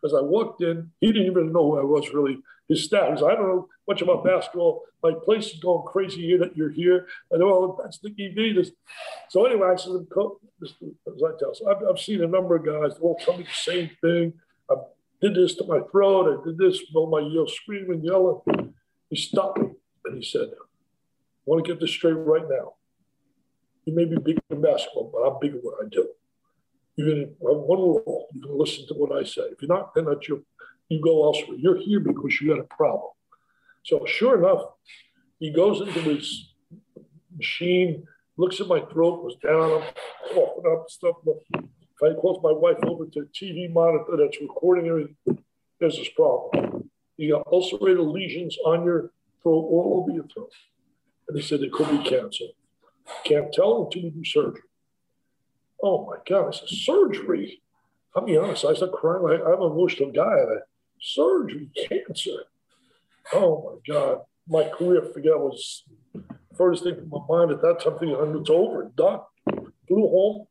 As 0.05 0.13
I 0.13 0.21
walked 0.21 0.61
in, 0.61 0.91
he 0.99 1.11
didn't 1.11 1.27
even 1.27 1.53
know 1.53 1.71
who 1.71 1.79
I 1.79 1.83
was 1.83 2.13
really. 2.13 2.39
His 2.67 2.85
staff, 2.85 3.09
he's, 3.13 3.23
I 3.23 3.35
don't 3.35 3.47
know 3.47 3.67
much 3.87 4.01
about 4.01 4.23
basketball. 4.23 4.83
My 5.01 5.11
place 5.13 5.47
is 5.47 5.59
going 5.59 5.85
crazy 5.85 6.21
here 6.21 6.39
that 6.39 6.55
you're 6.55 6.69
here. 6.69 7.07
I 7.33 7.37
know, 7.37 7.47
well, 7.47 7.79
that's 7.81 7.99
the 7.99 8.09
EV. 8.09 8.55
This. 8.55 8.71
So 9.29 9.45
anyway, 9.45 9.69
I 9.71 9.75
said, 9.75 9.91
as 10.61 10.73
I 11.23 11.31
tell, 11.39 11.53
so 11.53 11.69
I've, 11.69 11.83
I've 11.89 11.99
seen 11.99 12.23
a 12.23 12.27
number 12.27 12.55
of 12.55 12.65
guys, 12.65 12.97
all 12.99 13.15
tell 13.15 13.37
me 13.37 13.43
the 13.43 13.49
same 13.53 13.89
thing. 14.01 14.33
I 14.69 14.75
did 15.21 15.35
this 15.35 15.55
to 15.55 15.65
my 15.65 15.81
throat. 15.91 16.39
I 16.39 16.45
did 16.45 16.57
this, 16.57 16.81
all 16.95 17.09
my 17.09 17.19
yell, 17.19 17.47
screaming, 17.47 18.03
yelling. 18.03 18.73
He 19.09 19.17
stopped 19.17 19.59
me 19.59 19.69
and 20.05 20.17
he 20.17 20.23
said, 20.23 20.47
I 20.53 20.63
want 21.45 21.65
to 21.65 21.71
get 21.71 21.81
this 21.81 21.91
straight 21.91 22.13
right 22.13 22.47
now. 22.49 22.73
You 23.85 23.93
may 23.93 24.05
be 24.05 24.15
big 24.17 24.39
in 24.49 24.61
basketball, 24.61 25.11
but 25.13 25.19
I'm 25.19 25.37
big 25.41 25.55
at 25.55 25.63
what 25.63 25.85
I 25.85 25.89
do. 25.89 26.07
You're 26.95 27.07
going 27.07 27.25
to 27.25 27.47
have 27.47 27.57
one 27.57 27.79
rule. 27.79 28.27
Going 28.33 28.47
to 28.47 28.55
listen 28.55 28.87
to 28.87 28.93
what 28.93 29.11
I 29.11 29.23
say. 29.23 29.41
If 29.43 29.61
you're 29.61 29.75
not, 29.75 29.95
then 29.95 30.05
that's 30.05 30.27
your, 30.27 30.39
you 30.89 31.01
go 31.01 31.25
elsewhere. 31.25 31.57
You're 31.57 31.77
here 31.77 31.99
because 31.99 32.39
you 32.39 32.49
got 32.49 32.59
a 32.59 32.75
problem. 32.75 33.11
So 33.83 34.05
sure 34.05 34.37
enough, 34.37 34.65
he 35.39 35.51
goes 35.51 35.81
into 35.81 35.99
his 35.99 36.53
machine, 37.35 38.05
looks 38.37 38.61
at 38.61 38.67
my 38.67 38.81
throat, 38.81 39.23
was 39.23 39.35
down, 39.43 39.81
I'm 39.81 40.33
coughing 40.33 40.71
up 40.71 40.89
stuff. 40.89 41.15
If 41.25 42.01
I 42.01 42.19
close 42.19 42.39
my 42.41 42.51
wife 42.51 42.77
over 42.83 43.05
to 43.05 43.19
a 43.19 43.25
TV 43.25 43.71
monitor 43.71 44.17
that's 44.17 44.39
recording 44.41 44.87
everything, 44.87 45.43
there's 45.79 45.97
this 45.97 46.09
problem. 46.09 46.89
You 47.17 47.33
got 47.33 47.47
ulcerated 47.51 47.99
lesions 47.99 48.57
on 48.65 48.85
your 48.85 49.11
throat, 49.41 49.65
all 49.69 50.01
over 50.01 50.15
your 50.15 50.27
throat. 50.27 50.51
And 51.27 51.37
they 51.37 51.41
said 51.41 51.61
it 51.61 51.71
could 51.71 51.89
be 51.89 52.09
cancer. 52.09 52.45
Can't 53.25 53.51
tell 53.51 53.83
until 53.83 54.01
you 54.01 54.11
do 54.11 54.23
surgery. 54.23 54.61
Oh 55.81 56.05
my 56.05 56.17
God, 56.27 56.49
it's 56.49 56.61
a 56.61 56.75
surgery. 56.75 57.61
I'll 58.15 58.25
be 58.25 58.37
honest, 58.37 58.65
I 58.65 58.73
started 58.73 58.95
crying 58.95 59.23
like 59.23 59.41
I'm 59.41 59.61
an 59.61 59.71
emotional 59.71 60.11
guy. 60.11 60.35
surgery, 61.01 61.69
cancer. 61.89 62.43
Oh 63.33 63.79
my 63.87 63.93
God. 63.93 64.19
My 64.47 64.69
career, 64.69 65.01
forget, 65.01 65.39
was 65.39 65.83
first 66.57 66.83
thing 66.83 66.97
in 66.97 67.09
my 67.09 67.19
mind 67.29 67.51
at 67.51 67.61
that 67.61 67.79
time, 67.79 67.97
thinking 67.97 68.17
it's 68.39 68.49
over, 68.49 68.91
done. 68.95 69.21
Flew 69.87 70.07
home. 70.07 70.47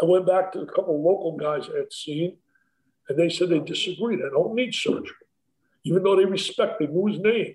I 0.00 0.04
went 0.04 0.26
back 0.26 0.52
to 0.52 0.60
a 0.60 0.66
couple 0.66 1.02
local 1.02 1.36
guys 1.36 1.68
I 1.72 1.78
had 1.78 1.92
seen, 1.92 2.36
and 3.08 3.18
they 3.18 3.28
said 3.28 3.50
they 3.50 3.60
disagreed. 3.60 4.20
I 4.20 4.30
don't 4.30 4.54
need 4.54 4.74
surgery. 4.74 5.12
Even 5.84 6.02
though 6.02 6.16
they 6.16 6.24
respect, 6.24 6.78
they 6.80 6.86
knew 6.86 7.06
his 7.06 7.20
name. 7.20 7.54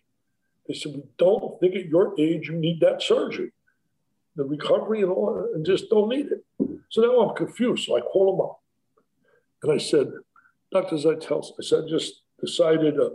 They 0.67 0.75
said, 0.75 0.93
We 0.93 1.03
don't 1.17 1.59
think 1.59 1.75
at 1.75 1.87
your 1.87 2.13
age 2.19 2.47
you 2.47 2.55
need 2.55 2.79
that 2.81 3.01
surgery 3.01 3.51
the 4.39 4.45
recovery 4.45 5.01
and 5.01 5.11
all, 5.11 5.49
and 5.53 5.65
just 5.65 5.89
don't 5.89 6.09
need 6.09 6.27
it. 6.27 6.43
So 6.89 7.01
now 7.01 7.19
I'm 7.19 7.35
confused. 7.35 7.85
So 7.85 7.97
I 7.97 8.01
call 8.01 8.33
him 8.33 8.41
up 8.41 8.61
and 9.63 9.71
I 9.71 9.77
said, 9.77 10.11
Dr. 10.71 10.95
Zeitels, 10.95 11.51
I 11.59 11.63
said, 11.63 11.85
I 11.85 11.89
just 11.89 12.21
decided 12.39 12.99
uh, 12.99 13.09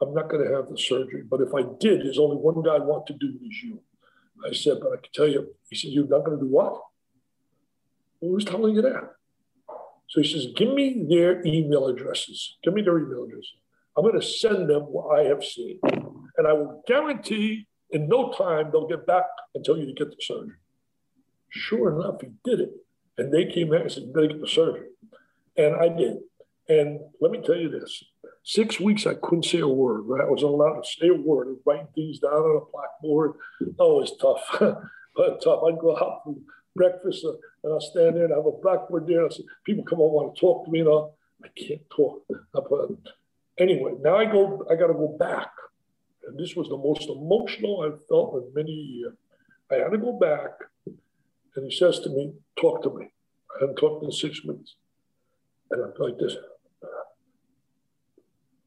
I'm 0.00 0.14
not 0.14 0.28
going 0.28 0.44
to 0.44 0.54
have 0.54 0.68
the 0.68 0.78
surgery. 0.78 1.22
But 1.28 1.40
if 1.40 1.54
I 1.54 1.62
did, 1.80 2.02
there's 2.02 2.18
only 2.18 2.36
one 2.36 2.62
guy 2.62 2.76
I 2.76 2.78
want 2.78 3.06
to 3.08 3.14
do 3.14 3.28
it 3.28 3.46
is 3.46 3.62
you. 3.62 3.80
I 4.46 4.52
said, 4.52 4.78
but 4.80 4.92
I 4.92 4.96
can 4.96 5.12
tell 5.14 5.28
you, 5.28 5.54
he 5.70 5.76
said, 5.76 5.90
you're 5.90 6.06
not 6.06 6.24
going 6.24 6.38
to 6.38 6.44
do 6.44 6.50
what? 6.50 6.82
Well, 8.20 8.32
who's 8.32 8.44
telling 8.44 8.74
you 8.74 8.82
that? 8.82 9.14
So 10.08 10.20
he 10.20 10.30
says, 10.30 10.46
give 10.54 10.72
me 10.74 11.06
their 11.08 11.44
email 11.46 11.88
addresses. 11.88 12.56
Give 12.62 12.74
me 12.74 12.82
their 12.82 12.98
email 12.98 13.24
addresses. 13.24 13.54
I'm 13.96 14.04
going 14.04 14.20
to 14.20 14.26
send 14.26 14.68
them 14.68 14.82
what 14.82 15.18
I 15.18 15.24
have 15.24 15.42
seen. 15.42 15.80
And 15.82 16.46
I 16.46 16.52
will 16.52 16.82
guarantee 16.86 17.66
in 17.90 18.08
no 18.08 18.32
time, 18.32 18.70
they'll 18.70 18.88
get 18.88 19.06
back 19.06 19.24
and 19.54 19.64
tell 19.64 19.76
you 19.76 19.86
to 19.86 19.92
get 19.92 20.10
the 20.10 20.16
surgery. 20.20 20.56
Sure 21.48 21.98
enough, 21.98 22.20
he 22.20 22.28
did 22.44 22.60
it. 22.60 22.70
And 23.18 23.32
they 23.32 23.46
came 23.46 23.70
back 23.70 23.82
and 23.82 23.92
said, 23.92 24.04
You 24.04 24.12
better 24.12 24.28
get 24.28 24.40
the 24.40 24.48
surgery. 24.48 24.88
And 25.56 25.74
I 25.76 25.88
did. 25.88 26.18
And 26.68 27.00
let 27.20 27.30
me 27.30 27.40
tell 27.44 27.56
you 27.56 27.68
this 27.68 28.04
six 28.42 28.78
weeks, 28.78 29.06
I 29.06 29.14
couldn't 29.14 29.44
say 29.44 29.58
a 29.58 29.68
word, 29.68 30.02
right? 30.02 30.24
I 30.24 30.30
wasn't 30.30 30.52
allowed 30.52 30.82
to 30.82 30.88
say 30.88 31.08
a 31.08 31.14
word. 31.14 31.48
and 31.48 31.58
write 31.64 31.86
things 31.94 32.20
down 32.20 32.32
on 32.32 32.62
a 32.62 32.70
blackboard. 32.72 33.32
Oh, 33.78 34.04
tough. 34.20 34.46
tough. 34.58 35.62
I'd 35.66 35.78
go 35.78 35.96
out 35.96 36.22
for 36.24 36.34
breakfast 36.74 37.24
uh, 37.24 37.32
and 37.64 37.72
I'll 37.72 37.80
stand 37.80 38.16
there 38.16 38.24
and 38.24 38.34
have 38.34 38.46
a 38.46 38.52
blackboard 38.52 39.06
there. 39.06 39.24
And 39.24 39.32
I 39.32 39.34
said, 39.34 39.46
People 39.64 39.84
come 39.84 40.00
on, 40.00 40.12
want 40.12 40.34
to 40.34 40.40
talk 40.40 40.64
to 40.64 40.70
me. 40.70 40.80
And 40.80 40.88
I'll, 40.88 41.14
I 41.42 41.48
can't 41.48 41.82
talk. 41.90 42.24
Anyway, 43.58 43.92
now 44.00 44.16
I 44.16 44.26
go, 44.26 44.66
I 44.70 44.74
got 44.74 44.88
to 44.88 44.94
go 44.94 45.16
back 45.18 45.48
and 46.26 46.38
this 46.38 46.56
was 46.56 46.68
the 46.68 46.76
most 46.76 47.08
emotional 47.08 47.82
I've 47.82 48.06
felt 48.08 48.34
in 48.34 48.54
many 48.54 48.72
years. 48.72 49.14
I 49.70 49.76
had 49.76 49.92
to 49.92 49.98
go 49.98 50.12
back, 50.12 50.50
and 51.56 51.70
he 51.70 51.76
says 51.76 51.98
to 52.00 52.10
me, 52.10 52.34
Talk 52.60 52.82
to 52.82 52.90
me. 52.90 53.06
I 53.50 53.60
hadn't 53.60 53.76
talked 53.76 54.04
in 54.04 54.12
six 54.12 54.44
weeks. 54.44 54.76
And 55.70 55.82
I'm 55.82 55.92
like 55.98 56.18
this. 56.18 56.36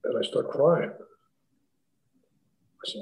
And 0.04 0.18
I 0.18 0.28
start 0.28 0.50
crying. 0.50 0.92
I 0.92 2.86
said, 2.86 3.02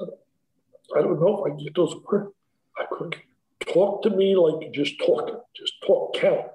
I 0.96 1.02
don't 1.02 1.20
know 1.20 1.44
if 1.46 1.54
I 1.54 1.64
get 1.64 1.76
those 1.76 1.96
words. 2.06 2.32
I 2.78 2.86
couldn't 2.92 3.16
talk 3.62 4.04
to 4.04 4.10
me 4.10 4.36
like 4.36 4.72
just 4.74 5.00
talking, 5.00 5.40
just 5.56 5.74
talk, 5.86 6.16
count. 6.16 6.48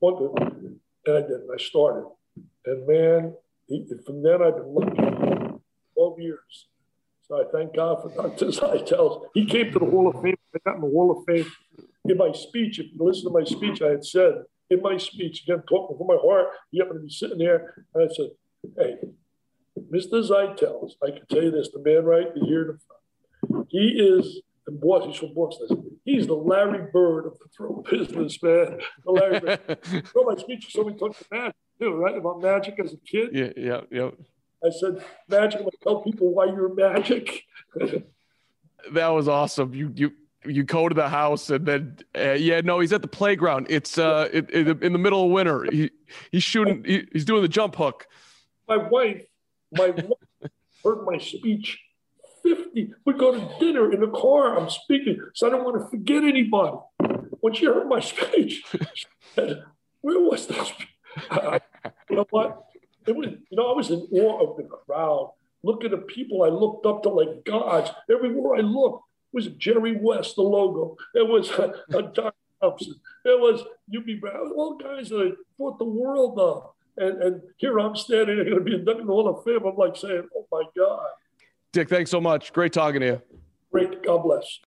One, 0.00 0.32
and 1.06 1.16
I 1.16 1.20
did. 1.20 1.40
I 1.52 1.58
started. 1.58 2.06
And 2.66 2.86
man, 2.86 3.34
he, 3.66 3.86
from 4.04 4.22
then 4.22 4.42
I've 4.42 4.56
been 4.56 4.74
lucky 4.74 5.58
12 5.94 6.20
years. 6.20 6.66
So 7.28 7.36
I 7.36 7.44
thank 7.52 7.74
God 7.74 8.02
for 8.02 8.10
Dr. 8.14 8.46
Zeitels. 8.46 9.22
He 9.34 9.46
came 9.46 9.72
to 9.72 9.78
the 9.78 9.84
Hall 9.84 10.08
of 10.08 10.20
Fame. 10.22 10.36
I 10.54 10.58
got 10.64 10.76
in 10.76 10.82
the 10.82 10.88
Hall 10.88 11.16
of 11.16 11.24
Fame. 11.26 11.50
In 12.08 12.16
my 12.16 12.32
speech, 12.32 12.78
if 12.78 12.86
you 12.92 12.98
listen 12.98 13.24
to 13.24 13.38
my 13.38 13.44
speech, 13.44 13.82
I 13.82 13.90
had 13.90 14.04
said, 14.04 14.42
in 14.70 14.80
my 14.82 14.96
speech, 14.96 15.42
again, 15.42 15.62
talking 15.68 15.98
from 15.98 16.06
my 16.06 16.18
heart, 16.20 16.48
he 16.70 16.78
happened 16.78 17.00
to 17.00 17.06
be 17.06 17.12
sitting 17.12 17.38
there, 17.38 17.86
and 17.94 18.08
I 18.08 18.14
said, 18.14 18.30
hey, 18.78 18.96
Mr. 19.92 20.26
Zeitels, 20.26 20.92
I 21.02 21.10
can 21.10 21.26
tell 21.28 21.42
you 21.42 21.50
this, 21.50 21.70
the 21.72 21.82
man 21.84 22.04
right 22.04 22.28
here 22.34 22.62
in 22.62 22.66
the 22.68 22.78
front, 23.48 23.66
he 23.70 23.88
is, 23.98 24.42
and 24.66 24.80
boss, 24.80 25.06
he's 25.06 25.16
from 25.16 25.34
Boston. 25.34 25.98
He's 26.04 26.26
the 26.26 26.34
Larry 26.34 26.88
Bird 26.92 27.26
of 27.26 27.38
the 27.38 27.46
throw 27.56 27.82
business, 27.90 28.42
man. 28.42 28.78
The 29.04 29.10
Larry 29.10 29.40
Bird. 29.40 29.78
so 30.12 30.24
my 30.24 30.36
speech 30.36 30.72
somebody 30.72 30.96
talked 30.96 31.18
to 31.18 31.24
magic, 31.30 31.56
too, 31.80 31.92
right? 31.94 32.16
About 32.16 32.40
magic 32.40 32.78
as 32.78 32.92
a 32.92 32.96
kid. 32.98 33.30
Yeah, 33.32 33.50
yeah, 33.56 33.80
yeah. 33.90 34.10
I 34.64 34.70
said, 34.70 35.04
magic. 35.28 35.60
I'm 35.60 35.64
going 35.64 35.70
to 35.70 35.78
tell 35.82 36.02
people 36.02 36.32
why 36.34 36.46
you're 36.46 36.74
magic. 36.74 37.44
that 38.92 39.08
was 39.08 39.28
awesome. 39.28 39.74
You, 39.74 39.92
you, 39.94 40.12
you 40.44 40.62
go 40.62 40.88
to 40.88 40.94
the 40.94 41.08
house 41.08 41.50
and 41.50 41.66
then 41.66 41.96
uh, 42.16 42.32
yeah 42.32 42.60
no 42.62 42.80
he's 42.80 42.92
at 42.92 43.02
the 43.02 43.08
playground 43.08 43.66
it's 43.68 43.98
uh 43.98 44.28
in, 44.32 44.46
in, 44.82 44.92
the 44.92 44.98
middle 44.98 45.24
of 45.26 45.30
winter 45.30 45.66
he 45.70 45.90
he's 46.32 46.42
shooting 46.42 46.82
he, 46.84 47.06
he's 47.12 47.24
doing 47.24 47.42
the 47.42 47.48
jump 47.48 47.76
hook 47.76 48.06
my 48.68 48.76
wife 48.76 49.22
My 49.72 49.90
wife 49.90 50.50
heard 50.84 51.04
my 51.04 51.18
speech 51.18 51.78
50. 52.42 52.94
We 53.04 53.12
go 53.14 53.32
to 53.32 53.58
dinner 53.58 53.92
in 53.92 54.00
the 54.00 54.08
car. 54.08 54.58
I'm 54.58 54.70
speaking, 54.70 55.20
so 55.34 55.46
I 55.46 55.50
don't 55.50 55.64
want 55.64 55.80
to 55.80 55.88
forget 55.90 56.24
anybody. 56.24 56.76
When 57.40 57.54
she 57.54 57.66
heard 57.66 57.86
my 57.88 58.00
speech, 58.12 58.62
she 58.94 59.06
said, 59.34 59.62
Where 60.00 60.20
was 60.20 60.46
that 60.46 60.72
you 62.08 62.16
know 62.16 62.26
what? 62.30 62.64
It 63.06 63.16
was, 63.16 63.28
you 63.28 63.56
know, 63.56 63.72
I 63.72 63.76
was 63.76 63.90
in 63.90 64.06
awe 64.12 64.50
of 64.50 64.56
the 64.56 64.64
crowd. 64.64 65.32
Look 65.62 65.84
at 65.84 65.90
the 65.90 65.98
people 65.98 66.42
I 66.42 66.48
looked 66.48 66.86
up 66.86 67.02
to 67.02 67.08
like 67.08 67.44
gods. 67.44 67.90
Everywhere 68.10 68.56
I 68.56 68.60
looked 68.60 69.04
was 69.32 69.46
Jerry 69.48 69.96
West, 70.00 70.36
the 70.36 70.42
logo. 70.42 70.96
It 71.14 71.26
was 71.26 71.50
uh, 71.50 71.72
uh, 71.94 72.00
Don 72.02 72.32
Thompson. 72.60 72.94
It 73.24 73.40
was 73.40 73.62
Hubie 73.92 74.20
Brown. 74.20 74.52
All 74.56 74.76
guys 74.76 75.08
that 75.10 75.20
I 75.20 75.30
thought 75.56 75.78
the 75.78 75.84
world 75.84 76.38
of. 76.38 76.70
And, 76.96 77.22
and 77.22 77.42
here 77.56 77.78
I'm 77.78 77.96
standing, 77.96 78.38
I'm 78.40 78.44
going 78.44 78.58
to 78.58 78.64
be 78.64 78.74
inducted 78.74 79.02
in 79.02 79.06
the 79.06 79.12
Hall 79.12 79.28
of 79.28 79.44
Fame. 79.44 79.64
I'm 79.64 79.76
like 79.76 79.96
saying, 79.96 80.28
oh 80.36 80.46
my 80.50 80.64
God. 80.76 81.06
Dick, 81.72 81.88
thanks 81.88 82.10
so 82.10 82.20
much. 82.20 82.52
Great 82.52 82.72
talking 82.72 83.00
to 83.00 83.06
you. 83.06 83.22
Great. 83.72 84.02
God 84.02 84.22
bless. 84.24 84.58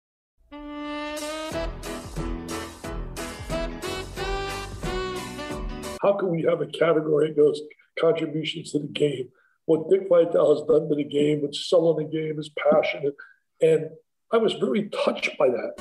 How 6.00 6.14
can 6.14 6.30
we 6.30 6.42
have 6.42 6.60
a 6.60 6.66
category 6.66 7.28
that 7.28 7.36
goes 7.36 7.60
contributions 8.00 8.72
to 8.72 8.78
the 8.80 8.88
game? 8.88 9.28
What 9.66 9.88
Dick 9.90 10.08
Vitale 10.08 10.56
has 10.56 10.66
done 10.66 10.88
to 10.88 10.94
the 10.94 11.04
game, 11.04 11.42
with 11.42 11.54
selling 11.54 12.04
the 12.04 12.10
game, 12.10 12.38
is 12.38 12.50
passionate. 12.70 13.14
And 13.60 13.90
I 14.34 14.38
was 14.38 14.54
very 14.54 14.88
touched 14.88 15.36
by 15.38 15.48
that. 15.48 15.74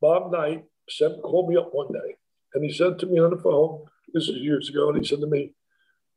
Bob 0.00 0.30
Knight 0.30 0.64
sent, 0.88 1.20
called 1.22 1.48
me 1.48 1.56
up 1.56 1.70
one 1.72 1.92
day 1.92 2.16
and 2.54 2.64
he 2.64 2.72
said 2.72 3.00
to 3.00 3.06
me 3.06 3.18
on 3.18 3.30
the 3.30 3.42
phone, 3.42 3.86
this 4.14 4.28
is 4.28 4.36
years 4.36 4.68
ago, 4.68 4.90
and 4.90 4.98
he 4.98 5.04
said 5.04 5.20
to 5.20 5.26
me, 5.26 5.52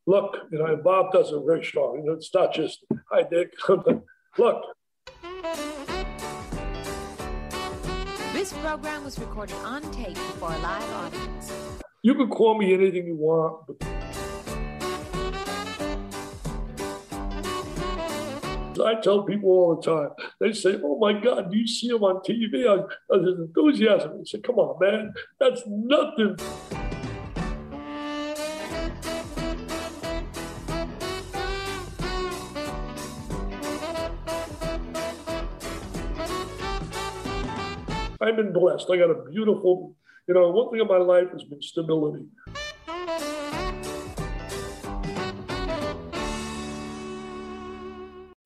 look, 0.05 0.37
you 0.51 0.59
know, 0.59 0.75
Bob 0.75 1.11
does 1.11 1.31
it 1.31 1.41
very 1.43 1.63
strong. 1.63 1.99
You 1.99 2.05
know, 2.05 2.13
it's 2.13 2.31
not 2.33 2.53
just, 2.53 2.85
hi, 3.11 3.23
Dick. 3.23 3.53
look. 4.37 4.63
This 8.33 8.53
program 8.53 9.03
was 9.03 9.17
recorded 9.17 9.55
on 9.63 9.81
tape 9.91 10.13
before 10.13 10.53
a 10.53 10.59
live 10.59 10.91
audience. 10.91 11.51
You 12.03 12.13
can 12.13 12.29
call 12.29 12.59
me 12.59 12.73
anything 12.73 13.07
you 13.07 13.15
want, 13.15 13.65
but 13.65 13.81
I 18.79 18.99
tell 19.01 19.23
people 19.23 19.49
all 19.49 19.75
the 19.75 19.81
time. 19.81 20.09
They 20.39 20.53
say, 20.53 20.79
"Oh 20.83 20.97
my 20.97 21.13
God, 21.13 21.51
do 21.51 21.57
you 21.57 21.67
see 21.67 21.87
him 21.87 22.03
on 22.03 22.21
TV?" 22.21 22.67
I, 22.67 22.83
I 23.13 23.17
there's 23.17 23.39
enthusiasm. 23.39 24.19
I 24.19 24.23
said, 24.25 24.43
"Come 24.43 24.57
on, 24.57 24.79
man, 24.79 25.13
that's 25.39 25.63
nothing." 25.67 26.37
I've 38.21 38.35
been 38.35 38.53
blessed. 38.53 38.87
I 38.91 38.97
got 38.97 39.11
a 39.11 39.29
beautiful, 39.29 39.95
you 40.27 40.33
know, 40.33 40.49
one 40.49 40.71
thing 40.71 40.81
in 40.81 40.87
my 40.87 40.97
life 40.97 41.29
has 41.31 41.43
been 41.43 41.61
stability. 41.61 42.25